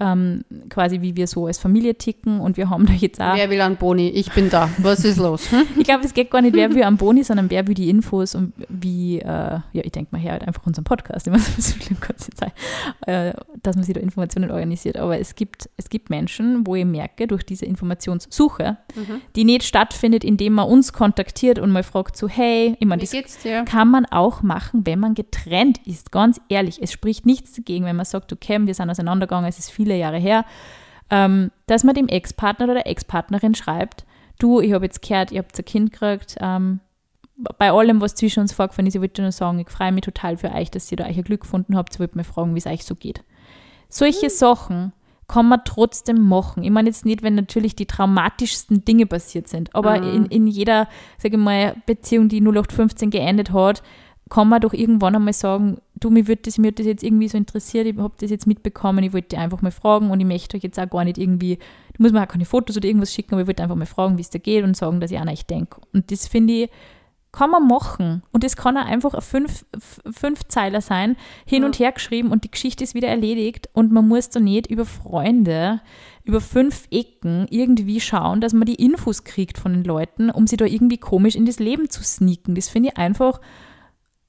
ähm, 0.00 0.44
quasi 0.68 1.00
wie 1.02 1.14
wir 1.16 1.26
so 1.26 1.46
als 1.46 1.58
Familie 1.58 1.94
ticken. 1.96 2.40
Und 2.40 2.56
wir 2.56 2.70
haben 2.70 2.86
da 2.86 2.92
jetzt 2.92 3.20
auch 3.20 3.36
Wer 3.36 3.50
will 3.50 3.60
an 3.60 3.76
Boni? 3.76 4.08
Ich 4.08 4.32
bin 4.32 4.50
da. 4.50 4.68
Was 4.78 5.04
ist 5.04 5.18
los? 5.18 5.50
Hm? 5.52 5.62
ich 5.78 5.84
glaube, 5.84 6.04
es 6.04 6.14
geht 6.14 6.30
gar 6.30 6.40
nicht, 6.42 6.56
wer 6.56 6.74
will 6.74 6.82
am 6.82 6.96
Boni, 6.96 7.22
sondern 7.22 7.50
wer 7.50 7.66
will 7.66 7.74
die 7.74 7.90
Infos 7.90 8.34
und 8.34 8.52
wie, 8.68 9.18
äh, 9.18 9.24
ja, 9.24 9.62
ich 9.72 9.92
denke 9.92 10.08
mal, 10.12 10.18
her 10.20 10.32
halt 10.32 10.46
einfach 10.46 10.66
unseren 10.66 10.84
Podcast, 10.84 11.26
immer 11.26 11.38
so 11.38 11.50
es 11.56 11.76
nicht 11.78 12.38
sein, 12.38 12.52
äh, 13.06 13.34
dass 13.62 13.76
man 13.76 13.84
sich 13.84 13.94
da 13.94 14.00
Informationen 14.00 14.50
organisiert. 14.50 14.96
Aber 14.96 15.18
es 15.18 15.34
gibt, 15.34 15.68
es 15.76 15.88
gibt 15.88 16.10
Menschen, 16.10 16.66
wo 16.66 16.74
ich 16.74 16.84
merke, 16.84 17.26
durch 17.26 17.44
diese 17.44 17.66
Informationssuche, 17.66 18.78
Mhm. 18.94 19.20
die 19.36 19.44
nicht 19.44 19.64
stattfindet, 19.64 20.24
indem 20.24 20.54
man 20.54 20.66
uns 20.66 20.92
kontaktiert 20.92 21.58
und 21.58 21.70
mal 21.70 21.82
fragt 21.82 22.16
so, 22.16 22.28
hey, 22.28 22.76
ich 22.78 22.86
meine, 22.86 23.02
das 23.02 23.14
kann 23.66 23.90
man 23.90 24.06
auch 24.06 24.42
machen, 24.42 24.86
wenn 24.86 24.98
man 24.98 25.14
getrennt 25.14 25.80
ist. 25.86 26.12
Ganz 26.12 26.40
ehrlich, 26.48 26.82
es 26.82 26.92
spricht 26.92 27.26
nichts 27.26 27.52
dagegen, 27.52 27.84
wenn 27.84 27.96
man 27.96 28.06
sagt, 28.06 28.32
okay, 28.32 28.58
wir 28.60 28.74
sind 28.74 28.90
auseinandergegangen, 28.90 29.48
es 29.48 29.58
ist 29.58 29.70
viele 29.90 29.98
Jahre 29.98 30.18
her, 30.18 30.44
ähm, 31.10 31.50
dass 31.66 31.84
man 31.84 31.94
dem 31.94 32.08
Ex-Partner 32.08 32.66
oder 32.66 32.74
der 32.74 32.86
Ex-Partnerin 32.86 33.54
schreibt, 33.54 34.06
du, 34.38 34.60
ich 34.60 34.72
habe 34.72 34.84
jetzt 34.84 35.02
gehört, 35.02 35.32
ihr 35.32 35.40
habt 35.40 35.58
ein 35.58 35.64
Kind 35.64 35.92
gekriegt, 35.92 36.36
ähm, 36.40 36.80
bei 37.58 37.72
allem, 37.72 38.00
was 38.00 38.14
zwischen 38.14 38.40
uns 38.40 38.52
vorgefallen 38.52 38.86
ist, 38.86 38.94
ich 38.94 39.00
wollte 39.00 39.22
nur 39.22 39.32
sagen, 39.32 39.58
ich 39.58 39.70
freue 39.70 39.92
mich 39.92 40.04
total 40.04 40.36
für 40.36 40.52
euch, 40.52 40.70
dass 40.70 40.90
ihr 40.92 40.98
da 40.98 41.06
euch 41.06 41.16
ein 41.16 41.24
Glück 41.24 41.40
gefunden 41.40 41.74
habt. 41.74 41.94
Ich 41.94 42.00
wollte 42.00 42.18
mal 42.18 42.24
fragen, 42.24 42.54
wie 42.54 42.58
es 42.58 42.66
euch 42.66 42.84
so 42.84 42.94
geht. 42.94 43.24
Solche 43.88 44.28
Sachen 44.28 44.92
kann 45.26 45.48
man 45.48 45.62
trotzdem 45.64 46.28
machen. 46.28 46.64
Ich 46.64 46.70
meine 46.70 46.90
jetzt 46.90 47.06
nicht, 47.06 47.22
wenn 47.22 47.36
natürlich 47.36 47.74
die 47.74 47.86
traumatischsten 47.86 48.84
Dinge 48.84 49.06
passiert 49.06 49.48
sind, 49.48 49.74
aber 49.74 49.96
in, 50.02 50.26
in 50.26 50.46
jeder, 50.46 50.86
sage 51.16 51.36
ich 51.36 51.42
mal, 51.42 51.76
Beziehung, 51.86 52.28
die 52.28 52.42
0815 52.42 53.08
geendet 53.08 53.52
hat, 53.52 53.82
kann 54.28 54.48
man 54.48 54.60
doch 54.60 54.74
irgendwann 54.74 55.16
einmal 55.16 55.32
sagen, 55.32 55.78
du, 56.00 56.10
mir 56.10 56.26
wird 56.26 56.46
das, 56.46 56.58
mir 56.58 56.68
hat 56.68 56.78
das 56.78 56.86
jetzt 56.86 57.02
irgendwie 57.04 57.28
so 57.28 57.38
interessiert, 57.38 57.86
ich 57.86 57.96
habe 57.96 58.14
das 58.18 58.30
jetzt 58.30 58.46
mitbekommen, 58.46 59.04
ich 59.04 59.12
wollte 59.12 59.38
einfach 59.38 59.62
mal 59.62 59.70
fragen 59.70 60.10
und 60.10 60.18
ich 60.20 60.26
möchte 60.26 60.56
euch 60.56 60.62
jetzt 60.62 60.78
auch 60.80 60.90
gar 60.90 61.04
nicht 61.04 61.18
irgendwie, 61.18 61.56
du 61.94 62.02
musst 62.02 62.14
mir 62.14 62.22
auch 62.22 62.28
keine 62.28 62.44
Fotos 62.44 62.76
oder 62.76 62.86
irgendwas 62.86 63.12
schicken, 63.12 63.34
aber 63.34 63.42
ich 63.42 63.46
wollte 63.46 63.62
einfach 63.62 63.76
mal 63.76 63.86
fragen, 63.86 64.16
wie 64.16 64.22
es 64.22 64.30
dir 64.30 64.40
geht 64.40 64.64
und 64.64 64.76
sagen, 64.76 65.00
dass 65.00 65.10
ich 65.10 65.18
an 65.18 65.28
euch 65.28 65.46
denke. 65.46 65.80
Und 65.92 66.10
das 66.10 66.26
finde 66.26 66.52
ich, 66.54 66.70
kann 67.32 67.50
man 67.50 67.68
machen. 67.68 68.24
Und 68.32 68.42
das 68.42 68.56
kann 68.56 68.76
auch 68.76 68.86
einfach 68.86 69.14
ein 69.14 69.20
fünf, 69.20 69.64
F- 69.72 70.00
Fünfzeiler 70.10 70.80
sein, 70.80 71.16
hin 71.46 71.62
und 71.62 71.78
her 71.78 71.92
geschrieben 71.92 72.32
und 72.32 72.42
die 72.42 72.50
Geschichte 72.50 72.82
ist 72.82 72.94
wieder 72.94 73.06
erledigt 73.06 73.68
und 73.72 73.92
man 73.92 74.08
muss 74.08 74.30
da 74.30 74.40
nicht 74.40 74.68
über 74.68 74.84
Freunde, 74.84 75.80
über 76.24 76.40
fünf 76.40 76.88
Ecken 76.90 77.46
irgendwie 77.48 78.00
schauen, 78.00 78.40
dass 78.40 78.52
man 78.52 78.66
die 78.66 78.84
Infos 78.84 79.22
kriegt 79.22 79.58
von 79.58 79.72
den 79.72 79.84
Leuten, 79.84 80.30
um 80.30 80.48
sie 80.48 80.56
da 80.56 80.64
irgendwie 80.64 80.98
komisch 80.98 81.36
in 81.36 81.46
das 81.46 81.60
Leben 81.60 81.88
zu 81.88 82.02
sneaken. 82.02 82.56
Das 82.56 82.68
finde 82.68 82.88
ich 82.88 82.96
einfach 82.96 83.40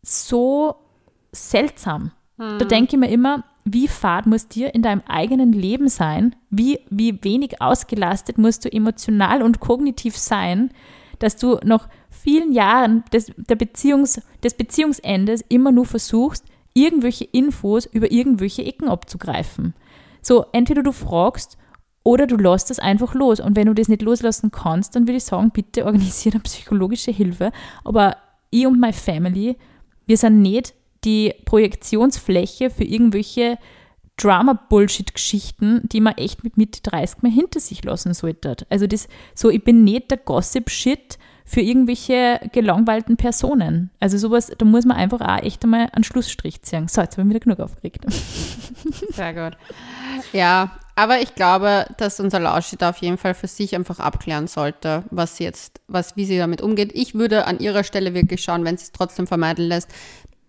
so 0.04 0.76
seltsam. 1.32 2.12
Da 2.38 2.65
denke 2.65 2.96
ich 2.96 3.00
mir 3.00 3.10
immer, 3.10 3.44
wie 3.65 3.88
fad 3.88 4.26
muss 4.26 4.48
dir 4.48 4.74
in 4.74 4.82
deinem 4.82 5.04
eigenen 5.08 5.54
Leben 5.54 5.89
sein? 5.89 6.36
Wie, 6.50 6.80
wie 6.89 7.24
wenig 7.24 7.62
ausgelastet 7.62 8.38
musst 8.39 8.65
du 8.65 8.72
emotional 8.72 9.44
und 9.44 9.60
kognitiv 9.60 10.17
sein, 10.17 10.72
dass 11.20 11.36
du 11.36 11.60
nach 11.63 11.88
vielen 12.10 12.52
Jahren 12.52 13.04
des, 13.13 13.32
der 13.38 13.56
Beziehungs, 13.56 14.22
des 14.44 14.56
Beziehungsendes 14.56 15.44
immer 15.50 15.72
nur 15.72 15.86
versuchst, 15.86 16.46
irgendwelche 16.74 17.26
Infos 17.26 17.86
über 17.86 18.12
irgendwelche 18.12 18.65
Ecken 18.65 18.89
abzugreifen. 18.89 19.76
So, 20.22 20.46
entweder 20.52 20.82
du 20.82 20.91
fragst 20.91 21.58
oder 22.04 22.26
du 22.26 22.38
lässt 22.38 22.70
das 22.70 22.80
einfach 22.80 23.13
los. 23.13 23.39
Und 23.39 23.56
wenn 23.56 23.67
du 23.67 23.74
das 23.74 23.88
nicht 23.88 24.02
loslassen 24.02 24.52
kannst, 24.52 24.96
dann 24.96 25.04
würde 25.04 25.17
ich 25.17 25.24
sagen, 25.24 25.52
bitte 25.52 25.86
organisiere 25.86 26.36
eine 26.36 26.44
psychologische 26.44 27.12
Hilfe. 27.12 27.52
Aber 27.84 28.17
ich 28.50 28.65
und 28.65 28.80
meine 28.80 28.94
Family, 28.94 29.58
wir 30.08 30.17
sind 30.17 30.41
nicht 30.41 30.74
die 31.04 31.34
Projektionsfläche 31.46 32.70
für 32.70 32.84
irgendwelche 32.84 33.58
Drama-Bullshit-Geschichten, 34.18 35.82
die 35.90 36.02
man 36.02 36.18
echt 36.18 36.44
mit 36.44 36.58
Mitte 36.58 36.82
30 36.84 37.24
mal 37.24 37.32
hinter 37.32 37.60
sich 37.60 37.84
lassen 37.84 38.14
sollte. 38.14 38.56
Also 38.70 38.88
das, 38.88 39.08
so, 39.34 39.50
ich 39.50 39.64
bin 39.64 39.84
nicht 39.84 40.12
der 40.12 40.18
Gossip-Shit 40.18 41.18
für 41.44 41.62
irgendwelche 41.62 42.40
gelangweilten 42.54 43.18
Personen. 43.18 43.90
Also 44.00 44.18
sowas, 44.18 44.52
da 44.58 44.64
muss 44.64 44.86
man 44.86 44.98
einfach 44.98 45.22
auch 45.22 45.44
echt 45.44 45.64
einmal 45.64 45.90
einen 45.92 46.04
Schlussstrich 46.04 46.62
ziehen. 46.62 46.88
So, 46.88 47.02
jetzt 47.02 47.18
habe 47.18 47.28
ich 47.28 47.30
wieder 47.30 47.40
genug 47.40 47.60
aufgeregt. 47.60 48.06
Sehr 49.10 49.34
gut. 49.34 49.58
Ja, 50.34 50.78
aber 50.96 51.20
ich 51.20 51.36
glaube, 51.36 51.88
dass 51.98 52.20
unser 52.20 52.40
Lauschi 52.40 52.78
da 52.78 52.92
auf 52.92 52.98
jeden 52.98 53.18
Fall 53.18 53.34
für 53.34 53.48
sich 53.48 53.76
einfach 53.76 54.00
abklären 54.00 54.48
sollte, 54.48 55.04
was 55.10 55.40
jetzt, 55.40 55.82
was, 55.88 56.16
wie 56.16 56.26
sie 56.26 56.38
damit 56.38 56.62
umgeht. 56.62 56.92
Ich 56.94 57.16
würde 57.16 57.48
an 57.48 57.60
ihrer 57.60 57.84
Stelle 57.84 58.14
wirklich 58.14 58.44
schauen, 58.44 58.66
wenn 58.66 58.78
sie 58.78 58.84
es 58.84 58.92
trotzdem 58.92 59.26
vermeiden 59.26 59.66
lässt, 59.66 59.90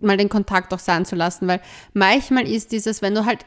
mal 0.02 0.16
den 0.16 0.28
Kontakt 0.28 0.72
auch 0.74 0.78
sein 0.78 1.04
zu 1.04 1.16
lassen, 1.16 1.48
weil 1.48 1.60
manchmal 1.94 2.48
ist 2.48 2.72
dieses, 2.72 3.02
wenn 3.02 3.14
du 3.14 3.24
halt, 3.24 3.44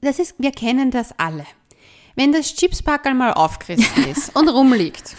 das 0.00 0.18
ist, 0.18 0.34
wir 0.38 0.52
kennen 0.52 0.90
das 0.90 1.14
alle. 1.18 1.44
Wenn 2.16 2.32
das 2.32 2.54
Chipspackerl 2.54 3.14
mal 3.14 3.32
aufgerissen 3.32 4.06
ist 4.10 4.34
und 4.34 4.48
rumliegt, 4.48 5.14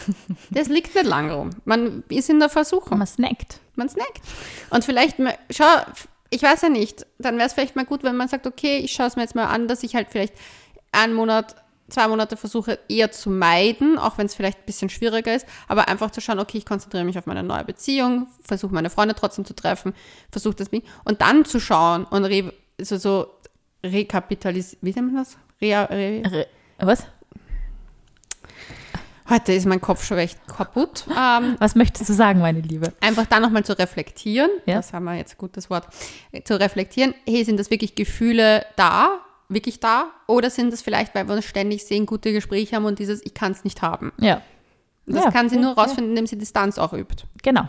das 0.52 0.67
liegt 0.67 0.93
nicht 0.95 1.06
lang 1.06 1.32
rum. 1.32 1.52
Man 1.63 2.04
ist 2.10 2.30
in 2.30 2.39
der 2.39 2.49
Versuchung 2.49 2.97
Man 2.97 3.08
snackt. 3.08 3.60
man 3.75 3.88
snackt. 3.88 4.21
Und 4.69 4.84
vielleicht, 4.84 5.17
mal, 5.17 5.38
schau, 5.49 5.65
ich 6.30 6.43
weiß 6.43 6.63
ja 6.63 6.69
nicht, 6.69 7.06
dann 7.17 7.38
wäre 7.38 7.47
es 7.47 7.54
vielleicht 7.54 7.75
mal 7.75 7.86
gut, 7.86 8.04
wenn 8.04 8.17
man 8.17 8.28
sagt, 8.28 8.45
okay, 8.45 8.78
ich 8.80 8.91
schaue 8.91 9.08
es 9.08 9.15
mir 9.15 9.21
jetzt 9.23 9.36
mal 9.36 9.45
an, 9.45 9.67
dass 9.67 9.84
ich 9.84 9.95
halt 9.95 10.10
vielleicht 10.12 10.34
einen 10.91 11.13
Monat, 11.13 11.56
zwei 11.89 12.08
Monate 12.08 12.38
versuche 12.38 12.80
eher 12.88 13.12
zu 13.12 13.30
meiden, 13.30 13.97
auch 13.97 14.17
wenn 14.17 14.25
es 14.25 14.36
vielleicht 14.36 14.60
ein 14.60 14.65
bisschen 14.65 14.89
schwieriger 14.89 15.34
ist, 15.36 15.45
aber 15.67 15.88
einfach 15.88 16.12
zu 16.12 16.21
schauen, 16.21 16.39
okay, 16.39 16.58
ich 16.60 16.65
konzentriere 16.65 17.04
mich 17.04 17.17
auf 17.17 17.25
meine 17.25 17.43
neue 17.43 17.63
Beziehung, 17.65 18.28
versuche 18.41 18.73
meine 18.73 18.89
Freunde 18.89 19.15
trotzdem 19.15 19.45
zu 19.45 19.54
treffen, 19.56 19.93
versuche 20.32 20.56
das 20.56 20.71
nicht, 20.71 20.86
und 21.06 21.21
dann 21.21 21.45
zu 21.45 21.60
schauen 21.60 22.06
und 22.06 22.25
re, 22.25 22.54
so, 22.82 22.97
so 22.97 23.28
rekapitalisieren, 23.84 24.80
wie 24.82 24.91
nennt 24.93 25.13
man 25.13 25.23
das? 25.23 25.38
Rea, 25.62 25.84
re, 25.86 26.21
Re- 26.25 26.47
Was? 26.80 27.06
heute 29.30 29.54
ist 29.54 29.65
mein 29.67 29.80
Kopf 29.82 30.04
schon 30.04 30.17
recht 30.17 30.39
kaputt. 30.47 31.06
Ähm, 31.10 31.56
Was 31.60 31.75
möchtest 31.75 32.10
du 32.10 32.13
sagen, 32.13 32.39
meine 32.39 32.62
Liebe? 32.62 32.93
einfach 33.02 33.25
da 33.28 33.39
nochmal 33.39 33.63
zu 33.63 33.78
reflektieren, 33.78 34.49
Ja. 34.65 34.75
das 34.78 34.91
haben 34.93 35.06
wir 35.06 35.15
jetzt 35.15 35.34
ein 35.36 35.38
gutes 35.38 35.69
Wort, 35.69 35.88
zu 36.45 36.60
reflektieren, 36.60 37.13
hey, 37.28 37.43
sind 37.43 37.60
das 37.60 37.69
wirklich 37.69 37.95
Gefühle 37.95 38.65
da, 38.75 39.19
wirklich 39.49 39.79
da, 39.79 40.12
oder 40.27 40.49
sind 40.49 40.71
das 40.71 40.81
vielleicht, 40.81 41.13
weil 41.15 41.27
wir 41.27 41.35
uns 41.35 41.45
ständig 41.45 41.85
sehen, 41.85 42.05
gute 42.05 42.31
Gespräche 42.31 42.75
haben 42.75 42.85
und 42.85 42.99
dieses, 42.99 43.25
ich 43.25 43.33
kann 43.33 43.51
es 43.51 43.63
nicht 43.63 43.81
haben. 43.81 44.13
Ja, 44.19 44.41
das 45.05 45.25
Ja, 45.25 45.31
kann 45.31 45.49
sie 45.49 45.57
nur 45.57 45.73
rausfinden, 45.73 46.12
indem 46.12 46.27
sie 46.27 46.38
Distanz 46.38 46.77
auch 46.77 46.93
übt. 46.93 47.23
genau. 47.43 47.67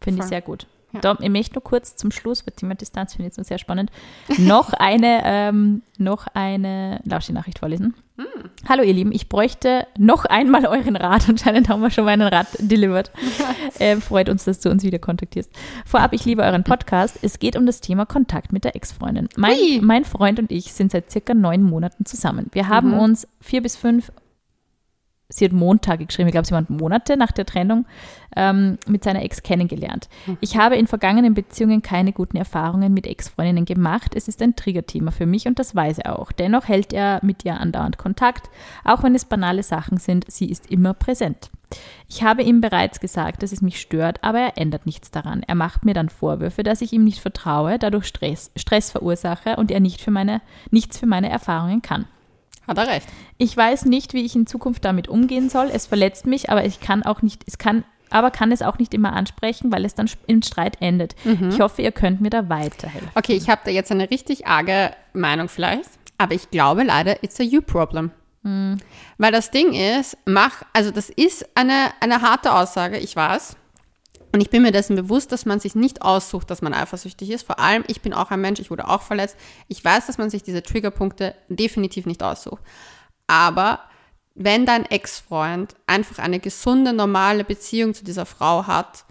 Finde 0.00 0.22
ich 0.22 0.28
sehr 0.28 0.42
gut. 0.42 0.66
Ja. 0.92 1.00
Da, 1.00 1.18
ich 1.20 1.30
möchte 1.30 1.54
nur 1.54 1.62
kurz 1.64 1.96
zum 1.96 2.10
Schluss, 2.10 2.46
weil 2.46 2.54
Thema 2.54 2.74
Distanz 2.74 3.14
finde 3.14 3.28
ich 3.30 3.36
jetzt 3.36 3.48
sehr 3.48 3.58
spannend, 3.58 3.90
noch 4.38 4.72
eine, 4.78 5.22
ähm, 5.24 5.82
noch 5.98 6.26
eine 6.34 7.00
Lauschi-Nachricht 7.04 7.58
vorlesen. 7.58 7.94
Hm. 8.18 8.26
Hallo 8.68 8.82
ihr 8.82 8.92
Lieben, 8.92 9.10
ich 9.10 9.30
bräuchte 9.30 9.86
noch 9.96 10.26
einmal 10.26 10.66
euren 10.66 10.96
Rat. 10.96 11.26
Anscheinend 11.28 11.68
haben 11.70 11.80
wir 11.80 11.90
schon 11.90 12.04
mal 12.04 12.10
einen 12.10 12.28
Rat 12.28 12.46
delivered. 12.58 13.10
ähm, 13.80 14.02
freut 14.02 14.28
uns, 14.28 14.44
dass 14.44 14.60
du 14.60 14.70
uns 14.70 14.82
wieder 14.82 14.98
kontaktierst. 14.98 15.50
Vorab, 15.86 16.12
ich 16.12 16.24
liebe 16.26 16.42
euren 16.42 16.62
Podcast. 16.62 17.18
Es 17.22 17.38
geht 17.38 17.56
um 17.56 17.64
das 17.64 17.80
Thema 17.80 18.04
Kontakt 18.04 18.52
mit 18.52 18.64
der 18.64 18.76
Ex-Freundin. 18.76 19.28
Mein, 19.36 19.56
mein 19.80 20.04
Freund 20.04 20.38
und 20.38 20.52
ich 20.52 20.74
sind 20.74 20.92
seit 20.92 21.10
circa 21.10 21.32
neun 21.32 21.62
Monaten 21.62 22.04
zusammen. 22.04 22.48
Wir 22.52 22.68
haben 22.68 22.90
Mhm. 22.90 22.98
uns 22.98 23.28
vier 23.40 23.62
bis 23.62 23.76
fünf 23.76 24.12
sie 25.28 25.44
hat 25.44 25.52
Montage 25.52 26.06
geschrieben, 26.06 26.28
ich 26.28 26.32
glaube, 26.32 26.46
sie 26.46 26.54
waren 26.54 26.66
Monate 26.68 27.16
nach 27.16 27.32
der 27.32 27.46
Trennung 27.46 27.86
ähm, 28.36 28.78
mit 28.86 29.04
seiner 29.04 29.22
Ex 29.22 29.42
kennengelernt. 29.42 30.08
Ich 30.40 30.56
habe 30.56 30.76
in 30.76 30.86
vergangenen 30.86 31.34
Beziehungen 31.34 31.82
keine 31.82 32.12
guten 32.12 32.36
Erfahrungen 32.36 32.92
mit 32.92 33.06
Ex-Freundinnen 33.06 33.64
gemacht. 33.64 34.14
Es 34.14 34.28
ist 34.28 34.42
ein 34.42 34.56
Triggerthema 34.56 35.10
für 35.10 35.26
mich 35.26 35.46
und 35.46 35.58
das 35.58 35.74
weiß 35.74 35.98
er 35.98 36.18
auch. 36.18 36.32
Dennoch 36.32 36.68
hält 36.68 36.92
er 36.92 37.20
mit 37.22 37.44
ihr 37.44 37.58
andauernd 37.58 37.98
Kontakt, 37.98 38.50
auch 38.84 39.02
wenn 39.02 39.14
es 39.14 39.24
banale 39.24 39.62
Sachen 39.62 39.98
sind. 39.98 40.30
Sie 40.30 40.50
ist 40.50 40.70
immer 40.70 40.94
präsent. 40.94 41.50
Ich 42.08 42.22
habe 42.22 42.42
ihm 42.42 42.60
bereits 42.60 43.00
gesagt, 43.00 43.42
dass 43.42 43.52
es 43.52 43.62
mich 43.62 43.80
stört, 43.80 44.22
aber 44.22 44.40
er 44.40 44.58
ändert 44.58 44.84
nichts 44.84 45.10
daran. 45.10 45.42
Er 45.46 45.54
macht 45.54 45.86
mir 45.86 45.94
dann 45.94 46.10
Vorwürfe, 46.10 46.62
dass 46.62 46.82
ich 46.82 46.92
ihm 46.92 47.04
nicht 47.04 47.20
vertraue, 47.20 47.78
dadurch 47.78 48.06
Stress, 48.06 48.50
Stress 48.56 48.90
verursache 48.90 49.56
und 49.56 49.70
er 49.70 49.80
nicht 49.80 50.02
für 50.02 50.10
meine, 50.10 50.42
nichts 50.70 50.98
für 50.98 51.06
meine 51.06 51.30
Erfahrungen 51.30 51.80
kann. 51.80 52.06
Hat 52.66 52.78
er 52.78 52.86
recht. 52.86 53.08
Ich 53.38 53.56
weiß 53.56 53.86
nicht, 53.86 54.14
wie 54.14 54.24
ich 54.24 54.34
in 54.36 54.46
Zukunft 54.46 54.84
damit 54.84 55.08
umgehen 55.08 55.48
soll. 55.50 55.70
Es 55.72 55.86
verletzt 55.86 56.26
mich, 56.26 56.50
aber 56.50 56.64
ich 56.64 56.80
kann 56.80 57.02
auch 57.02 57.22
nicht, 57.22 57.42
es 57.46 57.58
kann, 57.58 57.84
aber 58.10 58.30
kann 58.30 58.52
es 58.52 58.62
auch 58.62 58.78
nicht 58.78 58.94
immer 58.94 59.12
ansprechen, 59.14 59.72
weil 59.72 59.84
es 59.84 59.94
dann 59.94 60.08
im 60.26 60.42
Streit 60.42 60.80
endet. 60.80 61.16
Ich 61.50 61.60
hoffe, 61.60 61.82
ihr 61.82 61.92
könnt 61.92 62.20
mir 62.20 62.30
da 62.30 62.48
weiterhelfen. 62.48 63.10
Okay, 63.14 63.34
ich 63.34 63.48
habe 63.48 63.62
da 63.64 63.70
jetzt 63.70 63.90
eine 63.90 64.10
richtig 64.10 64.46
arge 64.46 64.92
Meinung 65.12 65.48
vielleicht, 65.48 65.90
aber 66.18 66.34
ich 66.34 66.50
glaube 66.50 66.84
leider, 66.84 67.22
it's 67.24 67.40
a 67.40 67.42
you 67.44 67.60
problem. 67.62 68.10
Weil 68.44 69.32
das 69.32 69.50
Ding 69.50 69.72
ist, 69.72 70.16
mach, 70.24 70.62
also 70.72 70.90
das 70.90 71.10
ist 71.10 71.48
eine, 71.56 71.90
eine 72.00 72.22
harte 72.22 72.52
Aussage, 72.54 72.98
ich 72.98 73.14
weiß. 73.16 73.56
Und 74.32 74.40
ich 74.40 74.50
bin 74.50 74.62
mir 74.62 74.72
dessen 74.72 74.96
bewusst, 74.96 75.30
dass 75.30 75.44
man 75.44 75.60
sich 75.60 75.74
nicht 75.74 76.02
aussucht, 76.02 76.50
dass 76.50 76.62
man 76.62 76.72
eifersüchtig 76.72 77.30
ist. 77.30 77.46
Vor 77.46 77.58
allem, 77.58 77.84
ich 77.86 78.00
bin 78.00 78.14
auch 78.14 78.30
ein 78.30 78.40
Mensch, 78.40 78.60
ich 78.60 78.70
wurde 78.70 78.88
auch 78.88 79.02
verletzt. 79.02 79.36
Ich 79.68 79.84
weiß, 79.84 80.06
dass 80.06 80.16
man 80.16 80.30
sich 80.30 80.42
diese 80.42 80.62
Triggerpunkte 80.62 81.34
definitiv 81.48 82.06
nicht 82.06 82.22
aussucht. 82.22 82.62
Aber 83.26 83.80
wenn 84.34 84.64
dein 84.64 84.86
Ex-Freund 84.86 85.74
einfach 85.86 86.18
eine 86.18 86.40
gesunde, 86.40 86.94
normale 86.94 87.44
Beziehung 87.44 87.92
zu 87.92 88.04
dieser 88.04 88.24
Frau 88.24 88.66
hat 88.66 89.04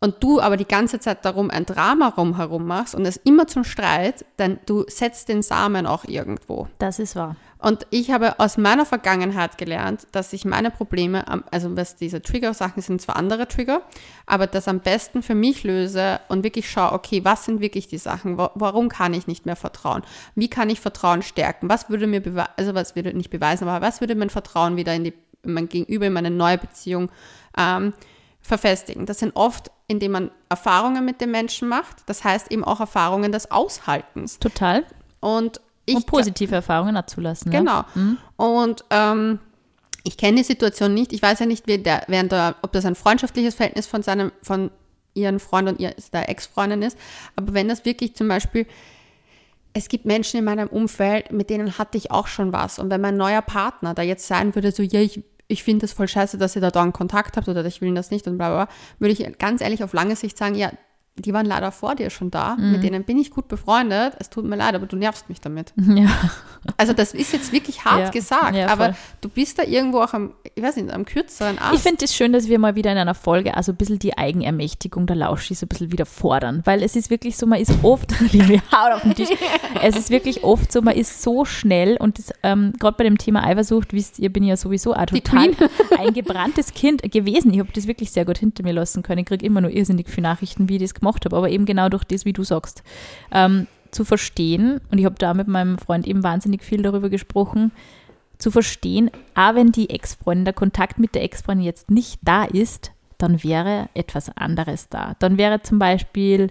und 0.00 0.22
du 0.22 0.40
aber 0.40 0.56
die 0.56 0.66
ganze 0.66 0.98
Zeit 0.98 1.26
darum 1.26 1.50
ein 1.50 1.66
Drama 1.66 2.08
rumherum 2.08 2.66
machst 2.66 2.94
und 2.94 3.04
es 3.04 3.18
immer 3.18 3.46
zum 3.46 3.64
Streit, 3.64 4.24
dann 4.38 4.58
du 4.64 4.84
setzt 4.88 5.28
den 5.28 5.42
Samen 5.42 5.86
auch 5.86 6.04
irgendwo. 6.04 6.68
Das 6.78 6.98
ist 6.98 7.16
wahr. 7.16 7.36
Und 7.62 7.86
ich 7.90 8.10
habe 8.10 8.40
aus 8.40 8.56
meiner 8.56 8.86
Vergangenheit 8.86 9.58
gelernt, 9.58 10.06
dass 10.12 10.32
ich 10.32 10.46
meine 10.46 10.70
Probleme, 10.70 11.24
also 11.52 11.76
was 11.76 11.94
diese 11.96 12.22
Trigger-Sachen 12.22 12.82
sind, 12.82 13.02
zwar 13.02 13.16
andere 13.16 13.46
Trigger, 13.48 13.82
aber 14.24 14.46
das 14.46 14.66
am 14.66 14.80
besten 14.80 15.22
für 15.22 15.34
mich 15.34 15.62
löse 15.62 16.20
und 16.28 16.42
wirklich 16.42 16.70
schaue, 16.70 16.92
okay, 16.92 17.22
was 17.24 17.44
sind 17.44 17.60
wirklich 17.60 17.86
die 17.86 17.98
Sachen? 17.98 18.38
Wa- 18.38 18.52
Warum 18.54 18.88
kann 18.88 19.12
ich 19.12 19.26
nicht 19.26 19.44
mehr 19.44 19.56
vertrauen? 19.56 20.02
Wie 20.34 20.48
kann 20.48 20.70
ich 20.70 20.80
Vertrauen 20.80 21.20
stärken? 21.22 21.68
Was 21.68 21.90
würde 21.90 22.06
mir 22.06 22.20
beweisen, 22.22 22.50
also 22.56 22.74
was 22.74 22.96
würde 22.96 23.12
nicht 23.12 23.28
beweisen, 23.30 23.68
aber 23.68 23.84
was 23.86 24.00
würde 24.00 24.14
mein 24.14 24.30
Vertrauen 24.30 24.76
wieder 24.76 24.94
in 24.94 25.04
die, 25.04 25.14
in 25.42 25.52
mein 25.52 25.68
Gegenüber, 25.68 26.06
in 26.06 26.14
meine 26.14 26.30
neue 26.30 26.56
Beziehung 26.56 27.10
ähm, 27.58 27.92
verfestigen? 28.40 29.04
Das 29.04 29.18
sind 29.18 29.36
oft, 29.36 29.70
indem 29.86 30.12
man 30.12 30.30
Erfahrungen 30.48 31.04
mit 31.04 31.20
dem 31.20 31.30
Menschen 31.30 31.68
macht, 31.68 31.96
das 32.06 32.24
heißt 32.24 32.50
eben 32.50 32.64
auch 32.64 32.80
Erfahrungen 32.80 33.32
des 33.32 33.50
Aushaltens. 33.50 34.38
Total. 34.38 34.84
Und 35.20 35.60
ich 35.90 35.96
Und 35.96 36.06
positive 36.06 36.54
Erfahrungen 36.54 36.96
abzulassen. 36.96 37.50
Genau. 37.50 37.84
Ja? 37.94 38.16
Und 38.36 38.84
ähm, 38.90 39.38
ich 40.04 40.16
kenne 40.16 40.38
die 40.38 40.44
Situation 40.44 40.94
nicht. 40.94 41.12
Ich 41.12 41.22
weiß 41.22 41.40
ja 41.40 41.46
nicht, 41.46 41.68
der, 41.68 42.04
während 42.06 42.32
der, 42.32 42.56
ob 42.62 42.72
das 42.72 42.84
ein 42.84 42.94
freundschaftliches 42.94 43.54
Verhältnis 43.54 43.86
von 43.86 44.02
seinem, 44.02 44.32
von 44.42 44.70
ihren 45.14 45.40
Freund 45.40 45.68
und 45.68 45.80
ihr, 45.80 45.94
der 46.12 46.28
Ex-Freundin 46.28 46.82
ist. 46.82 46.96
Aber 47.36 47.54
wenn 47.54 47.68
das 47.68 47.84
wirklich 47.84 48.14
zum 48.14 48.28
Beispiel, 48.28 48.66
es 49.72 49.88
gibt 49.88 50.04
Menschen 50.04 50.38
in 50.38 50.44
meinem 50.44 50.68
Umfeld, 50.68 51.32
mit 51.32 51.50
denen 51.50 51.78
hatte 51.78 51.98
ich 51.98 52.10
auch 52.10 52.26
schon 52.26 52.52
was. 52.52 52.78
Und 52.78 52.90
wenn 52.90 53.00
mein 53.00 53.16
neuer 53.16 53.42
Partner 53.42 53.94
da 53.94 54.02
jetzt 54.02 54.26
sagen 54.26 54.54
würde, 54.54 54.72
so, 54.72 54.82
ja, 54.82 55.00
ich, 55.00 55.22
ich 55.48 55.62
finde 55.62 55.82
das 55.82 55.92
voll 55.92 56.08
scheiße, 56.08 56.38
dass 56.38 56.56
ihr 56.56 56.62
da 56.62 56.70
dann 56.70 56.92
Kontakt 56.92 57.36
habt 57.36 57.48
oder 57.48 57.64
ich 57.64 57.80
will 57.80 57.94
das 57.94 58.10
nicht 58.10 58.26
und 58.26 58.38
bla 58.38 58.48
bla, 58.48 58.64
bla, 58.64 58.74
würde 58.98 59.12
ich 59.12 59.38
ganz 59.38 59.60
ehrlich 59.60 59.84
auf 59.84 59.92
lange 59.92 60.16
Sicht 60.16 60.36
sagen, 60.38 60.54
ja, 60.54 60.72
die 61.16 61.32
waren 61.32 61.46
leider 61.46 61.70
vor 61.72 61.94
dir 61.94 62.08
schon 62.10 62.30
da, 62.30 62.56
mit 62.56 62.82
denen 62.82 63.04
bin 63.04 63.18
ich 63.18 63.30
gut 63.30 63.48
befreundet, 63.48 64.14
es 64.18 64.30
tut 64.30 64.44
mir 64.44 64.56
leid, 64.56 64.74
aber 64.74 64.86
du 64.86 64.96
nervst 64.96 65.28
mich 65.28 65.40
damit. 65.40 65.72
Ja. 65.90 66.08
Also 66.76 66.92
das 66.92 67.14
ist 67.14 67.32
jetzt 67.32 67.52
wirklich 67.52 67.84
hart 67.84 68.00
Ja, 68.00 68.10
gesagt, 68.10 68.54
ja, 68.54 68.68
aber 68.68 68.94
du 69.20 69.28
bist 69.28 69.58
da 69.58 69.64
irgendwo 69.64 70.00
auch 70.00 70.12
am, 70.12 70.34
ich 70.54 70.62
weiß 70.62 70.76
nicht, 70.76 70.92
am 70.92 71.04
kürzeren 71.04 71.58
Ast. 71.58 71.74
Ich 71.74 71.80
finde 71.80 72.04
es 72.04 72.14
schön, 72.14 72.32
dass 72.32 72.48
wir 72.48 72.58
mal 72.58 72.74
wieder 72.74 72.92
in 72.92 72.98
einer 72.98 73.14
Folge 73.14 73.56
also 73.56 73.72
ein 73.72 73.76
bisschen 73.76 73.98
die 73.98 74.16
Eigenermächtigung 74.16 75.06
der 75.06 75.16
Lauschi 75.16 75.54
so 75.54 75.64
ein 75.64 75.68
bisschen 75.68 75.90
wieder 75.90 76.06
fordern, 76.06 76.62
weil 76.64 76.82
es 76.82 76.96
ist 76.96 77.10
wirklich 77.10 77.36
so, 77.36 77.46
man 77.46 77.60
ist 77.60 77.72
oft, 77.82 78.14
Liebe, 78.32 78.62
haut 78.72 78.92
auf 78.92 79.02
den 79.02 79.14
Tisch, 79.14 79.30
es 79.82 79.96
ist 79.96 80.10
wirklich 80.10 80.44
oft 80.44 80.70
so, 80.70 80.80
man 80.80 80.94
ist 80.94 81.22
so 81.22 81.44
schnell 81.44 81.96
und 81.98 82.18
das, 82.18 82.30
ähm, 82.42 82.72
gerade 82.78 82.96
bei 82.96 83.04
dem 83.04 83.18
Thema 83.18 83.44
Eifersucht, 83.44 83.92
wisst 83.92 84.18
ihr, 84.18 84.32
bin 84.32 84.44
ja 84.44 84.56
sowieso 84.56 84.92
total 84.94 85.50
ein 85.98 86.14
gebranntes 86.14 86.72
Kind 86.72 87.02
gewesen. 87.10 87.52
Ich 87.52 87.58
habe 87.58 87.70
das 87.72 87.86
wirklich 87.86 88.12
sehr 88.12 88.24
gut 88.24 88.38
hinter 88.38 88.62
mir 88.62 88.72
lassen 88.72 89.02
können. 89.02 89.18
Ich 89.20 89.26
kriege 89.26 89.44
immer 89.44 89.60
nur 89.60 89.70
irrsinnig 89.70 90.08
viele 90.08 90.28
Nachrichten, 90.28 90.68
wie 90.68 90.76
ich 90.76 90.82
das 90.82 90.94
gemacht 91.00 91.24
habe, 91.24 91.36
aber 91.36 91.50
eben 91.50 91.64
genau 91.64 91.88
durch 91.88 92.04
das, 92.04 92.24
wie 92.24 92.32
du 92.32 92.44
sagst. 92.44 92.82
Ähm, 93.32 93.66
zu 93.90 94.04
verstehen, 94.04 94.80
und 94.90 94.98
ich 94.98 95.04
habe 95.04 95.16
da 95.18 95.34
mit 95.34 95.48
meinem 95.48 95.78
Freund 95.78 96.06
eben 96.06 96.22
wahnsinnig 96.22 96.62
viel 96.62 96.82
darüber 96.82 97.10
gesprochen, 97.10 97.72
zu 98.38 98.50
verstehen, 98.50 99.10
auch 99.34 99.54
wenn 99.54 99.72
die 99.72 99.90
Ex-Freundin, 99.90 100.44
der 100.44 100.54
Kontakt 100.54 100.98
mit 100.98 101.14
der 101.14 101.22
Ex-Freundin 101.24 101.66
jetzt 101.66 101.90
nicht 101.90 102.20
da 102.22 102.44
ist, 102.44 102.92
dann 103.18 103.42
wäre 103.44 103.88
etwas 103.94 104.34
anderes 104.36 104.88
da. 104.88 105.14
Dann 105.18 105.36
wäre 105.36 105.62
zum 105.62 105.78
Beispiel 105.78 106.50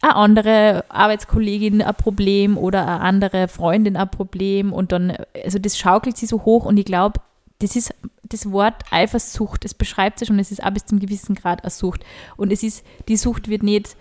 eine 0.00 0.16
andere 0.16 0.84
Arbeitskollegin 0.88 1.82
ein 1.82 1.94
Problem 1.94 2.56
oder 2.56 2.86
eine 2.86 3.00
andere 3.00 3.48
Freundin 3.48 3.96
ein 3.96 4.10
Problem 4.10 4.72
und 4.72 4.92
dann, 4.92 5.16
also 5.44 5.58
das 5.58 5.78
schaukelt 5.78 6.16
sie 6.16 6.26
so 6.26 6.44
hoch 6.44 6.64
und 6.64 6.76
ich 6.76 6.84
glaube, 6.84 7.20
das 7.60 7.76
ist 7.76 7.94
das 8.28 8.50
Wort 8.50 8.82
Eifersucht, 8.90 9.64
es 9.64 9.74
beschreibt 9.74 10.18
sich 10.18 10.28
schon, 10.28 10.38
es 10.38 10.50
ist 10.50 10.62
auch 10.62 10.70
bis 10.70 10.86
zum 10.86 10.98
gewissen 10.98 11.34
Grad 11.34 11.62
eine 11.62 11.70
Sucht. 11.70 12.04
Und 12.36 12.52
es 12.52 12.62
ist, 12.62 12.84
die 13.08 13.16
Sucht 13.16 13.48
wird 13.48 13.62
nicht 13.62 13.96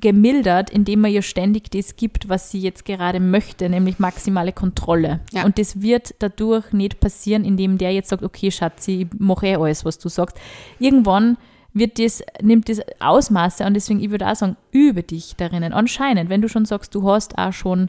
gemildert, 0.00 0.70
indem 0.70 1.00
man 1.00 1.10
ihr 1.10 1.22
ständig 1.22 1.70
das 1.70 1.96
gibt, 1.96 2.28
was 2.28 2.50
sie 2.50 2.60
jetzt 2.60 2.84
gerade 2.84 3.20
möchte, 3.20 3.68
nämlich 3.68 3.98
maximale 3.98 4.52
Kontrolle. 4.52 5.20
Ja. 5.32 5.44
Und 5.44 5.58
das 5.58 5.82
wird 5.82 6.14
dadurch 6.20 6.72
nicht 6.72 7.00
passieren, 7.00 7.44
indem 7.44 7.78
der 7.78 7.92
jetzt 7.92 8.10
sagt, 8.10 8.22
okay, 8.22 8.50
Schatzi, 8.50 9.02
ich 9.02 9.20
mache 9.20 9.46
eh 9.46 9.56
alles, 9.56 9.84
was 9.84 9.98
du 9.98 10.08
sagst. 10.08 10.36
Irgendwann 10.78 11.36
wird 11.74 11.98
das, 11.98 12.22
nimmt 12.40 12.68
das 12.68 12.80
Ausmaße 13.00 13.64
und 13.64 13.74
deswegen, 13.74 14.00
ich 14.00 14.10
würde 14.10 14.28
auch 14.28 14.36
sagen, 14.36 14.56
übe 14.72 15.02
dich 15.02 15.34
darinnen. 15.36 15.72
Anscheinend, 15.72 16.30
wenn 16.30 16.42
du 16.42 16.48
schon 16.48 16.64
sagst, 16.64 16.94
du 16.94 17.08
hast 17.08 17.38
auch 17.38 17.52
schon 17.52 17.88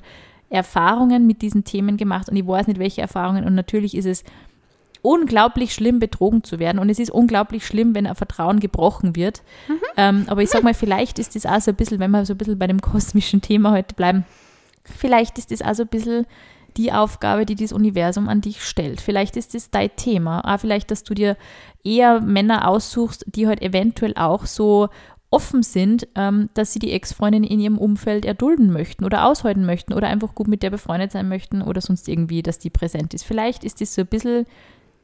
Erfahrungen 0.50 1.28
mit 1.28 1.42
diesen 1.42 1.64
Themen 1.64 1.98
gemacht 1.98 2.30
und 2.30 2.36
ich 2.36 2.48
weiß 2.48 2.68
nicht, 2.68 2.80
welche 2.80 3.02
Erfahrungen 3.02 3.44
und 3.44 3.56
natürlich 3.56 3.96
ist 3.96 4.06
es 4.06 4.24
unglaublich 5.04 5.74
schlimm, 5.74 6.00
betrogen 6.00 6.44
zu 6.44 6.58
werden. 6.58 6.80
Und 6.80 6.90
es 6.90 6.98
ist 6.98 7.12
unglaublich 7.12 7.68
schlimm, 7.68 7.94
wenn 7.94 8.08
ein 8.08 8.16
Vertrauen 8.16 8.60
gebrochen 8.60 9.16
wird. 9.16 9.44
Ähm, 9.96 10.24
aber 10.28 10.42
ich 10.42 10.50
sag 10.50 10.64
mal, 10.64 10.74
vielleicht 10.74 11.20
ist 11.20 11.36
das 11.36 11.46
auch 11.46 11.62
so 11.62 11.72
ein 11.72 11.76
bisschen, 11.76 12.00
wenn 12.00 12.10
wir 12.10 12.26
so 12.26 12.34
ein 12.34 12.38
bisschen 12.38 12.58
bei 12.58 12.66
dem 12.66 12.82
kosmischen 12.82 13.42
Thema 13.42 13.72
heute 13.72 13.94
bleiben, 13.94 14.26
vielleicht 14.84 15.38
ist 15.38 15.52
das 15.52 15.62
auch 15.62 15.76
so 15.76 15.84
ein 15.84 15.90
bisschen 15.90 16.26
die 16.78 16.92
Aufgabe, 16.92 17.46
die 17.46 17.56
das 17.56 17.74
Universum 17.74 18.28
an 18.30 18.42
dich 18.42 18.64
stellt. 18.64 19.02
Vielleicht 19.02 19.38
ist 19.38 19.54
das 19.54 19.70
dein 19.70 19.96
Thema. 19.96 20.42
Auch 20.42 20.60
vielleicht, 20.60 20.90
dass 20.90 21.04
du 21.04 21.14
dir 21.14 21.38
eher 21.84 22.22
Männer 22.22 22.68
aussuchst, 22.68 23.26
die 23.28 23.48
halt 23.48 23.62
eventuell 23.62 24.14
auch 24.16 24.46
so 24.46 24.90
offen 25.30 25.64
sind, 25.64 26.08
ähm, 26.16 26.50
dass 26.54 26.74
sie 26.74 26.80
die 26.80 26.92
Ex-Freundin 26.92 27.44
in 27.44 27.60
ihrem 27.60 27.78
Umfeld 27.78 28.24
erdulden 28.24 28.72
möchten 28.72 29.04
oder 29.04 29.26
aushalten 29.26 29.66
möchten 29.66 29.94
oder 29.94 30.08
einfach 30.08 30.34
gut 30.34 30.48
mit 30.48 30.64
der 30.64 30.70
befreundet 30.70 31.12
sein 31.12 31.28
möchten 31.28 31.62
oder 31.62 31.82
sonst 31.82 32.08
irgendwie, 32.08 32.42
dass 32.42 32.60
die 32.60 32.70
präsent 32.70 33.14
ist. 33.14 33.26
Vielleicht 33.26 33.64
ist 33.64 33.82
das 33.82 33.96
so 33.96 34.02
ein 34.02 34.08
bisschen 34.08 34.46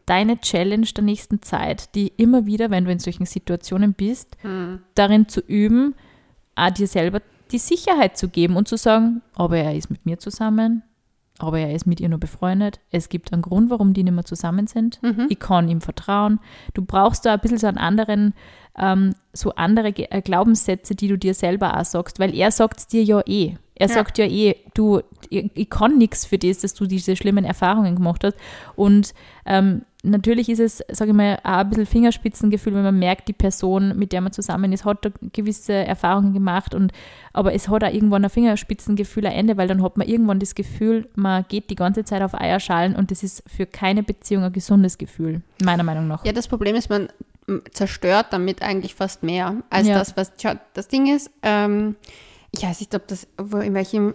deine 0.09 0.39
Challenge 0.39 0.87
der 0.95 1.03
nächsten 1.03 1.41
Zeit, 1.41 1.93
die 1.95 2.11
immer 2.17 2.45
wieder, 2.45 2.69
wenn 2.71 2.85
du 2.85 2.91
in 2.91 2.99
solchen 2.99 3.25
Situationen 3.25 3.93
bist, 3.93 4.37
darin 4.95 5.27
zu 5.27 5.41
üben, 5.41 5.95
auch 6.55 6.71
dir 6.71 6.87
selber 6.87 7.21
die 7.51 7.57
Sicherheit 7.59 8.17
zu 8.17 8.27
geben 8.29 8.55
und 8.55 8.67
zu 8.67 8.77
sagen, 8.77 9.21
aber 9.35 9.57
er 9.57 9.75
ist 9.75 9.89
mit 9.89 10.05
mir 10.05 10.17
zusammen, 10.19 10.83
aber 11.37 11.59
er 11.59 11.73
ist 11.73 11.87
mit 11.87 11.99
ihr 11.99 12.09
nur 12.09 12.19
befreundet. 12.19 12.79
Es 12.91 13.07
gibt 13.09 13.31
einen 13.31 13.41
Grund, 13.41 13.69
warum 13.69 13.93
die 13.93 14.03
nicht 14.03 14.13
mehr 14.13 14.25
zusammen 14.25 14.67
sind. 14.67 14.99
Ich 15.29 15.39
kann 15.39 15.69
ihm 15.69 15.81
vertrauen. 15.81 16.39
Du 16.73 16.83
brauchst 16.83 17.25
da 17.25 17.33
ein 17.33 17.39
bisschen 17.39 17.57
so 17.59 17.67
einen 17.67 17.77
anderen, 17.77 18.33
ähm, 18.77 19.15
so 19.33 19.51
andere 19.55 19.93
Ge- 19.93 20.07
äh, 20.09 20.21
Glaubenssätze, 20.21 20.95
die 20.95 21.07
du 21.07 21.17
dir 21.17 21.33
selber 21.33 21.79
auch 21.79 21.85
sagst, 21.85 22.19
weil 22.19 22.35
er 22.35 22.51
sagt 22.51 22.79
es 22.79 22.87
dir 22.87 23.03
ja 23.03 23.21
eh. 23.25 23.55
Er 23.75 23.87
Ja. 23.87 23.93
sagt 23.93 24.17
ja 24.17 24.25
eh, 24.25 24.57
du, 24.73 24.99
ich, 25.29 25.49
ich 25.55 25.69
kann 25.69 25.97
nichts 25.97 26.25
für 26.25 26.37
das, 26.37 26.57
dass 26.59 26.73
du 26.73 26.85
diese 26.85 27.15
schlimmen 27.15 27.45
Erfahrungen 27.45 27.95
gemacht 27.95 28.23
hast. 28.25 28.35
Und 28.75 29.13
ähm, 29.45 29.83
natürlich 30.03 30.49
ist 30.49 30.59
es, 30.59 30.83
sage 30.91 31.11
ich 31.11 31.17
mal, 31.17 31.39
auch 31.43 31.57
ein 31.57 31.69
bisschen 31.69 31.85
Fingerspitzengefühl, 31.85 32.73
wenn 32.73 32.83
man 32.83 32.99
merkt, 32.99 33.27
die 33.27 33.33
Person, 33.33 33.97
mit 33.97 34.11
der 34.11 34.21
man 34.21 34.31
zusammen 34.31 34.71
ist, 34.71 34.85
hat 34.85 35.03
da 35.03 35.09
gewisse 35.33 35.73
Erfahrungen 35.73 36.33
gemacht 36.33 36.73
und 36.73 36.91
aber 37.33 37.53
es 37.53 37.67
hat 37.69 37.83
auch 37.83 37.93
irgendwann 37.93 38.23
ein 38.23 38.29
Fingerspitzengefühl 38.29 39.25
ein 39.25 39.33
Ende, 39.33 39.57
weil 39.57 39.67
dann 39.67 39.83
hat 39.83 39.97
man 39.97 40.07
irgendwann 40.07 40.39
das 40.39 40.55
Gefühl, 40.55 41.07
man 41.15 41.45
geht 41.47 41.69
die 41.69 41.75
ganze 41.75 42.03
Zeit 42.05 42.21
auf 42.21 42.33
Eierschalen 42.33 42.95
und 42.95 43.11
das 43.11 43.23
ist 43.23 43.43
für 43.47 43.65
keine 43.65 44.03
Beziehung 44.03 44.43
ein 44.43 44.53
gesundes 44.53 44.97
Gefühl, 44.97 45.41
meiner 45.63 45.83
Meinung 45.83 46.07
nach. 46.07 46.23
Ja, 46.25 46.31
das 46.31 46.47
Problem 46.47 46.75
ist, 46.75 46.89
man 46.89 47.09
zerstört 47.71 48.27
damit 48.31 48.61
eigentlich 48.61 48.95
fast 48.95 49.23
mehr 49.23 49.55
als 49.69 49.87
Ja. 49.87 49.97
das, 49.97 50.15
was. 50.15 50.31
Schau, 50.41 50.53
das 50.73 50.87
Ding 50.87 51.13
ist, 51.13 51.31
ähm, 51.41 51.95
ich 52.51 52.63
weiß 52.63 52.79
nicht, 52.79 52.93
ob 52.95 53.07
das, 53.07 53.27
wo, 53.37 53.57
in 53.57 53.73
welchem 53.73 54.13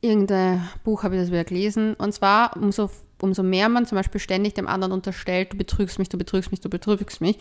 irgendein 0.00 0.62
Buch 0.84 1.02
habe 1.04 1.14
ich 1.16 1.20
das 1.22 1.30
wieder 1.30 1.44
gelesen. 1.44 1.94
Und 1.94 2.12
zwar, 2.12 2.56
umso, 2.56 2.90
umso 3.22 3.42
mehr 3.42 3.68
man 3.68 3.86
zum 3.86 3.96
Beispiel 3.96 4.20
ständig 4.20 4.54
dem 4.54 4.66
anderen 4.66 4.92
unterstellt, 4.92 5.52
du 5.52 5.56
betrügst 5.56 5.98
mich, 5.98 6.08
du 6.08 6.18
betrügst 6.18 6.50
mich, 6.50 6.60
du 6.60 6.68
betrügst 6.68 7.20
mich. 7.20 7.38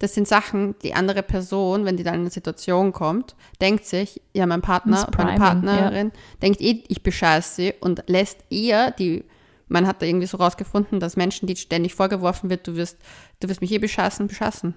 Das 0.00 0.14
sind 0.14 0.26
Sachen, 0.26 0.74
die 0.82 0.94
andere 0.94 1.22
Person, 1.22 1.84
wenn 1.84 1.96
die 1.96 2.02
dann 2.02 2.14
in 2.14 2.20
eine 2.22 2.30
Situation 2.30 2.92
kommt, 2.92 3.36
denkt 3.60 3.84
sich, 3.84 4.20
ja, 4.34 4.46
mein 4.46 4.60
Partner, 4.60 5.06
Das 5.06 5.16
meine 5.16 5.36
Priming, 5.36 5.38
Partnerin, 5.38 6.12
denkt 6.42 6.60
eh, 6.60 6.82
ich 6.88 7.02
bescheiße 7.02 7.54
sie 7.54 7.74
und 7.80 8.02
lässt 8.08 8.38
eher 8.50 8.90
die, 8.90 9.24
man 9.68 9.86
hat 9.86 10.02
da 10.02 10.06
irgendwie 10.06 10.26
so 10.26 10.36
rausgefunden, 10.38 10.98
dass 10.98 11.16
Menschen, 11.16 11.46
die 11.46 11.54
ständig 11.54 11.94
vorgeworfen 11.94 12.50
wird, 12.50 12.66
du 12.66 12.74
wirst, 12.74 12.98
du 13.38 13.48
wirst 13.48 13.60
mich 13.60 13.70
eh 13.72 13.78
bescheißen, 13.78 14.26
bescheißen. 14.26 14.74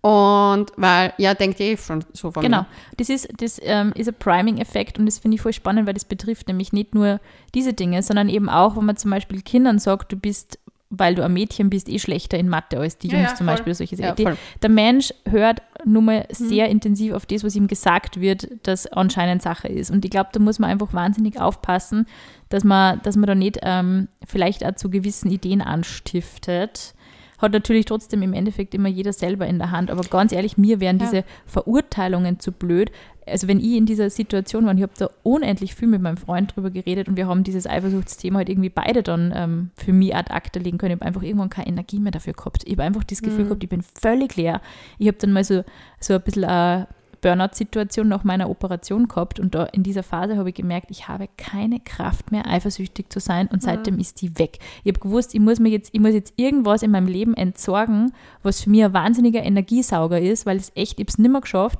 Und 0.00 0.66
weil, 0.76 1.12
ja, 1.18 1.34
denkt 1.34 1.58
ihr 1.60 1.66
eh 1.72 1.76
schon 1.76 2.04
so 2.12 2.30
von 2.30 2.42
Genau, 2.42 2.58
mir. 2.62 2.66
das 2.98 3.08
ist, 3.08 3.28
das 3.38 3.60
ähm, 3.64 3.92
ist 3.96 4.08
ein 4.08 4.14
Priming-Effekt 4.18 4.98
und 4.98 5.06
das 5.06 5.18
finde 5.18 5.34
ich 5.34 5.40
voll 5.40 5.52
spannend, 5.52 5.86
weil 5.86 5.94
das 5.94 6.04
betrifft 6.04 6.46
nämlich 6.48 6.72
nicht 6.72 6.94
nur 6.94 7.20
diese 7.54 7.72
Dinge, 7.72 8.02
sondern 8.02 8.28
eben 8.28 8.48
auch, 8.48 8.76
wenn 8.76 8.84
man 8.84 8.96
zum 8.96 9.10
Beispiel 9.10 9.42
Kindern 9.42 9.80
sagt, 9.80 10.12
du 10.12 10.16
bist, 10.16 10.60
weil 10.90 11.16
du 11.16 11.22
ein 11.24 11.32
Mädchen 11.32 11.68
bist, 11.68 11.88
eh 11.88 11.98
schlechter 11.98 12.38
in 12.38 12.48
Mathe 12.48 12.78
als 12.78 12.96
die 12.96 13.08
Ja, 13.08 13.18
Jungs 13.18 13.30
ja, 13.32 13.36
zum 13.36 13.46
voll. 13.46 13.56
Beispiel. 13.56 13.74
Solche 13.74 13.96
Ja. 13.96 14.12
Die- 14.14 14.28
der 14.62 14.70
Mensch 14.70 15.12
hört 15.28 15.62
nur 15.84 16.00
mal 16.02 16.26
sehr 16.30 16.68
intensiv 16.68 17.12
auf 17.12 17.26
das, 17.26 17.42
was 17.44 17.56
ihm 17.56 17.66
gesagt 17.66 18.20
wird, 18.20 18.48
das 18.62 18.86
anscheinend 18.86 19.42
Sache 19.42 19.68
ist. 19.68 19.90
Und 19.90 20.04
ich 20.04 20.10
glaube, 20.12 20.30
da 20.32 20.38
muss 20.40 20.58
man 20.60 20.70
einfach 20.70 20.94
wahnsinnig 20.94 21.40
aufpassen, 21.40 22.06
dass 22.48 22.62
man, 22.64 23.02
dass 23.02 23.16
man 23.16 23.26
da 23.26 23.34
nicht 23.34 23.58
ähm, 23.62 24.08
vielleicht 24.24 24.64
auch 24.64 24.76
zu 24.76 24.88
gewissen 24.90 25.30
Ideen 25.30 25.60
anstiftet. 25.60 26.94
Hat 27.38 27.52
natürlich 27.52 27.84
trotzdem 27.86 28.22
im 28.22 28.32
Endeffekt 28.34 28.74
immer 28.74 28.88
jeder 28.88 29.12
selber 29.12 29.46
in 29.46 29.58
der 29.58 29.70
Hand. 29.70 29.90
Aber 29.90 30.02
ganz 30.02 30.32
ehrlich, 30.32 30.58
mir 30.58 30.80
wären 30.80 30.98
Ja. 30.98 31.06
diese 31.06 31.24
Verurteilungen 31.46 32.40
zu 32.40 32.52
blöd. 32.52 32.90
Also 33.26 33.46
wenn 33.46 33.58
ich 33.60 33.76
in 33.76 33.84
dieser 33.86 34.08
Situation 34.10 34.64
war, 34.64 34.70
und 34.70 34.78
ich 34.78 34.82
habe 34.82 34.92
da 34.96 35.10
unendlich 35.22 35.74
viel 35.74 35.88
mit 35.88 36.00
meinem 36.00 36.16
Freund 36.16 36.56
drüber 36.56 36.70
geredet 36.70 37.08
und 37.08 37.16
wir 37.16 37.26
haben 37.28 37.44
dieses 37.44 37.66
Eifersuchtsthema 37.66 38.38
halt 38.38 38.48
irgendwie 38.48 38.70
beide 38.70 39.02
dann 39.02 39.32
ähm, 39.36 39.70
für 39.76 39.92
mich 39.92 40.14
ad 40.16 40.32
acta 40.32 40.58
legen 40.60 40.78
können. 40.78 40.92
Ich 40.94 41.00
habe 41.00 41.06
einfach 41.06 41.22
irgendwann 41.22 41.50
keine 41.50 41.68
Energie 41.68 42.00
mehr 42.00 42.12
dafür 42.12 42.32
gehabt. 42.32 42.62
Ich 42.64 42.72
habe 42.72 42.84
einfach 42.84 43.04
das 43.04 43.20
Gefühl 43.20 43.44
gehabt, 43.44 43.62
ich 43.62 43.68
bin 43.68 43.82
völlig 43.82 44.36
leer. 44.36 44.60
Ich 44.98 45.08
habe 45.08 45.18
dann 45.18 45.32
mal 45.32 45.44
so, 45.44 45.62
so 46.00 46.14
ein 46.14 46.22
bisschen 46.22 46.44
eine 46.44 46.88
Burnout-Situation 47.20 48.08
nach 48.08 48.24
meiner 48.24 48.50
Operation 48.50 49.08
gehabt 49.08 49.40
und 49.40 49.54
da 49.54 49.64
in 49.64 49.82
dieser 49.82 50.02
Phase 50.02 50.36
habe 50.36 50.50
ich 50.50 50.54
gemerkt, 50.54 50.90
ich 50.90 51.08
habe 51.08 51.28
keine 51.36 51.80
Kraft 51.80 52.30
mehr, 52.30 52.46
eifersüchtig 52.46 53.10
zu 53.10 53.20
sein 53.20 53.48
und 53.48 53.62
seitdem 53.62 53.98
ist 53.98 54.20
die 54.20 54.38
weg. 54.38 54.58
Ich 54.84 54.92
habe 54.92 55.00
gewusst, 55.00 55.34
ich 55.34 55.40
muss 55.40 55.60
mir 55.60 55.70
jetzt, 55.70 55.90
ich 55.92 56.00
muss 56.00 56.12
jetzt 56.12 56.34
irgendwas 56.36 56.82
in 56.82 56.90
meinem 56.90 57.08
Leben 57.08 57.34
entsorgen, 57.34 58.12
was 58.42 58.62
für 58.62 58.70
mich 58.70 58.84
ein 58.84 58.92
wahnsinniger 58.92 59.42
Energiesauger 59.42 60.20
ist, 60.20 60.46
weil 60.46 60.56
es 60.56 60.72
echt, 60.74 60.94
ich 60.94 61.04
habe 61.04 61.08
es 61.08 61.18
nicht 61.18 61.30
mehr 61.30 61.40
geschafft 61.40 61.78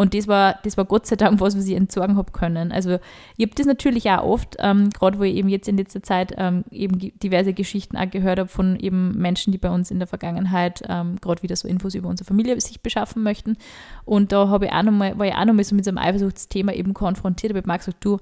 und 0.00 0.14
das 0.14 0.28
war, 0.28 0.60
das 0.62 0.76
war 0.76 0.84
Gott 0.84 1.06
sei 1.06 1.16
Dank 1.16 1.40
was, 1.40 1.58
was 1.58 1.66
ich 1.66 1.74
entsorgen 1.74 2.16
habe 2.16 2.30
können. 2.30 2.70
Also 2.70 3.00
ich 3.36 3.46
habe 3.46 3.56
das 3.56 3.66
natürlich 3.66 4.08
auch 4.08 4.22
oft, 4.22 4.54
ähm, 4.60 4.90
gerade 4.90 5.18
wo 5.18 5.24
ich 5.24 5.34
eben 5.34 5.48
jetzt 5.48 5.66
in 5.66 5.76
letzter 5.76 6.04
Zeit 6.04 6.32
ähm, 6.38 6.62
eben 6.70 7.00
diverse 7.18 7.52
Geschichten 7.52 7.96
auch 7.96 8.08
gehört 8.08 8.38
habe 8.38 8.48
von 8.48 8.78
eben 8.78 9.18
Menschen, 9.18 9.50
die 9.50 9.58
bei 9.58 9.70
uns 9.70 9.90
in 9.90 9.98
der 9.98 10.06
Vergangenheit 10.06 10.82
ähm, 10.88 11.16
gerade 11.20 11.42
wieder 11.42 11.56
so 11.56 11.66
Infos 11.66 11.96
über 11.96 12.08
unsere 12.08 12.28
Familie 12.28 12.60
sich 12.60 12.80
beschaffen 12.80 13.24
möchten. 13.24 13.56
Und 14.04 14.30
da 14.30 14.48
habe 14.48 14.66
ich 14.66 14.72
auch 14.72 14.84
noch 14.84 14.92
mal, 14.92 15.18
war 15.18 15.26
ich 15.26 15.34
auch 15.34 15.44
nochmal 15.44 15.64
so 15.64 15.74
mit 15.74 15.84
so 15.84 15.90
einem 15.90 15.98
Eifersuchtsthema 15.98 16.72
eben 16.74 16.94
konfrontiert, 16.94 17.50
aber 17.50 17.58
ich 17.58 17.66
habe 17.66 17.78
gesagt, 17.78 18.04
du, 18.04 18.18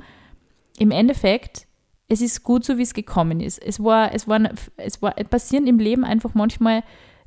im 0.79 0.91
Endeffekt, 0.91 1.67
es 2.09 2.23
ist 2.23 2.43
gut 2.43 2.65
so, 2.65 2.79
wie 2.79 2.83
es 2.85 2.95
gekommen 2.95 3.41
ist. 3.41 3.63
Es 3.63 3.85
war, 3.85 4.15
es 4.15 4.27
waren, 4.27 4.49
es 4.79 5.03
war, 5.03 5.13
passieren 5.13 5.67
im 5.67 5.79
Leben 5.79 6.05
einfach 6.05 6.33
manchmal 6.33 6.83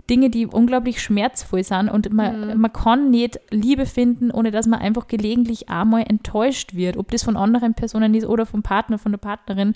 Dinge, 0.10 0.30
die 0.30 0.47
unglaublich 0.47 1.01
schmerzvoll 1.01 1.64
sind 1.64 1.89
und 1.89 2.12
man, 2.12 2.60
man 2.60 2.74
kann 2.74 3.12
nicht 3.12 3.39
Liebe 3.51 3.86
finden, 3.86 4.32
ohne 4.32 4.51
dass 4.51 4.68
man 4.68 4.80
einfach 4.80 5.07
gelegentlich 5.07 5.70
einmal 5.70 6.03
enttäuscht 6.07 6.74
wird, 6.74 6.97
ob 6.97 7.12
das 7.12 7.24
von 7.24 7.38
anderen 7.38 7.74
Personen 7.74 8.14
ist 8.16 8.26
oder 8.26 8.45
vom 8.45 8.64
Partner, 8.64 8.97
von 8.97 9.12
der 9.12 9.20
Partnerin. 9.20 9.74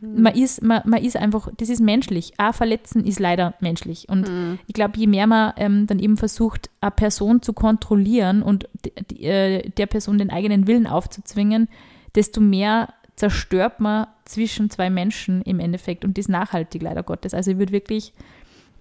Man 0.00 0.34
ist, 0.34 0.62
man, 0.62 0.82
man 0.84 1.02
ist 1.02 1.16
einfach, 1.16 1.48
das 1.56 1.70
ist 1.70 1.80
menschlich. 1.80 2.34
Auch 2.36 2.54
verletzen 2.54 3.04
ist 3.04 3.18
leider 3.18 3.54
menschlich. 3.60 4.08
Und 4.08 4.28
ich 4.66 4.74
glaube, 4.74 4.98
je 4.98 5.06
mehr 5.06 5.26
man 5.26 5.54
ähm, 5.56 5.86
dann 5.86 5.98
eben 5.98 6.16
versucht, 6.18 6.68
eine 6.80 6.90
Person 6.90 7.40
zu 7.40 7.54
kontrollieren 7.54 8.42
und 8.42 8.68
äh, 9.18 9.70
der 9.70 9.86
Person 9.86 10.18
den 10.18 10.30
eigenen 10.30 10.66
Willen 10.66 10.86
aufzuzwingen, 10.86 11.68
desto 12.14 12.40
mehr 12.40 12.92
zerstört 13.16 13.80
man 13.80 14.06
zwischen 14.26 14.68
zwei 14.68 14.90
Menschen 14.90 15.40
im 15.42 15.58
Endeffekt 15.60 16.04
und 16.04 16.18
das 16.18 16.28
nachhaltig 16.28 16.82
leider 16.82 17.02
Gottes. 17.02 17.32
Also 17.32 17.52
ich 17.52 17.58
würde 17.58 17.72
wirklich 17.72 18.12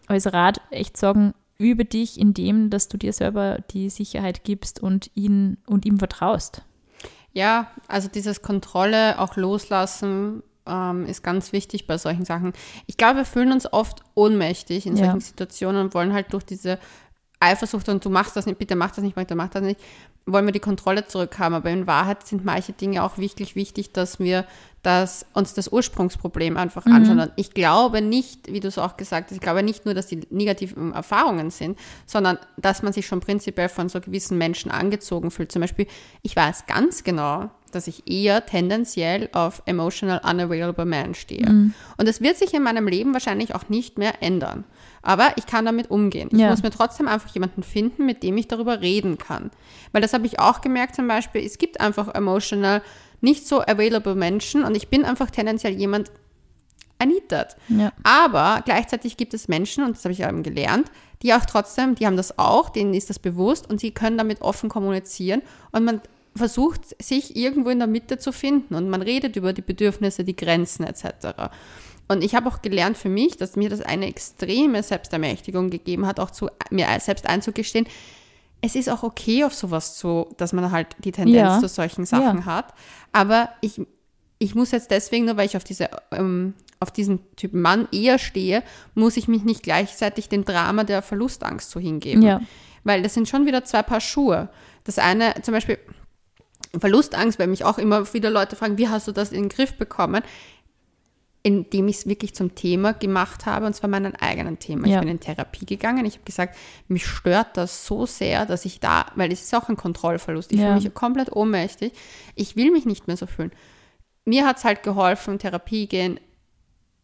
als 0.08 0.32
Rat 0.34 0.62
echt 0.72 0.98
sagen, 0.98 1.34
übe 1.58 1.86
dich 1.86 2.20
in 2.20 2.34
dem, 2.34 2.70
dass 2.70 2.88
du 2.88 2.98
dir 2.98 3.14
selber 3.14 3.60
die 3.72 3.90
Sicherheit 3.90 4.44
gibst 4.44 4.82
und 4.82 5.10
ihn 5.16 5.58
und 5.68 5.86
ihm 5.86 6.00
vertraust. 6.00 6.62
Ja, 7.34 7.68
also 7.88 8.08
dieses 8.08 8.42
Kontrolle, 8.42 9.20
auch 9.20 9.36
loslassen, 9.36 10.42
ähm, 10.68 11.06
ist 11.06 11.24
ganz 11.24 11.52
wichtig 11.54 11.86
bei 11.86 11.98
solchen 11.98 12.26
Sachen. 12.26 12.54
Ich 12.88 12.98
glaube, 12.98 13.18
wir 13.18 13.26
fühlen 13.26 13.52
uns 13.52 13.72
oft 13.72 14.02
ohnmächtig 14.16 14.86
in 14.86 14.96
Ja. 14.96 15.06
solchen 15.06 15.20
Situationen 15.22 15.82
und 15.82 15.94
wollen 15.94 16.14
halt 16.14 16.34
durch 16.34 16.44
diese 16.44 16.80
Eifersucht 17.40 17.90
und 17.90 18.04
du 18.04 18.10
machst 18.10 18.36
das 18.36 18.46
nicht, 18.46 18.58
bitte 18.58 18.76
mach 18.76 18.92
das 18.92 19.04
nicht, 19.04 19.16
bitte 19.16 19.36
mach 19.36 19.50
das 19.50 19.62
nicht, 19.62 19.80
wollen 20.26 20.46
wir 20.46 20.54
die 20.54 20.60
Kontrolle 20.60 21.06
zurückhaben. 21.06 21.56
Aber 21.56 21.70
in 21.70 21.88
Wahrheit 21.88 22.26
sind 22.26 22.46
manche 22.46 22.74
Dinge 22.74 23.04
auch 23.04 23.18
wirklich 23.18 23.56
wichtig, 23.56 23.92
dass 23.92 24.20
wir 24.20 24.46
das, 24.84 25.26
uns 25.34 25.54
das 25.54 25.72
Ursprungsproblem 25.72 26.58
einfach 26.58 26.86
anschauen. 26.86 27.20
Und 27.20 27.32
ich 27.38 27.54
glaube 27.54 28.02
nicht, 28.02 28.52
wie 28.52 28.60
du 28.60 28.68
es 28.68 28.78
auch 28.78 28.98
gesagt 28.98 29.30
hast, 29.30 29.36
ich 29.36 29.42
glaube 29.42 29.64
nicht 29.64 29.86
nur, 29.86 29.96
dass 29.96 30.06
die 30.08 30.22
negativen 30.30 30.94
Erfahrungen 30.94 31.50
sind, 31.50 31.80
sondern 32.06 32.38
dass 32.58 32.84
man 32.84 32.94
sich 32.94 33.08
schon 33.08 33.20
prinzipiell 33.20 33.70
von 33.70 33.90
so 33.90 34.00
gewissen 34.00 34.38
Menschen 34.38 34.70
angezogen 34.70 35.32
fühlt. 35.32 35.52
Zum 35.52 35.62
Beispiel, 35.62 35.88
ich 36.22 36.36
weiß 36.36 36.68
ganz 36.68 37.04
genau, 37.04 37.50
dass 37.72 37.88
ich 37.88 38.10
eher 38.10 38.46
tendenziell 38.46 39.30
auf 39.34 39.64
emotional 39.66 40.22
unavailable 40.24 40.86
men 40.86 41.16
stehe. 41.16 41.48
Und 41.98 42.08
das 42.08 42.22
wird 42.22 42.38
sich 42.38 42.54
in 42.54 42.64
meinem 42.64 42.88
Leben 42.88 43.14
wahrscheinlich 43.14 43.56
auch 43.56 43.70
nicht 43.70 43.98
mehr 43.98 44.22
ändern. 44.22 44.66
Aber 45.06 45.34
ich 45.38 45.46
kann 45.46 45.66
damit 45.66 45.90
umgehen. 45.92 46.30
Ich 46.32 46.40
Ja. 46.40 46.50
muss 46.50 46.64
mir 46.64 46.72
trotzdem 46.72 47.08
einfach 47.08 47.30
jemanden 47.34 47.64
finden, 47.64 48.06
mit 48.06 48.24
dem 48.24 48.38
ich 48.38 48.48
darüber 48.48 48.82
reden 48.82 49.18
kann. 49.18 49.52
Weil 49.92 50.02
das 50.02 50.14
habe 50.14 50.26
ich 50.26 50.40
auch 50.40 50.62
gemerkt 50.62 50.96
zum 50.96 51.08
Beispiel, 51.08 51.46
es 51.46 51.58
gibt 51.58 51.80
einfach 51.80 52.14
emotional 52.14 52.82
nicht 53.22 53.48
so 53.48 53.62
available 53.62 54.16
Menschen 54.16 54.64
und 54.64 54.76
ich 54.76 54.90
bin 54.90 55.06
einfach 55.06 55.32
tendenziell 55.32 55.74
jemand, 55.74 56.12
I 57.02 57.06
need 57.06 57.30
that. 57.30 57.56
Ja. 57.70 57.92
Aber 58.04 58.62
gleichzeitig 58.66 59.18
gibt 59.18 59.34
es 59.34 59.48
Menschen, 59.48 59.84
und 59.84 59.96
das 59.96 60.04
habe 60.06 60.14
ich 60.14 60.22
eben 60.22 60.44
gelernt, 60.44 60.90
die 61.22 61.34
auch 61.34 61.46
trotzdem, 61.46 61.96
die 61.96 62.06
haben 62.06 62.18
das 62.18 62.38
auch, 62.40 62.70
denen 62.70 62.94
ist 62.94 63.10
das 63.10 63.20
bewusst 63.20 63.70
und 63.70 63.80
sie 63.80 63.92
können 63.92 64.18
damit 64.18 64.42
offen 64.42 64.70
kommunizieren 64.70 65.42
und 65.72 65.84
man 65.86 66.02
versucht, 66.36 67.02
sich 67.02 67.36
irgendwo 67.36 67.70
in 67.70 67.80
der 67.80 67.88
Mitte 67.88 68.18
zu 68.18 68.32
finden 68.32 68.76
und 68.76 68.90
man 68.90 69.02
redet 69.02 69.36
über 69.36 69.54
die 69.54 69.62
Bedürfnisse, 69.62 70.24
die 70.24 70.36
Grenzen 70.36 70.84
etc. 70.84 71.50
Und 72.08 72.24
ich 72.24 72.36
habe 72.36 72.48
auch 72.50 72.62
gelernt 72.62 72.98
für 72.98 73.10
mich, 73.10 73.38
dass 73.38 73.56
mir 73.56 73.70
das 73.70 73.82
eine 73.82 74.08
extreme 74.08 74.84
Selbstermächtigung 74.84 75.70
gegeben 75.70 76.06
hat, 76.06 76.20
auch 76.20 76.32
zu 76.32 76.50
mir 76.70 76.88
selbst 77.00 77.28
einzugestehen, 77.28 77.88
es 78.62 78.76
ist 78.76 78.90
auch 78.90 79.04
okay, 79.04 79.44
auf 79.44 79.54
sowas 79.54 79.96
zu, 79.98 80.28
dass 80.38 80.54
man 80.54 80.72
halt 80.72 80.96
die 81.00 81.12
Tendenz 81.12 81.36
Ja. 81.38 81.60
zu 81.60 81.68
solchen 81.68 82.06
Sachen 82.06 82.40
Ja. 82.40 82.46
hat. 82.46 82.74
Aber 83.12 83.50
ich, 83.62 83.82
ich 84.40 84.56
muss 84.56 84.72
jetzt 84.72 84.92
deswegen, 84.92 85.26
nur 85.26 85.38
weil 85.38 85.46
ich 85.46 85.58
auf 85.58 85.64
diese, 85.64 85.90
ähm, 86.12 86.54
auf 86.80 86.92
diesen 86.92 87.20
Typen 87.36 87.62
Mann 87.62 87.88
eher 87.92 88.18
stehe, 88.20 88.64
muss 88.96 89.18
ich 89.18 89.28
mich 89.28 89.44
nicht 89.44 89.64
gleichzeitig 89.64 90.30
dem 90.30 90.46
Drama 90.46 90.84
der 90.84 91.02
Verlustangst 91.02 91.70
so 91.72 91.80
hingeben. 91.80 92.22
Ja. 92.22 92.42
Weil 92.84 93.02
das 93.02 93.14
sind 93.14 93.28
schon 93.30 93.46
wieder 93.46 93.64
zwei 93.66 93.82
Paar 93.84 94.02
Schuhe. 94.02 94.50
Das 94.84 95.00
eine, 95.00 95.34
zum 95.42 95.54
Beispiel 95.54 95.78
Verlustangst, 96.78 97.40
weil 97.40 97.48
mich 97.48 97.64
auch 97.64 97.78
immer 97.78 98.14
wieder 98.14 98.30
Leute 98.30 98.56
fragen, 98.56 98.78
wie 98.78 98.90
hast 98.90 99.08
du 99.08 99.12
das 99.12 99.32
in 99.32 99.44
den 99.44 99.50
Griff 99.50 99.74
bekommen? 99.76 100.24
Indem 101.48 101.88
ich 101.90 101.98
es 101.98 102.08
wirklich 102.08 102.34
zum 102.34 102.56
Thema 102.56 102.94
gemacht 102.94 103.46
habe, 103.46 103.68
und 103.68 103.76
zwar 103.76 103.88
meinen 103.88 104.16
eigenen 104.16 104.58
Thema. 104.58 104.88
Ja. 104.88 104.96
Ich 104.96 105.00
bin 105.02 105.10
in 105.10 105.20
Therapie 105.20 105.68
gegangen. 105.68 106.04
Ich 106.04 106.16
habe 106.16 106.26
gesagt, 106.26 106.58
mich 106.88 107.06
stört 107.06 107.56
das 107.56 107.86
so 107.86 108.08
sehr, 108.08 108.48
dass 108.48 108.66
ich 108.66 108.80
da, 108.80 109.06
weil 109.14 109.32
es 109.32 109.44
ist 109.44 109.54
auch 109.54 109.70
ein 109.70 109.78
Kontrollverlust. 109.78 110.52
Ich 110.52 110.58
Ja. 110.60 110.70
fühle 110.74 110.82
mich 110.82 110.94
komplett 110.96 111.32
ohnmächtig. 111.32 111.94
Ich 112.34 112.56
will 112.56 112.72
mich 112.72 112.86
nicht 112.86 113.06
mehr 113.06 113.16
so 113.16 113.28
fühlen. 113.28 113.52
Mir 114.26 114.48
hat 114.48 114.58
es 114.58 114.64
halt 114.64 114.82
geholfen, 114.82 115.38
Therapie 115.38 115.86
gehen. 115.86 116.20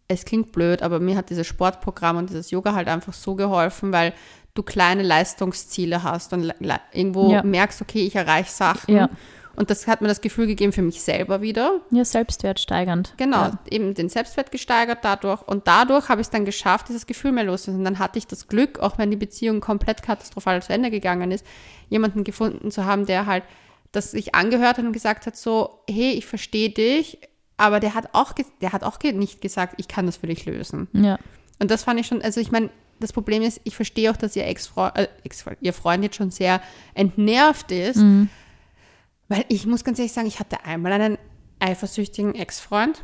Es 0.07 0.25
klingt 0.25 0.51
blöd, 0.53 0.81
aber 0.81 0.99
mir 0.99 1.17
hat 1.17 1.29
dieses 1.29 1.45
Sportprogramm 1.45 2.17
und 2.17 2.31
dieses 2.31 2.49
Yoga 2.49 2.73
halt 2.73 2.87
einfach 2.87 3.13
so 3.13 3.35
geholfen, 3.35 3.91
weil 3.93 4.11
du 4.55 4.63
kleine 4.63 5.03
Leistungsziele 5.03 6.01
hast 6.01 6.33
und 6.33 6.51
irgendwo 6.93 7.31
Ja. 7.31 7.43
merkst, 7.43 7.79
okay, 7.83 8.07
ich 8.07 8.15
erreiche 8.15 8.49
Sachen. 8.51 9.07
Und 9.55 9.69
das 9.69 9.85
hat 9.87 10.01
mir 10.01 10.07
das 10.07 10.21
Gefühl 10.21 10.47
gegeben 10.47 10.71
für 10.71 10.81
mich 10.81 11.01
selber 11.01 11.41
wieder. 11.41 11.81
Ja, 11.91 12.05
Selbstwert 12.05 12.59
steigernd. 12.59 13.13
Genau, 13.17 13.37
Ja. 13.43 13.59
eben 13.69 13.93
den 13.93 14.07
Selbstwert 14.09 14.51
gesteigert 14.51 14.99
dadurch. 15.03 15.41
Und 15.41 15.67
dadurch 15.67 16.07
habe 16.09 16.21
ich 16.21 16.27
es 16.27 16.31
dann 16.31 16.45
geschafft, 16.45 16.87
dieses 16.89 17.05
Gefühl 17.05 17.31
mehr 17.33 17.43
loszulassen. 17.43 17.79
Und 17.79 17.85
dann 17.85 17.99
hatte 17.99 18.17
ich 18.17 18.27
das 18.27 18.47
Glück, 18.47 18.79
auch 18.79 18.97
wenn 18.97 19.11
die 19.11 19.17
Beziehung 19.17 19.59
komplett 19.59 20.03
katastrophal 20.03 20.61
zu 20.63 20.71
Ende 20.73 20.89
gegangen 20.89 21.31
ist, 21.31 21.45
jemanden 21.89 22.23
gefunden 22.23 22.71
zu 22.71 22.85
haben, 22.85 23.05
der 23.05 23.25
halt 23.25 23.43
das 23.91 24.11
sich 24.11 24.33
angehört 24.35 24.77
hat 24.77 24.85
und 24.85 24.93
gesagt 24.93 25.25
hat 25.25 25.35
so, 25.35 25.81
hey, 25.89 26.11
ich 26.11 26.25
verstehe 26.25 26.69
dich, 26.69 27.19
aber 27.57 27.81
der 27.81 27.93
hat 27.93 28.09
auch, 28.13 28.33
der 28.61 28.71
hat 28.71 28.83
auch 28.83 28.99
nicht 29.03 29.41
gesagt, 29.41 29.73
ich 29.77 29.89
kann 29.89 30.05
das 30.05 30.17
für 30.17 30.27
dich 30.27 30.45
lösen. 30.45 30.87
Ja. 30.93 31.19
Und 31.59 31.69
das 31.69 31.83
fand 31.83 31.99
ich 31.99 32.07
schon, 32.07 32.21
also 32.21 32.39
ich 32.39 32.51
meine, 32.51 32.69
das 33.01 33.11
Problem 33.11 33.41
ist, 33.41 33.59
ich 33.65 33.75
verstehe 33.75 34.09
auch, 34.11 34.15
dass 34.15 34.35
ihr 34.35 34.45
Ex-Freund, 34.45 34.95
äh, 34.97 35.07
Ex 35.23 35.43
ihr 35.59 35.73
Freund 35.73 36.03
jetzt 36.03 36.15
schon 36.15 36.31
sehr 36.31 36.61
entnervt 36.93 37.71
ist, 37.71 37.99
weil 39.31 39.45
ich 39.47 39.65
muss 39.65 39.85
ganz 39.85 39.97
ehrlich 39.97 40.11
sagen, 40.11 40.27
ich 40.27 40.41
hatte 40.41 40.65
einmal 40.65 40.91
einen 40.91 41.17
eifersüchtigen 41.59 42.35
Ex-Freund 42.35 43.01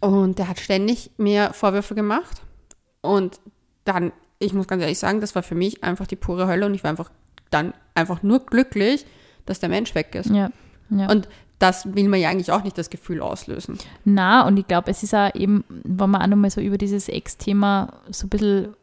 und 0.00 0.40
der 0.40 0.48
hat 0.48 0.58
ständig 0.58 1.12
mir 1.16 1.52
Vorwürfe 1.52 1.94
gemacht 1.94 2.42
und 3.02 3.38
dann, 3.84 4.10
ich 4.40 4.52
muss 4.52 4.66
ganz 4.66 4.82
ehrlich 4.82 4.98
sagen, 4.98 5.20
das 5.20 5.36
war 5.36 5.44
für 5.44 5.54
mich 5.54 5.84
einfach 5.84 6.08
die 6.08 6.16
pure 6.16 6.48
Hölle 6.48 6.66
und 6.66 6.74
ich 6.74 6.82
war 6.82 6.90
einfach 6.90 7.12
dann 7.50 7.72
einfach 7.94 8.24
nur 8.24 8.44
glücklich, 8.44 9.06
dass 9.44 9.60
der 9.60 9.68
Mensch 9.68 9.94
weg 9.94 10.16
ist. 10.16 10.30
Ja. 10.30 10.50
ja. 10.90 11.08
Und 11.08 11.28
das 11.60 11.94
will 11.94 12.08
man 12.08 12.18
ja 12.18 12.28
eigentlich 12.28 12.50
auch 12.50 12.64
nicht 12.64 12.76
das 12.76 12.90
Gefühl 12.90 13.22
auslösen. 13.22 13.78
Na, 14.04 14.44
und 14.44 14.56
ich 14.56 14.66
glaube, 14.66 14.90
es 14.90 15.04
ist 15.04 15.14
auch 15.14 15.32
eben, 15.36 15.64
wenn 15.68 16.10
man 16.10 16.20
auch 16.20 16.26
nochmal 16.26 16.50
so 16.50 16.60
über 16.60 16.78
dieses 16.78 17.08
Ex-Thema 17.08 17.92
so 18.10 18.26
ein 18.26 18.30
bisschen 18.30 18.74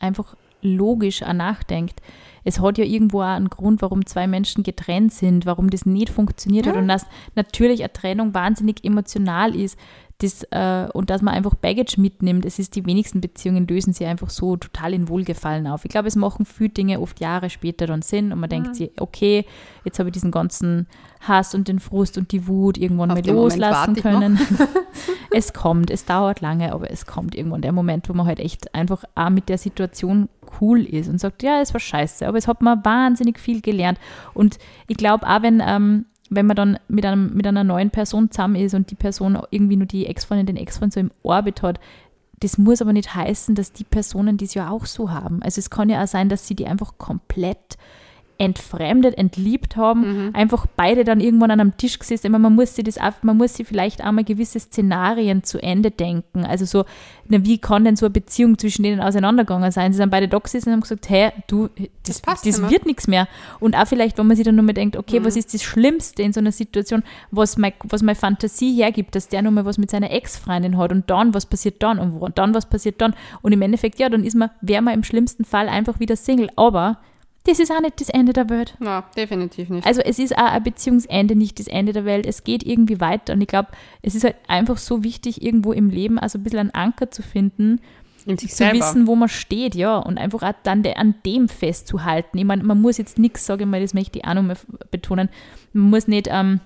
einfach 0.00 0.36
logisch 0.62 1.20
nachdenkt. 1.20 2.02
Es 2.44 2.60
hat 2.60 2.78
ja 2.78 2.84
irgendwo 2.84 3.20
auch 3.20 3.26
einen 3.26 3.50
Grund, 3.50 3.82
warum 3.82 4.06
zwei 4.06 4.26
Menschen 4.26 4.62
getrennt 4.62 5.12
sind, 5.12 5.46
warum 5.46 5.70
das 5.70 5.86
nicht 5.86 6.10
funktioniert 6.10 6.66
hat 6.66 6.76
und 6.76 6.88
dass 6.88 7.06
natürlich 7.34 7.82
eine 7.82 7.92
Trennung 7.92 8.34
wahnsinnig 8.34 8.84
emotional 8.84 9.54
ist 9.54 9.78
das, 10.22 10.44
äh, 10.50 10.88
und 10.92 11.10
dass 11.10 11.22
man 11.22 11.34
einfach 11.34 11.54
Baggage 11.54 12.00
mitnimmt. 12.00 12.44
Es 12.44 12.58
ist 12.58 12.76
die 12.76 12.86
wenigsten 12.86 13.20
Beziehungen 13.20 13.66
lösen 13.66 13.92
sie 13.92 14.06
einfach 14.06 14.30
so 14.30 14.56
total 14.56 14.94
in 14.94 15.08
Wohlgefallen 15.08 15.66
auf. 15.66 15.84
Ich 15.84 15.90
glaube, 15.90 16.08
es 16.08 16.16
machen 16.16 16.46
viele 16.46 16.70
Dinge 16.70 17.00
oft 17.00 17.20
Jahre 17.20 17.50
später 17.50 17.86
dann 17.86 18.02
Sinn 18.02 18.32
und 18.32 18.40
man 18.40 18.50
denkt 18.50 18.76
sich, 18.76 18.90
okay, 18.98 19.44
jetzt 19.84 19.98
habe 19.98 20.08
ich 20.08 20.12
diesen 20.12 20.30
ganzen 20.30 20.86
Hass 21.20 21.54
und 21.54 21.68
den 21.68 21.78
Frust 21.78 22.18
und 22.18 22.32
die 22.32 22.48
Wut 22.48 22.78
irgendwann 22.78 23.10
Auf 23.10 23.18
mal 23.18 23.26
loslassen 23.26 23.94
können. 23.94 24.38
es 25.30 25.52
kommt, 25.52 25.90
es 25.90 26.04
dauert 26.04 26.40
lange, 26.40 26.72
aber 26.72 26.90
es 26.90 27.06
kommt 27.06 27.34
irgendwann 27.34 27.62
der 27.62 27.72
Moment, 27.72 28.08
wo 28.08 28.12
man 28.12 28.26
halt 28.26 28.40
echt 28.40 28.74
einfach 28.74 29.04
auch 29.14 29.30
mit 29.30 29.48
der 29.48 29.58
Situation 29.58 30.28
cool 30.60 30.84
ist 30.84 31.08
und 31.08 31.18
sagt, 31.18 31.42
ja, 31.42 31.60
es 31.60 31.72
war 31.72 31.80
scheiße, 31.80 32.26
aber 32.26 32.38
es 32.38 32.48
hat 32.48 32.62
mir 32.62 32.84
wahnsinnig 32.84 33.38
viel 33.38 33.60
gelernt. 33.60 33.98
Und 34.34 34.58
ich 34.88 34.96
glaube 34.96 35.26
auch, 35.26 35.42
wenn, 35.42 35.62
ähm, 35.64 36.06
wenn 36.34 36.46
man 36.46 36.56
dann 36.56 36.78
mit, 36.88 37.04
einem, 37.04 37.34
mit 37.34 37.46
einer 37.46 37.64
neuen 37.64 37.90
Person 37.90 38.30
zusammen 38.30 38.56
ist 38.56 38.74
und 38.74 38.90
die 38.90 38.94
Person 38.94 39.38
irgendwie 39.50 39.76
nur 39.76 39.86
die 39.86 40.06
Ex-Freundin, 40.06 40.46
den 40.46 40.56
Ex-Freund 40.56 40.92
so 40.92 41.00
im 41.00 41.10
Orbit 41.22 41.62
hat, 41.62 41.78
das 42.40 42.58
muss 42.58 42.82
aber 42.82 42.92
nicht 42.92 43.14
heißen, 43.14 43.54
dass 43.54 43.72
die 43.72 43.84
Personen 43.84 44.36
das 44.36 44.54
ja 44.54 44.70
auch 44.70 44.86
so 44.86 45.10
haben. 45.10 45.42
Also 45.42 45.58
es 45.58 45.70
kann 45.70 45.90
ja 45.90 46.02
auch 46.02 46.08
sein, 46.08 46.28
dass 46.28 46.46
sie 46.46 46.56
die 46.56 46.66
einfach 46.66 46.98
komplett 46.98 47.76
entfremdet, 48.42 49.16
entliebt 49.16 49.76
haben, 49.76 50.00
Mhm. 50.26 50.30
einfach 50.34 50.66
beide 50.76 51.04
dann 51.04 51.20
irgendwann 51.20 51.50
an 51.50 51.60
einem 51.60 51.76
Tisch 51.76 51.98
gesessen. 51.98 52.30
Meine, 52.32 52.42
Man 52.42 52.54
muss 52.56 52.74
sie 52.74 52.82
das 52.82 52.98
auch, 52.98 53.12
man 53.22 53.36
muss 53.36 53.54
sie 53.54 53.64
vielleicht 53.64 54.02
einmal 54.02 54.24
gewisse 54.24 54.58
Szenarien 54.60 55.44
zu 55.44 55.62
Ende 55.62 55.90
denken. 55.90 56.44
Also 56.44 56.64
so, 56.64 56.84
na, 57.28 57.44
wie 57.44 57.58
kann 57.58 57.84
denn 57.84 57.96
so 57.96 58.06
eine 58.06 58.10
Beziehung 58.12 58.58
zwischen 58.58 58.82
denen 58.82 59.00
auseinandergegangen 59.00 59.70
sein? 59.70 59.92
Sie 59.92 59.96
sind 59.98 60.10
beide 60.10 60.28
da 60.28 60.38
gesessen 60.38 60.68
und 60.70 60.72
haben 60.74 60.80
gesagt, 60.80 61.08
hey, 61.08 61.30
du, 61.46 61.68
das, 62.06 62.20
Das 62.22 62.42
das, 62.42 62.44
nicht 62.58 62.70
wird 62.70 62.86
nichts 62.86 63.06
mehr. 63.06 63.28
Und 63.60 63.76
auch 63.76 63.86
vielleicht, 63.86 64.18
wenn 64.18 64.26
man 64.26 64.36
sich 64.36 64.44
dann 64.44 64.56
nur 64.56 64.64
mal 64.64 64.72
denkt, 64.72 64.96
okay, 64.96 65.20
Mhm. 65.20 65.24
was 65.24 65.36
ist 65.36 65.54
das 65.54 65.62
Schlimmste 65.62 66.22
in 66.22 66.32
so 66.32 66.40
einer 66.40 66.52
Situation, 66.52 67.02
was, 67.30 67.56
mein, 67.56 67.72
was 67.84 68.02
meine 68.02 68.16
Fantasie 68.16 68.74
hergibt, 68.74 69.14
dass 69.14 69.28
der 69.28 69.42
nur 69.42 69.52
mal 69.52 69.64
was 69.64 69.78
mit 69.78 69.90
seiner 69.90 70.10
Ex-Freundin 70.10 70.76
hat 70.76 70.90
und 70.92 71.08
dann, 71.08 71.32
was 71.32 71.46
passiert 71.46 71.82
dann 71.82 71.98
und 71.98 72.14
wo- 72.14 72.24
und 72.24 72.38
dann, 72.38 72.54
was 72.54 72.66
passiert 72.66 73.00
dann. 73.00 73.14
Und 73.40 73.52
im 73.52 73.62
Endeffekt, 73.62 73.98
ja, 74.00 74.08
dann 74.08 74.24
ist 74.24 74.34
man, 74.34 74.50
wäre 74.60 74.82
man 74.82 74.94
im 74.94 75.04
schlimmsten 75.04 75.44
Fall 75.44 75.68
einfach 75.68 76.00
wieder 76.00 76.16
Single. 76.16 76.50
Aber 76.56 76.98
das 77.44 77.58
ist 77.58 77.72
auch 77.72 77.80
nicht 77.80 78.00
das 78.00 78.08
Ende 78.08 78.32
der 78.32 78.48
Welt. 78.48 78.74
Na, 78.78 79.04
definitiv 79.16 79.68
nicht. 79.68 79.86
Also 79.86 80.00
es 80.00 80.18
ist 80.18 80.36
auch 80.36 80.52
ein 80.52 80.62
Beziehungsende, 80.62 81.34
nicht 81.34 81.58
das 81.58 81.66
Ende 81.66 81.92
der 81.92 82.04
Welt. 82.04 82.26
Es 82.26 82.44
geht 82.44 82.62
irgendwie 82.64 83.00
weiter 83.00 83.32
und 83.32 83.40
ich 83.40 83.48
glaube, 83.48 83.68
es 84.02 84.14
ist 84.14 84.24
halt 84.24 84.36
einfach 84.48 84.78
so 84.78 85.02
wichtig, 85.02 85.42
irgendwo 85.42 85.72
im 85.72 85.90
Leben 85.90 86.18
also 86.18 86.38
ein 86.38 86.44
bisschen 86.44 86.60
einen 86.60 86.70
Anker 86.70 87.10
zu 87.10 87.22
finden, 87.22 87.80
In 88.26 88.38
sich 88.38 88.50
zu 88.50 88.56
selber. 88.58 88.78
wissen, 88.78 89.06
wo 89.08 89.16
man 89.16 89.28
steht, 89.28 89.74
ja, 89.74 89.96
und 89.98 90.18
einfach 90.18 90.42
auch 90.42 90.54
dann 90.62 90.82
de, 90.84 90.94
an 90.94 91.16
dem 91.26 91.48
festzuhalten. 91.48 92.38
Ich 92.38 92.44
meine, 92.44 92.62
man 92.62 92.80
muss 92.80 92.98
jetzt 92.98 93.18
nichts, 93.18 93.44
sage 93.44 93.64
ich 93.64 93.68
mal, 93.70 93.80
das 93.80 93.94
möchte 93.94 94.18
ich 94.20 94.24
auch 94.24 94.34
nochmal 94.34 94.56
betonen, 94.90 95.28
man 95.72 95.90
muss 95.90 96.06
nicht 96.06 96.28
ähm, 96.30 96.60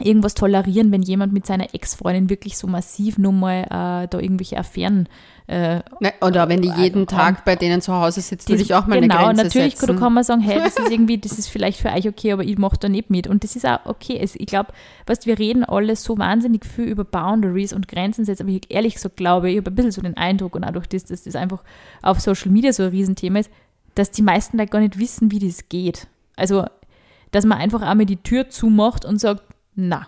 irgendwas 0.00 0.34
tolerieren, 0.34 0.90
wenn 0.90 1.02
jemand 1.02 1.32
mit 1.32 1.46
seiner 1.46 1.72
Ex-Freundin 1.74 2.28
wirklich 2.28 2.58
so 2.58 2.66
massiv 2.66 3.16
nur 3.18 3.32
mal 3.32 3.62
äh, 3.62 4.08
da 4.08 4.18
irgendwelche 4.18 4.58
Affären 4.58 5.08
äh, 5.46 5.80
Ne, 6.00 6.14
oder 6.22 6.48
wenn 6.48 6.62
die 6.62 6.70
jeden 6.70 7.02
Also, 7.02 7.16
Tag 7.16 7.44
bei 7.44 7.54
denen 7.54 7.82
zu 7.82 7.92
Hause 7.92 8.22
sitzt, 8.22 8.48
würde 8.48 8.62
ich 8.62 8.74
auch 8.74 8.86
mal 8.86 8.98
genau, 8.98 9.16
eine 9.16 9.26
Grenze 9.26 9.44
natürlich 9.44 9.76
setzen. 9.76 9.98
kann 9.98 10.14
man 10.14 10.24
sagen, 10.24 10.40
hey, 10.40 10.58
das 10.58 10.78
ist 10.78 10.90
irgendwie, 10.90 11.18
das 11.18 11.38
ist 11.38 11.48
vielleicht 11.48 11.80
für 11.80 11.90
euch 11.90 12.08
okay, 12.08 12.32
aber 12.32 12.44
ich 12.44 12.56
mache 12.56 12.78
da 12.80 12.88
nicht 12.88 13.10
mit. 13.10 13.26
Und 13.26 13.44
das 13.44 13.54
ist 13.54 13.66
auch 13.66 13.80
okay. 13.84 14.18
Es, 14.18 14.34
ich 14.36 14.46
glaube, 14.46 14.72
weißt, 15.06 15.26
wir 15.26 15.38
reden 15.38 15.62
alle 15.62 15.96
so 15.96 16.16
wahnsinnig 16.16 16.64
viel 16.64 16.86
über 16.86 17.04
Boundaries 17.04 17.74
und 17.74 17.88
Grenzen 17.88 18.24
setzen, 18.24 18.44
aber 18.44 18.52
ich 18.52 18.70
ehrlich 18.70 18.94
gesagt 18.94 19.18
glaube, 19.18 19.50
ich 19.50 19.58
habe 19.58 19.70
ein 19.70 19.74
bisschen 19.74 19.92
so 19.92 20.00
den 20.00 20.16
Eindruck 20.16 20.56
und 20.56 20.64
auch 20.64 20.72
durch 20.72 20.86
das, 20.86 21.04
dass 21.04 21.24
das 21.24 21.36
einfach 21.36 21.62
auf 22.00 22.20
Social 22.20 22.50
Media 22.50 22.72
so 22.72 22.84
ein 22.84 22.88
Riesenthema 22.88 23.40
ist, 23.40 23.50
dass 23.94 24.10
die 24.10 24.22
meisten 24.22 24.56
da 24.56 24.64
gar 24.64 24.80
nicht 24.80 24.98
wissen, 24.98 25.30
wie 25.30 25.40
das 25.40 25.68
geht. 25.68 26.06
Also, 26.36 26.64
dass 27.32 27.44
man 27.44 27.58
einfach 27.58 27.82
einmal 27.82 28.06
die 28.06 28.16
Tür 28.16 28.48
zumacht 28.48 29.04
und 29.04 29.20
sagt, 29.20 29.42
na, 29.74 30.06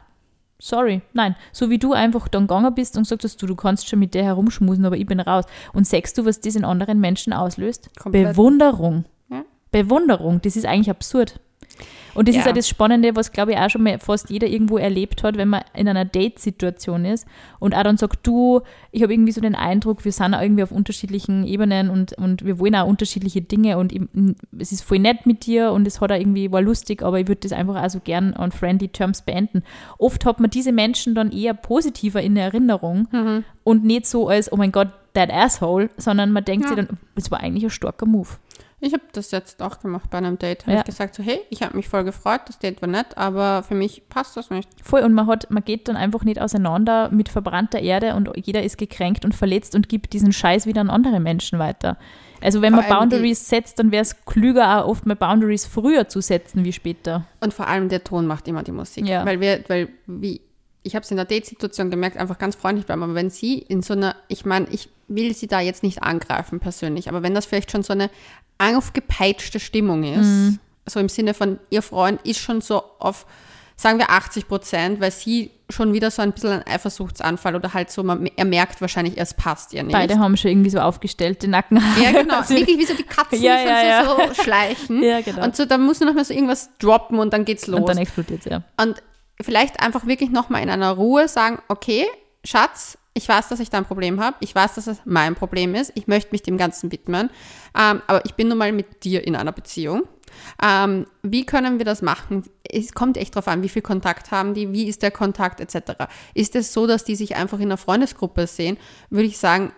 Sorry, 0.58 1.02
nein. 1.12 1.36
So 1.52 1.68
wie 1.68 1.78
du 1.78 1.92
einfach 1.92 2.28
dann 2.28 2.46
gegangen 2.46 2.74
bist 2.74 2.96
und 2.96 3.02
gesagt 3.02 3.24
hast, 3.24 3.40
du, 3.42 3.46
du 3.46 3.54
kannst 3.54 3.88
schon 3.88 3.98
mit 3.98 4.14
der 4.14 4.24
herumschmusen, 4.24 4.86
aber 4.86 4.96
ich 4.96 5.06
bin 5.06 5.20
raus. 5.20 5.44
Und 5.74 5.86
sagst 5.86 6.16
du, 6.16 6.24
was 6.24 6.40
das 6.40 6.56
in 6.56 6.64
anderen 6.64 6.98
Menschen 6.98 7.32
auslöst? 7.32 7.90
Komplett. 7.98 8.28
Bewunderung. 8.28 9.04
Ja. 9.28 9.44
Bewunderung. 9.70 10.40
Das 10.40 10.56
ist 10.56 10.64
eigentlich 10.64 10.90
absurd. 10.90 11.40
Und 12.16 12.28
das 12.28 12.34
Ja. 12.34 12.40
ist 12.40 12.46
ja 12.46 12.52
das 12.52 12.68
Spannende, 12.68 13.14
was, 13.14 13.30
glaube 13.32 13.52
ich, 13.52 13.58
auch 13.58 13.68
schon 13.70 13.82
mal 13.82 13.98
fast 13.98 14.30
jeder 14.30 14.46
irgendwo 14.48 14.78
erlebt 14.78 15.22
hat, 15.22 15.36
wenn 15.36 15.48
man 15.48 15.62
in 15.74 15.86
einer 15.88 16.04
Date-Situation 16.04 17.04
ist 17.04 17.26
und 17.60 17.74
auch 17.74 17.82
dann 17.82 17.96
sagt, 17.96 18.26
du, 18.26 18.62
ich 18.90 19.02
habe 19.02 19.12
irgendwie 19.12 19.32
so 19.32 19.40
den 19.40 19.54
Eindruck, 19.54 20.04
wir 20.04 20.12
sind 20.12 20.34
auch 20.34 20.40
irgendwie 20.40 20.62
auf 20.62 20.72
unterschiedlichen 20.72 21.46
Ebenen 21.46 21.90
und, 21.90 22.14
und 22.14 22.44
wir 22.44 22.58
wollen 22.58 22.74
auch 22.74 22.86
unterschiedliche 22.86 23.42
Dinge 23.42 23.78
und 23.78 23.92
ich, 23.92 24.00
es 24.58 24.72
ist 24.72 24.82
voll 24.82 24.98
nett 24.98 25.26
mit 25.26 25.46
dir 25.46 25.72
und 25.72 25.86
es 25.86 26.00
hat 26.00 26.10
auch 26.10 26.16
irgendwie, 26.18 26.50
war 26.50 26.62
lustig, 26.62 27.02
aber 27.02 27.20
ich 27.20 27.28
würde 27.28 27.42
das 27.42 27.52
einfach 27.52 27.82
auch 27.82 27.90
so 27.90 28.00
gern 28.00 28.34
on 28.36 28.50
friendly 28.50 28.88
terms 28.88 29.22
beenden. 29.22 29.62
Oft 29.98 30.24
hat 30.24 30.40
man 30.40 30.50
diese 30.50 30.72
Menschen 30.72 31.14
dann 31.14 31.30
eher 31.32 31.54
positiver 31.54 32.22
in 32.22 32.36
Erinnerung 32.36 33.08
und 33.64 33.84
nicht 33.84 34.06
so 34.06 34.28
als, 34.28 34.50
oh 34.52 34.56
mein 34.56 34.72
Gott, 34.72 34.88
that 35.14 35.32
asshole, 35.32 35.88
sondern 35.96 36.30
man 36.32 36.44
denkt 36.44 36.64
Ja. 36.68 36.76
sich 36.76 36.86
dann, 36.86 36.98
es 37.14 37.30
war 37.30 37.40
eigentlich 37.40 37.64
ein 37.64 37.70
starker 37.70 38.04
Move. 38.06 38.28
Ich 38.86 38.92
habe 38.92 39.02
das 39.12 39.32
jetzt 39.32 39.60
auch 39.62 39.80
gemacht 39.80 40.10
bei 40.10 40.18
einem 40.18 40.38
Date. 40.38 40.62
Habe 40.62 40.74
Ja. 40.74 40.78
ich 40.78 40.84
gesagt 40.84 41.16
so, 41.16 41.22
hey, 41.22 41.40
ich 41.50 41.62
habe 41.62 41.76
mich 41.76 41.88
voll 41.88 42.04
gefreut, 42.04 42.42
das 42.46 42.60
Date 42.60 42.80
war 42.80 42.88
nett, 42.88 43.18
aber 43.18 43.64
für 43.64 43.74
mich 43.74 44.08
passt 44.08 44.36
das 44.36 44.48
nicht. 44.50 44.68
Voll, 44.80 45.02
und 45.02 45.12
man 45.12 45.26
hat, 45.26 45.50
man 45.50 45.64
geht 45.64 45.88
dann 45.88 45.96
einfach 45.96 46.22
nicht 46.22 46.40
auseinander 46.40 47.10
mit 47.10 47.28
verbrannter 47.28 47.80
Erde 47.80 48.14
und 48.14 48.30
jeder 48.36 48.62
ist 48.62 48.78
gekränkt 48.78 49.24
und 49.24 49.34
verletzt 49.34 49.74
und 49.74 49.88
gibt 49.88 50.12
diesen 50.12 50.32
Scheiß 50.32 50.66
wieder 50.66 50.80
an 50.82 50.90
andere 50.90 51.18
Menschen 51.18 51.58
weiter. 51.58 51.98
Also 52.40 52.62
wenn 52.62 52.74
Vor 52.74 52.82
man 52.82 52.90
Boundaries 52.90 53.48
setzt, 53.48 53.78
dann 53.78 53.90
wäre 53.90 54.02
es 54.02 54.24
klüger, 54.24 54.84
auch 54.84 54.88
oft 54.88 55.06
mal 55.06 55.16
Boundaries 55.16 55.66
früher 55.66 56.08
zu 56.08 56.20
setzen 56.20 56.64
wie 56.64 56.72
später. 56.72 57.26
Und 57.40 57.52
vor 57.54 57.66
allem 57.66 57.88
der 57.88 58.04
Ton 58.04 58.26
macht 58.26 58.46
immer 58.46 58.62
die 58.62 58.72
Musik. 58.72 59.06
Ja. 59.08 59.24
Weil 59.26 59.40
wir, 59.40 59.64
weil 59.68 59.88
wie, 60.06 60.40
ich 60.86 60.94
habe 60.94 61.04
es 61.04 61.10
in 61.10 61.16
der 61.16 61.26
Date-Situation 61.26 61.90
gemerkt, 61.90 62.16
einfach 62.16 62.38
ganz 62.38 62.54
freundlich 62.56 62.86
bleiben. 62.86 63.02
Aber 63.02 63.14
wenn 63.14 63.28
sie 63.30 63.58
in 63.58 63.82
so 63.82 63.92
einer, 63.94 64.16
ich 64.28 64.44
meine, 64.44 64.66
ich 64.70 64.88
will 65.08 65.34
sie 65.34 65.46
da 65.46 65.60
jetzt 65.60 65.82
nicht 65.82 66.02
angreifen 66.02 66.60
persönlich, 66.60 67.08
aber 67.08 67.22
wenn 67.22 67.34
das 67.34 67.44
vielleicht 67.46 67.70
schon 67.70 67.82
so 67.82 67.92
eine 67.92 68.10
aufgepeitschte 68.58 69.60
Stimmung 69.60 70.04
ist, 70.04 70.26
Mhm. 70.26 70.58
so 70.86 71.00
im 71.00 71.08
Sinne 71.08 71.34
von, 71.34 71.58
ihr 71.70 71.82
Freund 71.82 72.20
ist 72.24 72.38
schon 72.40 72.60
so 72.60 72.82
auf, 72.98 73.26
sagen 73.76 73.98
wir 73.98 74.10
80 74.10 74.48
Prozent, 74.48 75.00
weil 75.00 75.10
sie 75.10 75.50
schon 75.68 75.92
wieder 75.92 76.10
so 76.10 76.22
ein 76.22 76.32
bisschen 76.32 76.50
ein 76.50 76.66
Eifersuchtsanfall 76.66 77.56
oder 77.56 77.74
halt 77.74 77.90
so, 77.90 78.02
man, 78.04 78.26
er 78.36 78.44
merkt 78.44 78.80
wahrscheinlich, 78.80 79.18
es 79.18 79.34
passt 79.34 79.72
ihr 79.74 79.82
nicht. 79.82 79.92
Beide 79.92 80.18
haben 80.18 80.36
schon 80.36 80.52
irgendwie 80.52 80.70
so 80.70 80.78
aufgestellte 80.78 81.48
Nackenhaare. 81.48 82.00
Ja, 82.02 82.12
genau. 82.22 82.34
Also- 82.38 82.54
Wirklich 82.54 82.78
wie 82.78 82.86
so 82.86 82.94
die 82.94 83.02
Katzen, 83.02 83.42
Ja, 83.42 83.56
die 83.62 83.68
ja, 83.68 84.04
schon 84.04 84.16
so, 84.28 84.34
so 84.34 84.42
schleichen. 84.42 85.02
Ja, 85.02 85.20
genau. 85.20 85.44
Und 85.44 85.56
so, 85.56 85.64
da 85.66 85.76
muss 85.76 86.00
nur 86.00 86.08
noch 86.08 86.14
mal 86.16 86.24
so 86.24 86.32
irgendwas 86.32 86.70
droppen 86.78 87.18
und 87.18 87.32
dann 87.32 87.44
geht's 87.44 87.66
los. 87.66 87.80
und 87.80 87.88
dann 87.88 87.98
explodiert 87.98 88.40
es, 88.46 88.50
ja. 88.50 88.62
Und 88.80 89.02
vielleicht 89.40 89.80
einfach 89.80 90.06
wirklich 90.06 90.30
nochmal 90.30 90.62
in 90.62 90.70
einer 90.70 90.92
Ruhe 90.92 91.28
sagen, 91.28 91.58
okay, 91.68 92.06
Schatz, 92.44 92.98
ich 93.14 93.28
weiß, 93.28 93.48
dass 93.48 93.60
ich 93.60 93.70
da 93.70 93.78
ein 93.78 93.86
Problem 93.86 94.20
habe. 94.20 94.36
Ich 94.40 94.54
weiß, 94.54 94.74
dass 94.74 94.86
es 94.86 94.98
mein 95.06 95.34
Problem 95.34 95.74
ist. 95.74 95.90
Ich 95.94 96.06
möchte 96.06 96.32
mich 96.32 96.42
dem 96.42 96.58
Ganzen 96.58 96.92
widmen. 96.92 97.30
Ähm, 97.74 98.02
aber 98.06 98.24
ich 98.26 98.34
bin 98.34 98.48
nun 98.48 98.58
mal 98.58 98.72
mit 98.72 99.04
dir 99.04 99.26
in 99.26 99.34
einer 99.34 99.52
Beziehung. 99.52 100.02
Ähm, 100.62 101.06
wie 101.22 101.46
können 101.46 101.78
wir 101.78 101.86
das 101.86 102.02
machen? 102.02 102.44
Es 102.62 102.92
kommt 102.92 103.16
echt 103.16 103.34
drauf 103.34 103.48
an, 103.48 103.62
wie 103.62 103.70
viel 103.70 103.80
Kontakt 103.80 104.32
haben 104.32 104.52
die, 104.52 104.70
wie 104.72 104.86
ist 104.86 105.02
der 105.02 105.10
Kontakt 105.10 105.60
etc. 105.60 105.92
Ist 106.34 106.54
es 106.56 106.74
so, 106.74 106.86
dass 106.86 107.04
die 107.04 107.16
sich 107.16 107.36
einfach 107.36 107.58
in 107.58 107.64
einer 107.66 107.78
Freundesgruppe 107.78 108.46
sehen? 108.46 108.76
Würde 109.08 109.28
ich 109.28 109.38
sagen, 109.38 109.72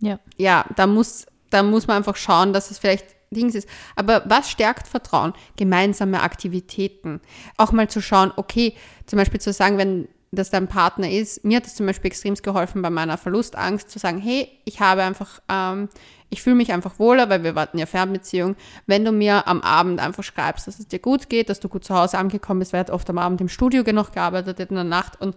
Ja. 0.00 0.20
ja, 0.36 0.66
da 0.76 0.86
muss, 0.86 1.24
da 1.48 1.62
muss 1.62 1.86
man 1.86 1.96
einfach 1.96 2.16
schauen, 2.16 2.52
dass 2.52 2.70
es 2.70 2.78
vielleicht 2.78 3.06
Dings 3.30 3.54
ist. 3.54 3.68
Aber 3.96 4.22
was 4.26 4.50
stärkt 4.50 4.88
Vertrauen? 4.88 5.32
Gemeinsame 5.56 6.22
Aktivitäten. 6.22 7.20
Auch 7.56 7.72
mal 7.72 7.88
zu 7.88 8.00
schauen, 8.00 8.32
okay, 8.36 8.74
zum 9.06 9.18
Beispiel 9.18 9.40
zu 9.40 9.52
sagen, 9.52 9.78
wenn 9.78 10.08
das 10.30 10.50
dein 10.50 10.68
Partner 10.68 11.10
ist, 11.10 11.44
mir 11.44 11.56
hat 11.56 11.66
es 11.66 11.74
zum 11.74 11.86
Beispiel 11.86 12.08
extrem 12.08 12.34
geholfen 12.34 12.82
bei 12.82 12.90
meiner 12.90 13.16
Verlustangst, 13.16 13.90
zu 13.90 13.98
sagen, 13.98 14.18
hey, 14.18 14.48
ich 14.64 14.80
habe 14.80 15.02
einfach, 15.02 15.40
ähm, 15.48 15.88
ich 16.28 16.42
fühle 16.42 16.56
mich 16.56 16.72
einfach 16.72 16.98
wohler, 16.98 17.30
weil 17.30 17.44
wir 17.44 17.54
warten 17.54 17.78
ja 17.78 17.86
Fernbeziehung, 17.86 18.56
wenn 18.86 19.04
du 19.04 19.12
mir 19.12 19.48
am 19.48 19.62
Abend 19.62 20.00
einfach 20.00 20.22
schreibst, 20.22 20.66
dass 20.66 20.78
es 20.78 20.88
dir 20.88 20.98
gut 20.98 21.30
geht, 21.30 21.48
dass 21.48 21.60
du 21.60 21.70
gut 21.70 21.84
zu 21.84 21.94
Hause 21.94 22.18
angekommen 22.18 22.60
bist, 22.60 22.72
weil 22.72 22.80
er 22.80 22.86
hat 22.86 22.90
oft 22.90 23.08
am 23.08 23.18
Abend 23.18 23.40
im 23.40 23.48
Studio 23.48 23.84
genug 23.84 24.12
gearbeitet 24.12 24.60
in 24.60 24.74
der 24.74 24.84
Nacht 24.84 25.18
und 25.20 25.34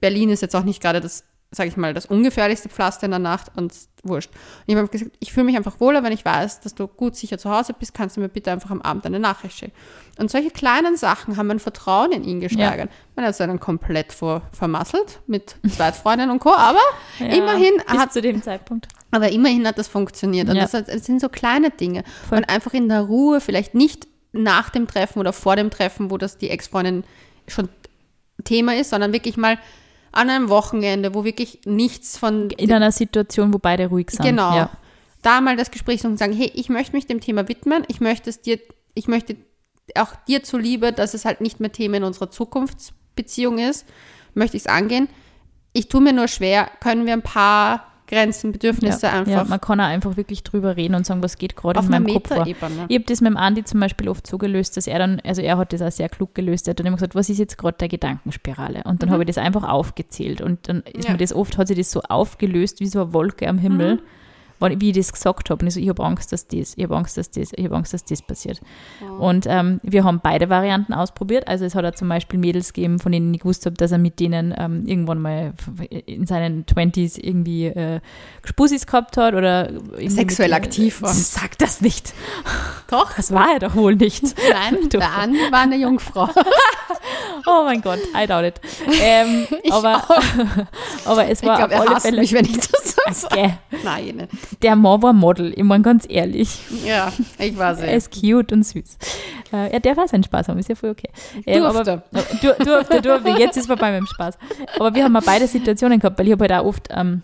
Berlin 0.00 0.28
ist 0.28 0.42
jetzt 0.42 0.54
auch 0.54 0.64
nicht 0.64 0.82
gerade 0.82 1.00
das 1.00 1.24
sage 1.54 1.68
ich 1.68 1.76
mal, 1.76 1.94
das 1.94 2.06
ungefährlichste 2.06 2.68
Pflaster 2.68 3.04
in 3.04 3.10
der 3.12 3.20
Nacht 3.20 3.52
und 3.56 3.72
wurscht. 4.02 4.30
Und 4.30 4.62
ich 4.66 4.76
habe 4.76 4.88
gesagt, 4.88 5.12
ich 5.20 5.32
fühle 5.32 5.44
mich 5.44 5.56
einfach 5.56 5.80
wohler, 5.80 6.02
wenn 6.02 6.12
ich 6.12 6.24
weiß, 6.24 6.60
dass 6.60 6.74
du 6.74 6.86
gut 6.86 7.16
sicher 7.16 7.38
zu 7.38 7.50
Hause 7.50 7.74
bist, 7.78 7.94
kannst 7.94 8.16
du 8.16 8.20
mir 8.20 8.28
bitte 8.28 8.52
einfach 8.52 8.70
am 8.70 8.82
Abend 8.82 9.06
eine 9.06 9.18
Nachricht 9.18 9.58
schicken. 9.58 9.72
Und 10.18 10.30
solche 10.30 10.50
kleinen 10.50 10.96
Sachen 10.96 11.36
haben 11.36 11.46
mein 11.46 11.58
Vertrauen 11.58 12.12
in 12.12 12.24
ihn 12.24 12.40
gesteigert. 12.40 12.90
Ja. 12.90 12.96
Man 13.16 13.24
hat 13.24 13.32
es 13.32 13.38
dann 13.38 13.58
komplett 13.60 14.12
vor, 14.12 14.42
vermasselt 14.52 15.20
mit 15.26 15.56
Zweitfreundin 15.68 16.30
und 16.30 16.38
Co., 16.38 16.52
aber 16.52 16.80
ja, 17.18 17.26
immerhin 17.26 17.72
hat 17.86 18.12
zu 18.12 18.20
dem 18.20 18.42
Zeitpunkt. 18.42 18.88
Aber 19.10 19.30
immerhin 19.30 19.66
hat 19.66 19.78
das 19.78 19.88
funktioniert. 19.88 20.48
Und 20.48 20.56
ja. 20.56 20.66
das, 20.66 20.84
das, 20.86 21.04
sind 21.04 21.20
so 21.20 21.28
kleine 21.28 21.70
Dinge. 21.70 22.04
Voll. 22.28 22.38
Und 22.38 22.44
einfach 22.48 22.74
in 22.74 22.88
der 22.88 23.02
Ruhe, 23.02 23.40
vielleicht 23.40 23.74
nicht 23.74 24.06
nach 24.32 24.70
dem 24.70 24.86
Treffen 24.86 25.20
oder 25.20 25.32
vor 25.32 25.56
dem 25.56 25.70
Treffen, 25.70 26.10
wo 26.10 26.18
das 26.18 26.36
die 26.36 26.50
Ex-Freundin 26.50 27.04
schon 27.46 27.68
Thema 28.42 28.74
ist, 28.74 28.90
sondern 28.90 29.12
wirklich 29.12 29.36
mal 29.36 29.58
an 30.14 30.30
einem 30.30 30.48
Wochenende, 30.48 31.14
wo 31.14 31.24
wirklich 31.24 31.60
nichts 31.64 32.16
von. 32.16 32.50
In 32.50 32.72
einer 32.72 32.92
Situation, 32.92 33.52
wo 33.52 33.58
beide 33.58 33.86
ruhig 33.88 34.10
sind. 34.10 34.24
Genau. 34.24 34.56
Ja. 34.56 34.70
Da 35.22 35.40
mal 35.40 35.56
das 35.56 35.70
Gespräch 35.70 36.02
suchen 36.02 36.12
und 36.12 36.18
sagen, 36.18 36.32
hey, 36.34 36.50
ich 36.54 36.68
möchte 36.68 36.94
mich 36.94 37.06
dem 37.06 37.20
Thema 37.20 37.48
widmen, 37.48 37.84
ich 37.88 38.00
möchte 38.00 38.28
es 38.30 38.40
dir, 38.42 38.58
ich 38.94 39.08
möchte 39.08 39.36
auch 39.94 40.14
dir 40.28 40.42
zuliebe, 40.42 40.92
dass 40.92 41.14
es 41.14 41.24
halt 41.24 41.40
nicht 41.40 41.60
mehr 41.60 41.72
Thema 41.72 41.96
in 41.96 42.04
unserer 42.04 42.30
Zukunftsbeziehung 42.30 43.58
ist, 43.58 43.86
möchte 44.34 44.56
ich 44.56 44.64
es 44.64 44.66
angehen. 44.66 45.08
Ich 45.72 45.88
tue 45.88 46.00
mir 46.00 46.12
nur 46.12 46.28
schwer, 46.28 46.70
können 46.80 47.06
wir 47.06 47.14
ein 47.14 47.22
paar 47.22 47.93
Grenzen, 48.14 48.52
Bedürfnisse 48.52 49.06
ja, 49.06 49.12
einfach. 49.12 49.32
Ja, 49.32 49.44
man 49.44 49.60
kann 49.60 49.80
auch 49.80 49.86
einfach 49.86 50.16
wirklich 50.16 50.42
drüber 50.42 50.76
reden 50.76 50.94
und 50.94 51.04
sagen, 51.04 51.22
was 51.22 51.36
geht 51.36 51.56
gerade 51.56 51.80
in 51.80 51.88
meinem 51.88 52.06
Kopf 52.06 52.28
vor. 52.28 52.46
Ich 52.46 52.56
habe 52.62 53.04
das 53.06 53.20
mit 53.20 53.30
dem 53.30 53.36
Andi 53.36 53.64
zum 53.64 53.80
Beispiel 53.80 54.08
oft 54.08 54.26
so 54.26 54.38
gelöst, 54.38 54.76
dass 54.76 54.86
er 54.86 54.98
dann, 54.98 55.20
also 55.24 55.42
er 55.42 55.58
hat 55.58 55.72
das 55.72 55.82
auch 55.82 55.92
sehr 55.92 56.08
klug 56.08 56.34
gelöst, 56.34 56.68
er 56.68 56.72
hat 56.72 56.80
dann 56.80 56.86
immer 56.86 56.96
gesagt, 56.96 57.14
was 57.14 57.28
ist 57.28 57.38
jetzt 57.38 57.58
gerade 57.58 57.76
der 57.78 57.88
Gedankenspirale? 57.88 58.82
Und 58.84 59.02
dann 59.02 59.08
mhm. 59.08 59.14
habe 59.14 59.22
ich 59.24 59.26
das 59.28 59.38
einfach 59.38 59.68
aufgezählt 59.68 60.40
und 60.40 60.68
dann 60.68 60.82
ist 60.92 61.06
ja. 61.06 61.12
mir 61.12 61.18
das 61.18 61.32
oft, 61.32 61.58
hat 61.58 61.68
sich 61.68 61.76
das 61.76 61.90
so 61.90 62.00
aufgelöst 62.02 62.80
wie 62.80 62.86
so 62.86 63.02
eine 63.02 63.12
Wolke 63.12 63.48
am 63.48 63.58
Himmel. 63.58 63.96
Mhm 63.96 64.00
wie 64.60 64.90
ich 64.90 64.96
das 64.96 65.12
gesagt 65.12 65.50
habe. 65.50 65.62
Und 65.62 65.68
ich 65.68 65.74
so, 65.74 65.80
ich 65.80 65.88
habe 65.88 66.02
Angst, 66.04 66.32
dass 66.32 66.46
das, 66.46 66.74
ich 66.76 66.84
habe 66.84 66.96
Angst, 66.96 67.16
dass 67.16 67.30
das, 67.30 67.52
ich 67.54 67.64
habe 67.64 67.76
Angst, 67.76 67.92
dass 67.92 68.04
das 68.04 68.22
passiert. 68.22 68.60
Oh. 69.02 69.26
Und 69.28 69.46
ähm, 69.48 69.80
wir 69.82 70.04
haben 70.04 70.20
beide 70.22 70.48
Varianten 70.48 70.92
ausprobiert. 70.92 71.48
Also 71.48 71.64
es 71.64 71.74
hat 71.74 71.84
er 71.84 71.94
zum 71.94 72.08
Beispiel 72.08 72.38
Mädels 72.38 72.72
gegeben, 72.72 72.98
von 72.98 73.12
denen 73.12 73.32
ich 73.34 73.40
gewusst 73.40 73.66
habe, 73.66 73.76
dass 73.76 73.92
er 73.92 73.98
mit 73.98 74.20
denen 74.20 74.54
ähm, 74.56 74.86
irgendwann 74.86 75.20
mal 75.20 75.52
in 76.06 76.26
seinen 76.26 76.64
20s 76.64 77.18
irgendwie 77.18 77.66
äh, 77.66 78.00
Gespussis 78.42 78.86
gehabt 78.86 79.16
hat 79.16 79.34
oder 79.34 79.70
sexuell 80.06 80.50
mit, 80.50 80.56
aktiv 80.56 81.02
war. 81.02 81.12
Sag 81.14 81.58
das 81.58 81.80
nicht. 81.80 82.14
Doch. 82.88 83.14
Das 83.16 83.32
war 83.32 83.54
er 83.54 83.58
doch 83.60 83.74
wohl 83.74 83.96
nicht. 83.96 84.22
Nein, 84.50 84.88
der 84.88 85.12
Andi 85.12 85.38
war 85.50 85.60
eine 85.60 85.76
Jungfrau. 85.76 86.28
oh 87.46 87.64
mein 87.64 87.80
Gott, 87.80 88.00
I 88.16 88.26
doubt 88.26 88.44
it. 88.44 88.60
Ähm, 89.00 89.46
aber, 89.70 90.04
aber 91.04 91.28
es 91.28 91.42
war 91.42 91.60
ich 91.60 91.66
glaub, 91.66 91.80
auf 91.80 91.88
alle 91.88 92.00
Fälle. 92.00 92.20
Mich, 92.20 92.32
wenn 92.32 92.44
ich 92.44 92.58
das 92.58 92.94
so 93.20 93.26
okay. 93.26 93.54
Nein. 93.82 94.28
Der 94.62 94.76
Mann 94.76 95.02
war 95.02 95.12
Model, 95.12 95.52
ich 95.56 95.64
meine 95.64 95.82
ganz 95.82 96.06
ehrlich. 96.08 96.58
Ja, 96.84 97.12
ich 97.38 97.56
weiß 97.56 97.80
Er 97.80 97.94
ist 97.94 98.10
cute 98.12 98.52
und 98.52 98.62
süß. 98.64 98.98
Äh, 99.52 99.72
ja, 99.72 99.78
der 99.78 99.96
war 99.96 100.08
seinen 100.08 100.24
Spaß 100.24 100.48
haben, 100.48 100.58
ist 100.58 100.68
ja 100.68 100.74
voll 100.74 100.90
okay. 100.90 101.10
Ähm, 101.46 101.62
durfte. 101.62 102.02
Aber, 102.12 102.22
du, 102.40 102.64
durfte, 102.64 103.02
durfte. 103.02 103.28
Jetzt 103.38 103.56
ist 103.56 103.66
vorbei 103.66 103.92
mit 103.92 104.00
dem 104.00 104.06
Spaß. 104.06 104.38
Aber 104.78 104.94
wir 104.94 105.04
haben 105.04 105.12
mal 105.12 105.22
beide 105.24 105.46
Situationen 105.46 106.00
gehabt, 106.00 106.18
weil 106.18 106.26
ich 106.26 106.32
habe 106.32 106.44
halt 106.44 106.52
auch 106.52 106.66
oft 106.66 106.88
ähm, 106.90 107.22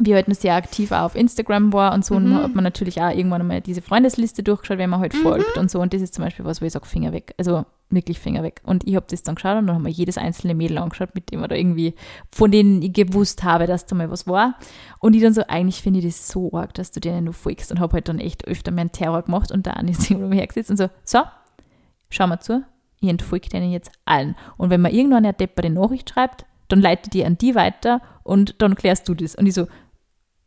wie 0.00 0.14
halt 0.14 0.28
noch 0.28 0.36
sehr 0.36 0.54
aktiv 0.54 0.90
auch 0.92 1.02
auf 1.02 1.14
Instagram 1.14 1.72
war 1.72 1.92
und 1.92 2.04
so. 2.04 2.18
Mhm. 2.18 2.36
Und 2.36 2.42
hat 2.42 2.54
man 2.54 2.64
natürlich 2.64 3.00
auch 3.00 3.10
irgendwann 3.10 3.46
mal 3.46 3.60
diese 3.60 3.82
Freundesliste 3.82 4.42
durchgeschaut, 4.42 4.78
wenn 4.78 4.90
man 4.90 5.00
halt 5.00 5.14
mhm. 5.14 5.18
folgt 5.18 5.58
und 5.58 5.70
so. 5.70 5.80
Und 5.80 5.92
das 5.92 6.02
ist 6.02 6.14
zum 6.14 6.24
Beispiel 6.24 6.44
was, 6.44 6.60
wo 6.60 6.64
ich 6.64 6.72
sage, 6.72 6.86
Finger 6.86 7.12
weg. 7.12 7.34
Also 7.38 7.64
wirklich 7.94 8.18
Finger 8.18 8.42
weg. 8.42 8.60
Und 8.64 8.86
ich 8.86 8.96
habe 8.96 9.06
das 9.08 9.22
dann 9.22 9.34
geschaut 9.34 9.58
und 9.58 9.66
dann 9.66 9.76
haben 9.76 9.84
wir 9.84 9.92
jedes 9.92 10.18
einzelne 10.18 10.54
Mädel 10.54 10.78
angeschaut, 10.78 11.14
mit 11.14 11.30
dem 11.30 11.42
oder 11.42 11.56
irgendwie, 11.56 11.94
von 12.30 12.50
denen 12.50 12.82
ich 12.82 12.92
gewusst 12.92 13.44
habe, 13.44 13.66
dass 13.66 13.86
da 13.86 13.94
mal 13.94 14.10
was 14.10 14.26
war. 14.26 14.58
Und 14.98 15.14
ich 15.14 15.22
dann 15.22 15.34
so, 15.34 15.42
eigentlich 15.46 15.82
finde 15.82 16.00
ich 16.00 16.06
das 16.06 16.28
so 16.28 16.52
arg, 16.52 16.74
dass 16.74 16.90
du 16.90 17.00
denen 17.00 17.24
nur 17.24 17.34
folgst 17.34 17.70
und 17.70 17.80
habe 17.80 17.94
halt 17.94 18.08
dann 18.08 18.18
echt 18.18 18.46
öfter 18.46 18.70
meinen 18.70 18.92
Terror 18.92 19.22
gemacht 19.22 19.50
und 19.50 19.66
da 19.66 19.72
ist 19.72 20.10
irgendwo 20.10 20.34
hergesetzt 20.34 20.70
und 20.70 20.76
so, 20.76 20.88
so, 21.04 21.20
schau 22.10 22.26
mal 22.26 22.40
zu, 22.40 22.64
ich 23.00 23.08
entfolge 23.08 23.48
denen 23.48 23.72
jetzt 23.72 23.90
allen. 24.04 24.36
Und 24.56 24.70
wenn 24.70 24.80
man 24.80 24.92
irgendwann 24.92 25.24
eine 25.24 25.34
deppere 25.34 25.70
Nachricht 25.70 26.10
schreibt, 26.10 26.46
dann 26.68 26.80
leitet 26.80 27.14
die 27.14 27.24
an 27.24 27.36
die 27.36 27.54
weiter 27.54 28.00
und 28.22 28.62
dann 28.62 28.74
klärst 28.74 29.08
du 29.08 29.14
das. 29.14 29.34
Und 29.34 29.46
ich 29.46 29.54
so, 29.54 29.66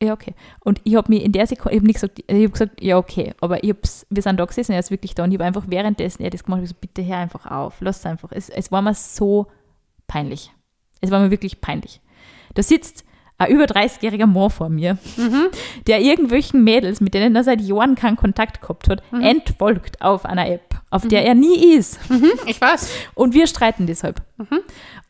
ja, 0.01 0.13
okay. 0.13 0.33
Und 0.59 0.81
ich 0.83 0.95
habe 0.95 1.11
mir 1.11 1.23
in 1.23 1.31
der 1.31 1.47
Sekunde, 1.47 1.71
ich 1.71 1.79
habe 1.79 1.87
nicht 1.87 1.95
gesagt, 1.95 2.19
ich 2.27 2.35
habe 2.35 2.49
gesagt, 2.49 2.81
ja, 2.81 2.97
okay, 2.97 3.33
aber 3.39 3.63
ich 3.63 3.69
hab's, 3.69 4.05
wir 4.09 4.21
sind 4.21 4.39
da 4.39 4.45
gesessen, 4.45 4.73
er 4.73 4.79
ist 4.79 4.91
wirklich 4.91 5.15
da 5.15 5.23
und 5.23 5.31
ich 5.31 5.37
habe 5.37 5.45
einfach 5.45 5.65
währenddessen 5.67 6.23
er 6.23 6.29
das 6.29 6.43
gemacht, 6.43 6.61
ich 6.63 6.69
so, 6.69 6.75
bitte 6.79 7.05
hör 7.05 7.17
einfach 7.17 7.45
auf, 7.49 7.75
lass 7.79 7.99
es 7.99 8.05
einfach. 8.05 8.31
Es, 8.31 8.49
es 8.49 8.71
war 8.71 8.81
mir 8.81 8.93
so 8.93 9.47
peinlich. 10.07 10.51
Es 11.01 11.11
war 11.11 11.19
mir 11.19 11.31
wirklich 11.31 11.61
peinlich. 11.61 12.01
Da 12.55 12.63
sitzt 12.63 13.05
ein 13.37 13.51
über 13.51 13.65
30-jähriger 13.65 14.27
Mann 14.27 14.49
vor 14.49 14.69
mir, 14.69 14.97
mhm. 15.17 15.47
der 15.87 16.01
irgendwelchen 16.01 16.63
Mädels, 16.63 17.01
mit 17.01 17.13
denen 17.13 17.35
er 17.35 17.43
seit 17.43 17.61
Jahren 17.61 17.95
keinen 17.95 18.15
Kontakt 18.15 18.61
gehabt 18.61 18.89
hat, 18.89 19.03
mhm. 19.11 19.21
entfolgt 19.21 20.01
auf 20.01 20.25
einer 20.25 20.47
App, 20.47 20.81
auf 20.89 21.03
mhm. 21.03 21.09
der 21.09 21.25
er 21.25 21.35
nie 21.35 21.75
ist. 21.75 22.09
Mhm. 22.09 22.31
Ich 22.47 22.59
weiß. 22.59 22.89
Und 23.13 23.33
wir 23.33 23.47
streiten 23.47 23.87
deshalb. 23.87 24.21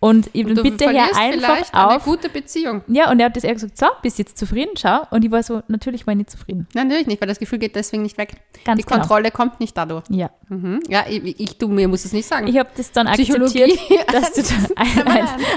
Und, 0.05 0.29
ich 0.33 0.45
und 0.45 0.61
bitte 0.61 0.87
her 0.87 1.07
einfach 1.15 1.73
auf. 1.73 1.89
Eine 1.89 1.99
gute 1.99 2.29
Beziehung. 2.29 2.83
Ja, 2.85 3.09
und 3.09 3.19
er 3.19 3.25
hat 3.25 3.35
das 3.35 3.43
eher 3.43 3.55
gesagt, 3.55 3.75
so, 3.75 3.87
bist 4.03 4.19
jetzt 4.19 4.37
zufrieden? 4.37 4.69
Schau. 4.77 5.01
Und 5.09 5.25
ich 5.25 5.31
war 5.31 5.41
so, 5.41 5.63
natürlich 5.67 6.05
war 6.05 6.11
ich 6.11 6.19
nicht 6.19 6.29
zufrieden. 6.29 6.67
Nein, 6.75 6.89
natürlich 6.89 7.07
nicht, 7.07 7.21
weil 7.21 7.27
das 7.27 7.39
Gefühl 7.39 7.57
geht 7.57 7.75
deswegen 7.75 8.03
nicht 8.03 8.15
weg. 8.19 8.35
Ganz 8.63 8.79
Die 8.79 8.85
genau. 8.85 8.99
Kontrolle 8.99 9.31
kommt 9.31 9.59
nicht 9.59 9.75
dadurch. 9.75 10.03
Ja. 10.09 10.29
Mhm. 10.47 10.81
Ja, 10.87 11.05
ich, 11.09 11.39
ich, 11.39 11.57
du, 11.57 11.69
mir 11.69 11.87
muss 11.87 12.05
es 12.05 12.13
nicht 12.13 12.27
sagen. 12.27 12.45
Ich 12.45 12.59
habe 12.59 12.69
das 12.77 12.91
dann 12.91 13.07
akzeptiert, 13.07 13.79
dass 14.13 14.33
du 14.33 14.43
da 14.43 14.73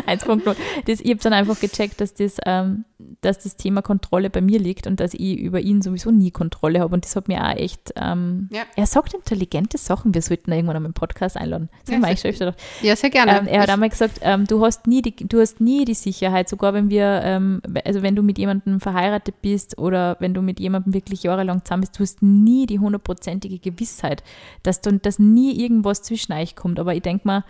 1.0. 0.07 0.57
Ich 0.87 1.11
habe 1.11 1.21
dann 1.21 1.33
einfach 1.35 1.61
gecheckt, 1.61 2.01
dass 2.01 2.15
das, 2.15 2.39
ähm, 2.47 2.87
dass 3.21 3.41
das 3.41 3.57
Thema 3.57 3.83
Kontrolle 3.83 4.31
bei 4.31 4.41
mir 4.41 4.59
liegt 4.59 4.87
und 4.87 4.99
dass 4.99 5.13
ich 5.13 5.39
über 5.39 5.61
ihn 5.61 5.83
sowieso 5.83 6.11
nie 6.11 6.31
Kontrolle 6.31 6.81
habe. 6.81 6.95
Und 6.95 7.05
das 7.05 7.17
hat 7.17 7.29
mir 7.29 7.45
auch 7.45 7.55
echt, 7.55 7.93
ähm, 7.97 8.49
ja. 8.51 8.63
er 8.77 8.87
sagt 8.87 9.13
intelligente 9.13 9.77
Sachen, 9.77 10.15
wir 10.15 10.23
sollten 10.23 10.51
irgendwann 10.53 10.83
im 10.87 10.95
Podcast 10.95 11.37
einladen. 11.37 11.69
Das 11.85 11.95
ja, 11.95 12.17
sehr, 12.17 12.33
schon 12.33 12.55
ja, 12.81 12.97
sehr 12.97 13.11
gerne. 13.11 13.41
Ähm, 13.41 13.47
er 13.47 13.61
hat 13.61 13.69
einmal 13.69 13.91
gesagt, 13.91 14.21
ähm, 14.39 14.47
du, 14.47 14.65
hast 14.65 14.87
nie 14.87 15.03
die, 15.03 15.15
du 15.15 15.41
hast 15.41 15.61
nie 15.61 15.85
die 15.85 15.95
Sicherheit, 15.95 16.49
sogar 16.49 16.75
wenn 16.75 16.91
wir, 16.91 17.21
ähm, 17.25 17.61
also 17.85 18.03
wenn 18.03 18.17
du 18.17 18.23
mit 18.23 18.39
jemandem 18.39 18.81
verheiratet 18.81 19.41
bist 19.43 19.79
oder 19.79 20.17
wenn 20.21 20.35
du 20.35 20.43
mit 20.43 20.61
jemandem 20.61 20.95
wirklich 20.95 21.23
jahrelang 21.23 21.65
zusammen 21.65 21.83
bist, 21.83 21.99
du 21.99 22.03
hast 22.03 22.23
nie 22.23 22.67
die 22.67 22.79
hundertprozentige 22.79 23.59
Gewissheit, 23.59 24.23
dass, 24.63 24.81
du, 24.81 24.99
dass 24.99 25.19
nie 25.19 25.61
irgendwas 25.61 26.03
zwischen 26.03 26.33
euch 26.33 26.57
kommt. 26.57 26.79
Aber 26.79 26.95
ich 26.95 27.03
denke 27.03 27.27
mal, 27.27 27.45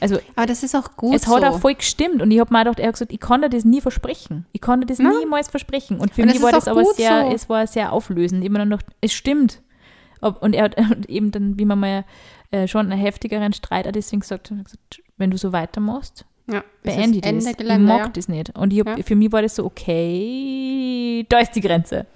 also, 0.00 0.18
aber 0.36 0.46
das 0.46 0.62
ist 0.62 0.76
auch 0.76 0.96
gut. 0.96 1.14
Es 1.14 1.26
hat 1.26 1.42
auch 1.42 1.58
voll 1.58 1.74
gestimmt 1.74 2.22
und 2.22 2.30
ich 2.30 2.38
habe 2.38 2.52
mir 2.52 2.60
gedacht, 2.60 2.78
er 2.78 2.88
hat 2.88 2.94
gesagt, 2.94 3.12
ich 3.12 3.20
kann 3.20 3.42
dir 3.42 3.48
das 3.48 3.64
nie 3.64 3.80
versprechen. 3.80 4.46
Ich 4.52 4.60
kann 4.60 4.80
dir 4.80 4.86
das 4.86 4.98
ja. 4.98 5.10
niemals 5.10 5.48
versprechen. 5.48 5.98
Und 5.98 6.14
für 6.14 6.22
und 6.22 6.28
mich 6.28 6.40
war 6.40 6.52
das 6.52 6.68
aber 6.68 6.84
sehr, 6.84 7.24
so. 7.24 7.34
es 7.34 7.48
war 7.48 7.66
sehr 7.66 7.92
auflösend. 7.92 8.44
Immer 8.44 8.64
noch, 8.64 8.80
es 9.00 9.12
stimmt. 9.12 9.60
Und 10.20 10.54
er 10.54 10.64
hat 10.64 10.76
eben 11.08 11.32
dann, 11.32 11.58
wie 11.58 11.64
man 11.64 11.80
mal 11.80 12.04
äh, 12.50 12.68
schon 12.68 12.92
einen 12.92 13.00
heftigeren 13.00 13.52
Streit 13.52 13.92
deswegen 13.94 14.20
gesagt, 14.20 14.52
wenn 15.18 15.30
du 15.30 15.36
so 15.36 15.52
weitermachst, 15.52 16.24
ja, 16.50 16.64
beende 16.82 17.20
das. 17.20 17.30
Ende 17.30 17.54
Gelände, 17.54 17.82
ich 17.82 17.88
mag 17.88 18.06
ja. 18.06 18.08
das 18.08 18.28
nicht. 18.28 18.56
Und 18.56 18.72
hab, 18.72 18.98
ja. 18.98 19.04
für 19.04 19.16
mich 19.16 19.30
war 19.30 19.42
das 19.42 19.56
so, 19.56 19.66
okay, 19.66 21.26
da 21.28 21.40
ist 21.40 21.52
die 21.52 21.60
Grenze. 21.60 22.06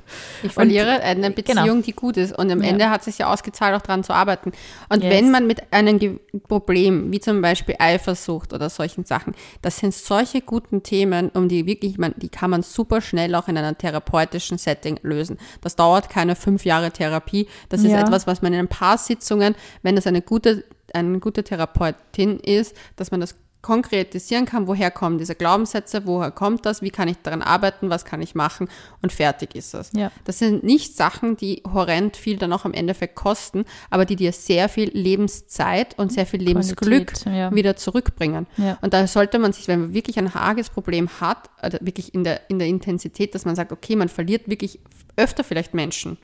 Ich 0.42 0.52
verliere 0.52 0.94
und, 0.94 1.02
eine 1.02 1.30
Beziehung, 1.30 1.64
genau. 1.64 1.80
die 1.82 1.92
gut 1.92 2.16
ist. 2.16 2.38
Und 2.38 2.50
am 2.50 2.62
ja. 2.62 2.70
Ende 2.70 2.88
hat 2.88 3.00
es 3.00 3.04
sich 3.06 3.18
ja 3.18 3.30
ausgezahlt, 3.30 3.74
auch 3.76 3.82
daran 3.82 4.04
zu 4.04 4.14
arbeiten. 4.14 4.52
Und 4.88 5.02
yes. 5.02 5.12
wenn 5.12 5.30
man 5.30 5.46
mit 5.46 5.70
einem 5.70 6.18
Problem, 6.48 7.12
wie 7.12 7.20
zum 7.20 7.42
Beispiel 7.42 7.74
Eifersucht 7.78 8.54
oder 8.54 8.70
solchen 8.70 9.04
Sachen, 9.04 9.34
das 9.60 9.76
sind 9.76 9.92
solche 9.92 10.40
guten 10.40 10.82
Themen, 10.82 11.28
um 11.34 11.48
die 11.48 11.66
wirklich, 11.66 11.98
man, 11.98 12.14
die 12.16 12.30
kann 12.30 12.50
man 12.50 12.62
super 12.62 13.02
schnell 13.02 13.34
auch 13.34 13.48
in 13.48 13.58
einem 13.58 13.76
therapeutischen 13.76 14.56
Setting 14.56 14.98
lösen. 15.02 15.38
Das 15.60 15.76
dauert 15.76 16.08
keine 16.08 16.36
fünf 16.36 16.64
Jahre 16.64 16.90
Therapie. 16.90 17.48
Das 17.68 17.84
ist 17.84 17.92
etwas, 17.92 18.26
was 18.26 18.40
man 18.40 18.54
in 18.54 18.60
ein 18.60 18.68
paar 18.68 18.96
Sitzungen, 18.96 19.54
wenn 19.82 19.98
es 19.98 20.06
eine 20.06 20.22
gute 20.22 20.64
eine 20.94 21.18
gute 21.18 21.44
Therapeutin 21.44 22.38
ist, 22.40 22.76
dass 22.96 23.10
man 23.10 23.20
das 23.20 23.34
konkretisieren 23.62 24.44
kann, 24.44 24.66
woher 24.66 24.90
kommen 24.90 25.18
diese 25.18 25.36
Glaubenssätze, 25.36 26.04
woher 26.04 26.32
kommt 26.32 26.66
das, 26.66 26.82
wie 26.82 26.90
kann 26.90 27.06
ich 27.06 27.18
daran 27.22 27.42
arbeiten, 27.42 27.90
was 27.90 28.04
kann 28.04 28.20
ich 28.20 28.34
machen 28.34 28.68
und 29.00 29.12
fertig 29.12 29.54
ist 29.54 29.72
es. 29.72 29.90
Ja. 29.94 30.10
Das 30.24 30.40
sind 30.40 30.64
nicht 30.64 30.96
Sachen, 30.96 31.36
die 31.36 31.62
horrend 31.72 32.16
viel 32.16 32.36
dann 32.36 32.52
auch 32.52 32.64
am 32.64 32.74
Endeffekt 32.74 33.14
kosten, 33.14 33.64
aber 33.88 34.04
die 34.04 34.16
dir 34.16 34.32
sehr 34.32 34.68
viel 34.68 34.90
Lebenszeit 34.92 35.96
und 35.96 36.12
sehr 36.12 36.26
viel 36.26 36.42
Lebensglück 36.42 37.12
ja. 37.24 37.54
wieder 37.54 37.76
zurückbringen. 37.76 38.48
Ja. 38.56 38.78
Und 38.82 38.92
da 38.92 39.06
sollte 39.06 39.38
man 39.38 39.52
sich, 39.52 39.68
wenn 39.68 39.80
man 39.80 39.94
wirklich 39.94 40.18
ein 40.18 40.34
arges 40.34 40.68
Problem 40.68 41.08
hat, 41.20 41.48
also 41.58 41.78
wirklich 41.80 42.14
in 42.14 42.24
der, 42.24 42.50
in 42.50 42.58
der 42.58 42.66
Intensität, 42.66 43.32
dass 43.34 43.44
man 43.44 43.54
sagt, 43.54 43.70
okay, 43.70 43.94
man 43.94 44.08
verliert 44.08 44.48
wirklich 44.48 44.80
öfter 45.16 45.44
vielleicht 45.44 45.72
Menschen 45.72 46.18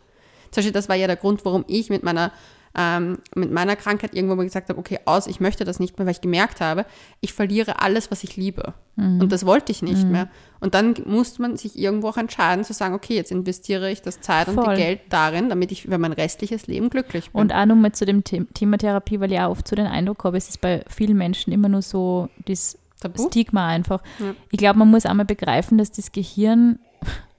Zum 0.50 0.56
Beispiel, 0.56 0.72
das 0.72 0.88
war 0.88 0.96
ja 0.96 1.06
der 1.06 1.16
Grund, 1.16 1.44
warum 1.44 1.64
ich 1.68 1.88
mit 1.88 2.02
meiner 2.02 2.32
ähm, 2.76 3.18
mit 3.34 3.50
meiner 3.50 3.76
Krankheit 3.76 4.14
irgendwo 4.14 4.34
mal 4.34 4.44
gesagt 4.44 4.68
habe, 4.68 4.78
okay, 4.78 4.98
aus, 5.04 5.26
ich 5.26 5.40
möchte 5.40 5.64
das 5.64 5.80
nicht 5.80 5.98
mehr, 5.98 6.06
weil 6.06 6.12
ich 6.12 6.20
gemerkt 6.20 6.60
habe, 6.60 6.86
ich 7.20 7.32
verliere 7.32 7.80
alles, 7.80 8.10
was 8.10 8.24
ich 8.24 8.36
liebe. 8.36 8.74
Mhm. 8.96 9.20
Und 9.20 9.32
das 9.32 9.46
wollte 9.46 9.72
ich 9.72 9.82
nicht 9.82 10.04
mhm. 10.04 10.12
mehr. 10.12 10.28
Und 10.60 10.74
dann 10.74 10.94
muss 11.06 11.38
man 11.38 11.56
sich 11.56 11.78
irgendwo 11.78 12.08
auch 12.08 12.16
entscheiden 12.16 12.64
zu 12.64 12.72
sagen, 12.72 12.94
okay, 12.94 13.14
jetzt 13.14 13.30
investiere 13.30 13.90
ich 13.90 14.02
das 14.02 14.20
Zeit 14.20 14.48
Voll. 14.48 14.58
und 14.58 14.74
Geld 14.76 15.00
darin, 15.08 15.48
damit 15.48 15.72
ich 15.72 15.84
über 15.84 15.98
mein 15.98 16.12
restliches 16.12 16.66
Leben 16.66 16.90
glücklich 16.90 17.30
bin. 17.30 17.40
Und 17.40 17.52
auch 17.52 17.66
nochmal 17.66 17.92
zu 17.92 18.04
dem 18.04 18.24
Thema 18.24 18.78
Therapie, 18.78 19.20
weil 19.20 19.32
ich 19.32 19.40
auch 19.40 19.50
oft 19.50 19.66
so 19.66 19.76
den 19.76 19.86
Eindruck 19.86 20.24
habe, 20.24 20.36
es 20.36 20.48
ist 20.48 20.60
bei 20.60 20.84
vielen 20.88 21.16
Menschen 21.16 21.52
immer 21.52 21.68
nur 21.68 21.82
so 21.82 22.28
das 22.46 22.76
Tabu? 23.00 23.28
Stigma 23.28 23.66
einfach. 23.68 24.02
Ja. 24.18 24.34
Ich 24.50 24.58
glaube, 24.58 24.78
man 24.78 24.90
muss 24.90 25.06
einmal 25.06 25.26
begreifen, 25.26 25.78
dass 25.78 25.92
das 25.92 26.12
Gehirn 26.12 26.78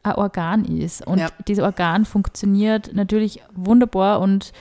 ein 0.03 0.13
Organ 0.13 0.65
ist. 0.65 1.05
Und 1.05 1.19
ja. 1.19 1.29
dieses 1.47 1.63
Organ 1.63 2.05
funktioniert 2.05 2.93
natürlich 2.93 3.41
wunderbar 3.53 4.21
und 4.21 4.53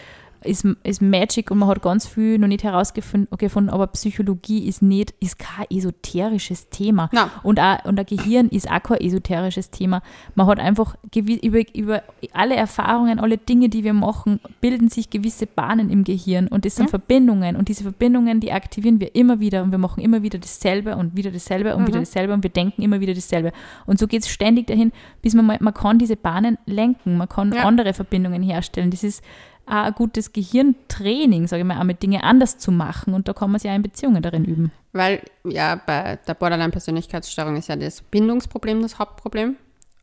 ist, 0.44 0.66
ist 0.84 1.02
Magic 1.02 1.50
und 1.50 1.58
man 1.58 1.68
hat 1.68 1.82
ganz 1.82 2.06
viel 2.06 2.38
noch 2.38 2.48
nicht 2.48 2.64
herausgefunden, 2.64 3.70
aber 3.70 3.86
Psychologie 3.88 4.66
ist 4.66 4.82
nicht, 4.82 5.14
ist 5.20 5.38
kein 5.38 5.66
esoterisches 5.70 6.68
Thema. 6.68 7.10
Und, 7.42 7.60
auch, 7.60 7.84
und 7.84 7.98
ein 7.98 8.06
Gehirn 8.06 8.48
ist 8.48 8.70
auch 8.70 8.82
kein 8.82 9.00
esoterisches 9.00 9.70
Thema. 9.70 10.02
Man 10.34 10.46
hat 10.46 10.60
einfach 10.60 10.96
über, 11.14 11.62
über 11.74 12.02
alle 12.32 12.56
Erfahrungen, 12.56 13.20
alle 13.20 13.38
Dinge, 13.38 13.68
die 13.68 13.84
wir 13.84 13.92
machen, 13.92 14.40
bilden 14.60 14.88
sich 14.88 15.10
gewisse 15.10 15.46
Bahnen 15.46 15.90
im 15.90 16.04
Gehirn 16.04 16.48
und 16.48 16.64
das 16.64 16.76
sind 16.76 16.86
ja. 16.86 16.90
Verbindungen 16.90 17.56
und 17.56 17.68
diese 17.68 17.82
Verbindungen, 17.82 18.40
die 18.40 18.52
aktivieren 18.52 19.00
wir 19.00 19.14
immer 19.14 19.40
wieder 19.40 19.62
und 19.62 19.70
wir 19.70 19.78
machen 19.78 20.02
immer 20.02 20.22
wieder 20.22 20.38
dasselbe 20.38 20.96
und 20.96 21.16
wieder 21.16 21.30
dasselbe 21.30 21.74
und 21.74 21.82
mhm. 21.82 21.86
wieder 21.88 21.98
dasselbe 22.00 22.32
und 22.32 22.42
wir 22.42 22.50
denken 22.50 22.82
immer 22.82 23.00
wieder 23.00 23.14
dasselbe. 23.14 23.52
Und 23.86 23.98
so 23.98 24.06
geht 24.06 24.22
es 24.22 24.28
ständig 24.28 24.66
dahin, 24.66 24.92
bis 25.22 25.34
man, 25.34 25.46
man 25.46 25.74
kann 25.74 25.98
diese 25.98 26.16
Bahnen 26.16 26.58
lenken, 26.66 27.16
man 27.16 27.28
kann 27.28 27.52
ja. 27.52 27.64
andere 27.64 27.92
Verbindungen 27.94 28.42
herstellen. 28.42 28.90
Das 28.90 29.02
ist 29.02 29.22
auch 29.68 29.84
ein 29.84 29.94
gutes 29.94 30.32
Gehirntraining, 30.32 31.46
sage 31.46 31.60
ich 31.60 31.66
mal, 31.66 31.78
auch 31.78 31.84
mit 31.84 32.02
Dingen 32.02 32.20
anders 32.20 32.58
zu 32.58 32.70
machen. 32.70 33.14
Und 33.14 33.28
da 33.28 33.32
kann 33.32 33.50
man 33.50 33.60
sich 33.60 33.70
auch 33.70 33.74
in 33.74 33.82
Beziehungen 33.82 34.22
darin 34.22 34.44
üben. 34.44 34.72
Weil 34.92 35.22
ja, 35.44 35.76
bei 35.76 36.18
der 36.26 36.34
Borderline-Persönlichkeitsstörung 36.34 37.56
ist 37.56 37.68
ja 37.68 37.76
das 37.76 38.02
Bindungsproblem 38.02 38.82
das 38.82 38.98
Hauptproblem. 38.98 39.56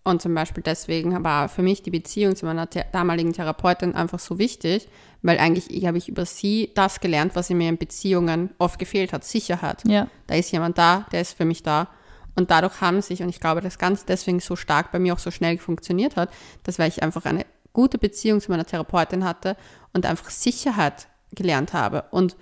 Und 0.03 0.21
zum 0.21 0.35
Beispiel 0.35 0.61
deswegen 0.61 1.23
war 1.23 1.49
für 1.49 1.63
mich 1.63 1.81
die 1.81 1.89
Beziehung 1.89 2.35
zu 2.35 2.45
meiner 2.45 2.67
damaligen 2.67 3.33
Therapeutin 3.33 3.95
einfach 3.95 4.19
so 4.19 4.37
wichtig, 4.37 4.87
weil 5.23 5.39
eigentlich 5.39 5.71
ich, 5.71 5.87
habe 5.87 5.97
ich 5.97 6.07
über 6.07 6.25
sie 6.25 6.69
das 6.75 6.99
gelernt, 6.99 7.35
was 7.35 7.49
mir 7.49 7.67
in 7.67 7.77
Beziehungen 7.77 8.51
oft 8.59 8.77
gefehlt 8.77 9.13
hat, 9.13 9.23
Sicherheit. 9.23 9.81
Ja. 9.87 10.07
Da 10.27 10.35
ist 10.35 10.51
jemand 10.51 10.77
da, 10.77 11.07
der 11.11 11.21
ist 11.21 11.35
für 11.35 11.45
mich 11.45 11.63
da. 11.63 11.87
Und 12.35 12.51
dadurch 12.51 12.81
haben 12.81 13.01
sich, 13.01 13.23
und 13.23 13.29
ich 13.29 13.39
glaube, 13.39 13.61
das 13.61 13.79
ganz 13.79 14.05
deswegen 14.05 14.39
so 14.39 14.55
stark 14.55 14.91
bei 14.91 14.99
mir 14.99 15.13
auch 15.13 15.19
so 15.19 15.31
schnell 15.31 15.57
funktioniert 15.57 16.17
hat, 16.17 16.29
dass 16.63 16.77
weil 16.77 16.89
ich 16.89 17.01
einfach 17.01 17.25
eine 17.25 17.45
gute 17.75 17.99
Beziehung 17.99 18.41
zu 18.41 18.49
meiner 18.49 18.65
Therapeutin 18.65 19.23
hatte 19.23 19.55
und 19.93 20.07
einfach 20.07 20.31
Sicherheit 20.31 21.07
gelernt 21.31 21.73
habe. 21.73 22.05
Und 22.09 22.35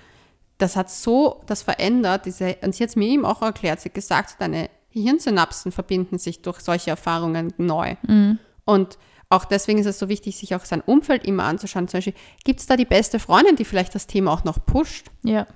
das 0.58 0.78
hat 0.78 0.90
so 0.90 1.42
das 1.46 1.62
verändert, 1.62 2.26
diese, 2.26 2.56
und 2.62 2.74
sie 2.74 2.84
hat 2.84 2.92
es 2.92 2.96
mir 2.96 3.08
eben 3.08 3.26
auch 3.26 3.42
erklärt, 3.42 3.82
sie 3.82 3.90
hat 3.90 3.96
gesagt, 3.96 4.36
deine 4.40 4.70
Hirnsynapsen 4.90 5.72
verbinden 5.72 6.20
sich 6.20 6.42
durch 6.42 6.62
solche 6.62 6.92
Erfahrungen 6.92 7.54
neu. 7.58 7.96
Mhm. 8.04 8.40
Und 8.64 8.98
auch 9.30 9.46
deswegen 9.46 9.80
ist 9.80 9.88
es 9.88 9.98
so 9.98 10.10
wichtig, 10.10 10.38
sich 10.38 10.56
auch 10.56 10.64
sein 10.64 10.82
Umfeld 10.82 11.26
immer 11.26 11.44
anzuschauen. 11.44 11.88
Zum 11.88 11.98
Beispiel, 11.98 12.14
gibt 12.44 12.60
es 12.60 12.68
da 12.68 12.78
die 12.78 12.86
beste 12.86 13.20
Freundin, 13.20 13.56
die 13.56 13.66
vielleicht 13.66 13.96
das 13.96 14.06
Thema 14.06 14.32
auch 14.32 14.44
noch 14.44 14.64
pusht? 14.64 15.08
Ja. 15.24 15.48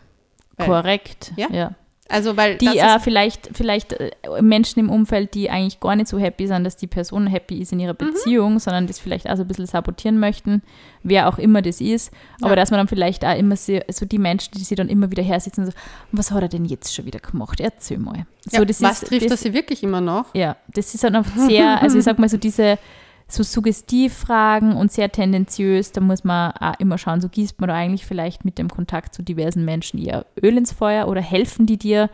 Weil, 0.58 0.68
Korrekt. 0.68 1.32
Ja? 1.36 1.48
ja. 1.52 1.76
Also, 2.10 2.38
weil 2.38 2.58
die 2.58 2.78
äh, 2.78 3.00
vielleicht, 3.00 3.50
vielleicht 3.54 3.94
äh, 3.94 4.12
Menschen 4.42 4.80
im 4.80 4.90
Umfeld, 4.90 5.34
die 5.34 5.50
eigentlich 5.50 5.80
gar 5.80 5.96
nicht 5.96 6.08
so 6.08 6.18
happy 6.18 6.48
sind, 6.48 6.64
dass 6.64 6.78
die 6.78 6.88
Person 6.88 7.28
happy 7.28 7.60
ist 7.60 7.72
in 7.72 7.80
ihrer 7.80 7.94
mhm. 7.94 7.98
Beziehung, 7.98 8.54
mhm. 8.54 8.60
sondern 8.60 8.88
das 8.88 9.00
vielleicht 9.00 9.30
auch 9.30 9.36
so 9.36 9.44
ein 9.44 9.48
bisschen 9.48 9.66
sabotieren 9.66 10.20
möchten, 10.20 10.62
wer 11.04 11.28
auch 11.28 11.38
immer 11.38 11.62
das 11.62 11.82
ist. 11.82 12.12
Aber 12.42 12.52
ja. 12.52 12.56
dass 12.56 12.72
man 12.72 12.80
dann 12.80 12.88
vielleicht 12.88 13.26
auch 13.26 13.38
immer 13.38 13.56
so, 13.56 13.80
so 13.90 14.06
die 14.06 14.20
Menschen, 14.20 14.54
die 14.56 14.64
sie 14.64 14.76
dann 14.76 14.90
immer 14.90 15.12
wieder 15.12 15.24
hersitzen 15.24 15.66
und 15.66 15.72
so, 15.72 15.78
was 16.12 16.32
hat 16.32 16.42
er 16.42 16.50
denn 16.50 16.66
jetzt 16.66 16.96
schon 16.96 17.06
wieder 17.06 17.20
gemacht? 17.20 17.60
Erzähl 17.60 17.98
mal. 17.98 18.26
So, 18.46 18.62
ja, 18.62 18.68
was 18.68 19.04
ist, 19.04 19.10
trifft 19.10 19.26
das, 19.26 19.32
er 19.32 19.38
sie 19.38 19.54
wirklich 19.54 19.84
immer 19.84 20.02
noch? 20.02 20.34
Ja, 20.34 20.56
das 20.68 20.94
ist 20.94 21.04
dann 21.04 21.16
oft 21.16 21.38
sehr, 21.38 21.82
also 21.82 21.98
ich 21.98 22.04
sag 22.04 22.20
mal 22.20 22.30
so 22.30 22.38
diese 22.38 22.78
so 23.28 23.44
Suggestivfragen 23.44 24.74
und 24.74 24.92
sehr 24.92 25.12
tendenziös. 25.12 25.92
Da 25.92 26.02
muss 26.02 26.24
man 26.24 26.52
auch 26.52 26.80
immer 26.80 26.98
schauen, 26.98 27.22
so 27.22 27.30
gießt 27.30 27.60
man 27.60 27.68
da 27.70 27.76
eigentlich 27.76 28.06
vielleicht 28.06 28.46
mit 28.46 28.58
dem 28.58 28.70
Kontakt 28.70 29.14
zu 29.14 29.22
diversen 29.22 29.66
Menschen 29.66 30.00
eher 30.00 30.26
Öl 30.42 30.58
ins 30.58 30.72
Feuer 30.72 31.08
oder 31.08 31.22
helfen 31.22 31.66
die 31.66 31.78
dir, 31.78 32.10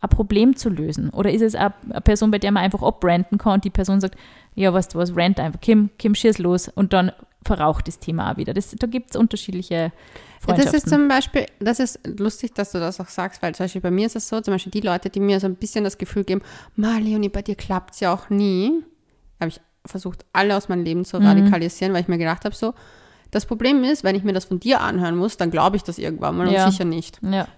ein 0.00 0.10
Problem 0.10 0.56
zu 0.56 0.68
lösen? 0.68 1.10
Oder 1.10 1.32
ist 1.32 1.42
es 1.42 1.54
eine 1.54 1.72
Person, 2.04 2.30
bei 2.30 2.38
der 2.38 2.52
man 2.52 2.62
einfach 2.62 2.82
abbranden 2.82 3.38
kann 3.38 3.54
und 3.54 3.64
die 3.64 3.70
Person 3.70 4.00
sagt, 4.00 4.16
ja, 4.54 4.72
was 4.72 4.88
du 4.88 4.98
was, 4.98 5.16
rant 5.16 5.40
einfach, 5.40 5.60
Kim, 5.60 5.90
Kim, 5.98 6.14
schieß 6.14 6.38
los 6.38 6.68
und 6.68 6.92
dann 6.92 7.12
verraucht 7.44 7.88
das 7.88 7.98
Thema 7.98 8.32
auch 8.32 8.36
wieder. 8.36 8.52
Das, 8.52 8.70
da 8.70 8.86
gibt 8.86 9.10
es 9.10 9.16
unterschiedliche 9.16 9.92
das 10.46 10.72
ist 10.72 10.88
zum 10.88 11.08
Beispiel, 11.08 11.46
das 11.58 11.80
ist 11.80 11.98
lustig, 12.06 12.54
dass 12.54 12.72
du 12.72 12.78
das 12.78 13.00
auch 13.00 13.08
sagst, 13.08 13.42
weil 13.42 13.54
zum 13.54 13.64
Beispiel 13.64 13.80
bei 13.80 13.90
mir 13.90 14.06
ist 14.06 14.16
es 14.16 14.28
so, 14.28 14.40
zum 14.40 14.54
Beispiel 14.54 14.70
die 14.70 14.80
Leute, 14.80 15.10
die 15.10 15.18
mir 15.18 15.40
so 15.40 15.46
ein 15.46 15.56
bisschen 15.56 15.82
das 15.82 15.98
Gefühl 15.98 16.24
geben, 16.24 16.42
Ma, 16.76 16.98
Leonie, 16.98 17.28
bei 17.28 17.42
dir 17.42 17.56
klappt 17.56 17.94
es 17.94 18.00
ja 18.00 18.14
auch 18.14 18.30
nie, 18.30 18.84
habe 19.40 19.48
ich 19.48 19.60
versucht, 19.86 20.24
alle 20.32 20.56
aus 20.56 20.68
meinem 20.68 20.84
Leben 20.84 21.04
zu 21.04 21.18
mhm. 21.18 21.26
radikalisieren, 21.26 21.92
weil 21.94 22.02
ich 22.02 22.08
mir 22.08 22.18
gedacht 22.18 22.44
habe, 22.44 22.54
so, 22.54 22.74
das 23.30 23.46
Problem 23.46 23.84
ist, 23.84 24.04
wenn 24.04 24.14
ich 24.14 24.24
mir 24.24 24.32
das 24.32 24.46
von 24.46 24.60
dir 24.60 24.80
anhören 24.80 25.16
muss, 25.16 25.36
dann 25.36 25.50
glaube 25.50 25.76
ich 25.76 25.82
das 25.82 25.98
irgendwann 25.98 26.36
mal 26.36 26.50
ja. 26.50 26.64
und 26.64 26.70
sicher 26.70 26.84
nicht. 26.84 27.18
Ja. 27.22 27.48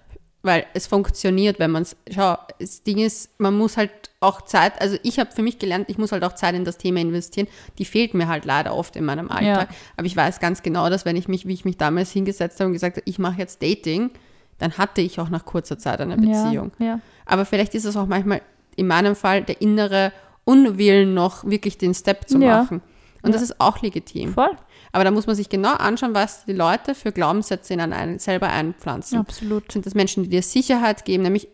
Weil 0.41 0.65
es 0.73 0.87
funktioniert, 0.87 1.59
wenn 1.59 1.71
man 1.71 1.83
es, 1.83 1.97
schau, 2.09 2.37
das 2.59 2.83
Ding 2.83 2.97
ist, 2.97 3.39
man 3.39 3.57
muss 3.57 3.75
halt 3.75 3.91
auch 4.21 4.41
Zeit, 4.41 4.81
also 4.81 4.97
ich 5.03 5.19
habe 5.19 5.31
für 5.31 5.41
mich 5.41 5.59
gelernt, 5.59 5.89
ich 5.89 5.97
muss 5.97 6.11
halt 6.11 6.23
auch 6.23 6.33
Zeit 6.33 6.55
in 6.55 6.63
das 6.63 6.77
Thema 6.77 7.01
investieren. 7.01 7.47
Die 7.77 7.85
fehlt 7.85 8.13
mir 8.13 8.27
halt 8.27 8.45
leider 8.45 8.73
oft 8.73 8.95
in 8.95 9.03
meinem 9.05 9.29
Alltag. 9.29 9.69
Ja. 9.69 9.75
Aber 9.97 10.07
ich 10.07 10.15
weiß 10.15 10.39
ganz 10.39 10.63
genau, 10.63 10.89
dass 10.89 11.05
wenn 11.05 11.17
ich 11.17 11.27
mich, 11.27 11.45
wie 11.45 11.53
ich 11.53 11.65
mich 11.65 11.77
damals 11.77 12.11
hingesetzt 12.11 12.59
habe 12.59 12.67
und 12.67 12.73
gesagt 12.73 12.97
habe, 12.97 13.03
ich 13.05 13.19
mache 13.19 13.37
jetzt 13.37 13.61
Dating, 13.61 14.11
dann 14.59 14.77
hatte 14.77 15.01
ich 15.01 15.19
auch 15.19 15.29
nach 15.29 15.45
kurzer 15.45 15.77
Zeit 15.77 16.01
eine 16.01 16.17
Beziehung. 16.17 16.71
Ja, 16.79 16.99
Aber 17.25 17.45
vielleicht 17.45 17.75
ist 17.75 17.85
es 17.85 17.95
auch 17.97 18.07
manchmal 18.07 18.41
in 18.75 18.87
meinem 18.87 19.15
Fall 19.15 19.43
der 19.43 19.61
innere 19.61 20.11
Unwillen 20.49 21.13
noch 21.13 21.43
wirklich 21.45 21.77
den 21.77 21.93
Step 21.93 22.27
zu 22.27 22.39
ja. 22.39 22.59
machen. 22.59 22.81
Und 23.21 23.29
ja. 23.29 23.33
das 23.33 23.41
ist 23.41 23.59
auch 23.59 23.81
legitim. 23.81 24.33
Voll. 24.33 24.51
Aber 24.91 25.03
da 25.03 25.11
muss 25.11 25.27
man 25.27 25.35
sich 25.35 25.49
genau 25.49 25.73
anschauen, 25.73 26.15
was 26.15 26.45
die 26.45 26.53
Leute 26.53 26.95
für 26.95 27.11
Glaubenssätze 27.11 27.73
in 27.73 27.81
einen 27.81 28.19
selber 28.19 28.47
einpflanzen. 28.47 29.19
Absolut. 29.19 29.71
Sind 29.71 29.85
das 29.85 29.93
Menschen, 29.93 30.23
die 30.23 30.29
dir 30.29 30.41
Sicherheit 30.41 31.05
geben, 31.05 31.23
nämlich 31.23 31.47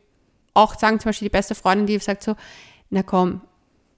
auch 0.54 0.78
sagen 0.80 1.00
zum 1.00 1.10
Beispiel 1.10 1.28
die 1.28 1.32
beste 1.32 1.56
Freundin, 1.56 1.88
die 1.88 2.00
sagt 2.00 2.24
so, 2.24 2.36
na 2.90 3.04
komm, 3.04 3.42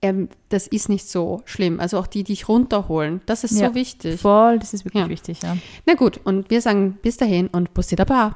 ähm, 0.01 0.29
das 0.49 0.67
ist 0.67 0.89
nicht 0.89 1.07
so 1.07 1.41
schlimm. 1.45 1.79
Also 1.79 1.99
auch 1.99 2.07
die, 2.07 2.23
die 2.23 2.33
dich 2.33 2.47
runterholen. 2.47 3.21
Das 3.25 3.43
ist 3.43 3.59
ja. 3.59 3.69
so 3.69 3.75
wichtig. 3.75 4.21
Voll, 4.21 4.59
das 4.59 4.73
ist 4.73 4.85
wirklich 4.85 5.03
ja. 5.03 5.09
wichtig, 5.09 5.39
ja. 5.43 5.57
Na 5.85 5.93
gut, 5.93 6.19
und 6.23 6.49
wir 6.49 6.61
sagen 6.61 6.97
bis 7.01 7.17
dahin 7.17 7.47
und 7.47 7.73
Bussi 7.73 7.95
dabei. 7.95 8.31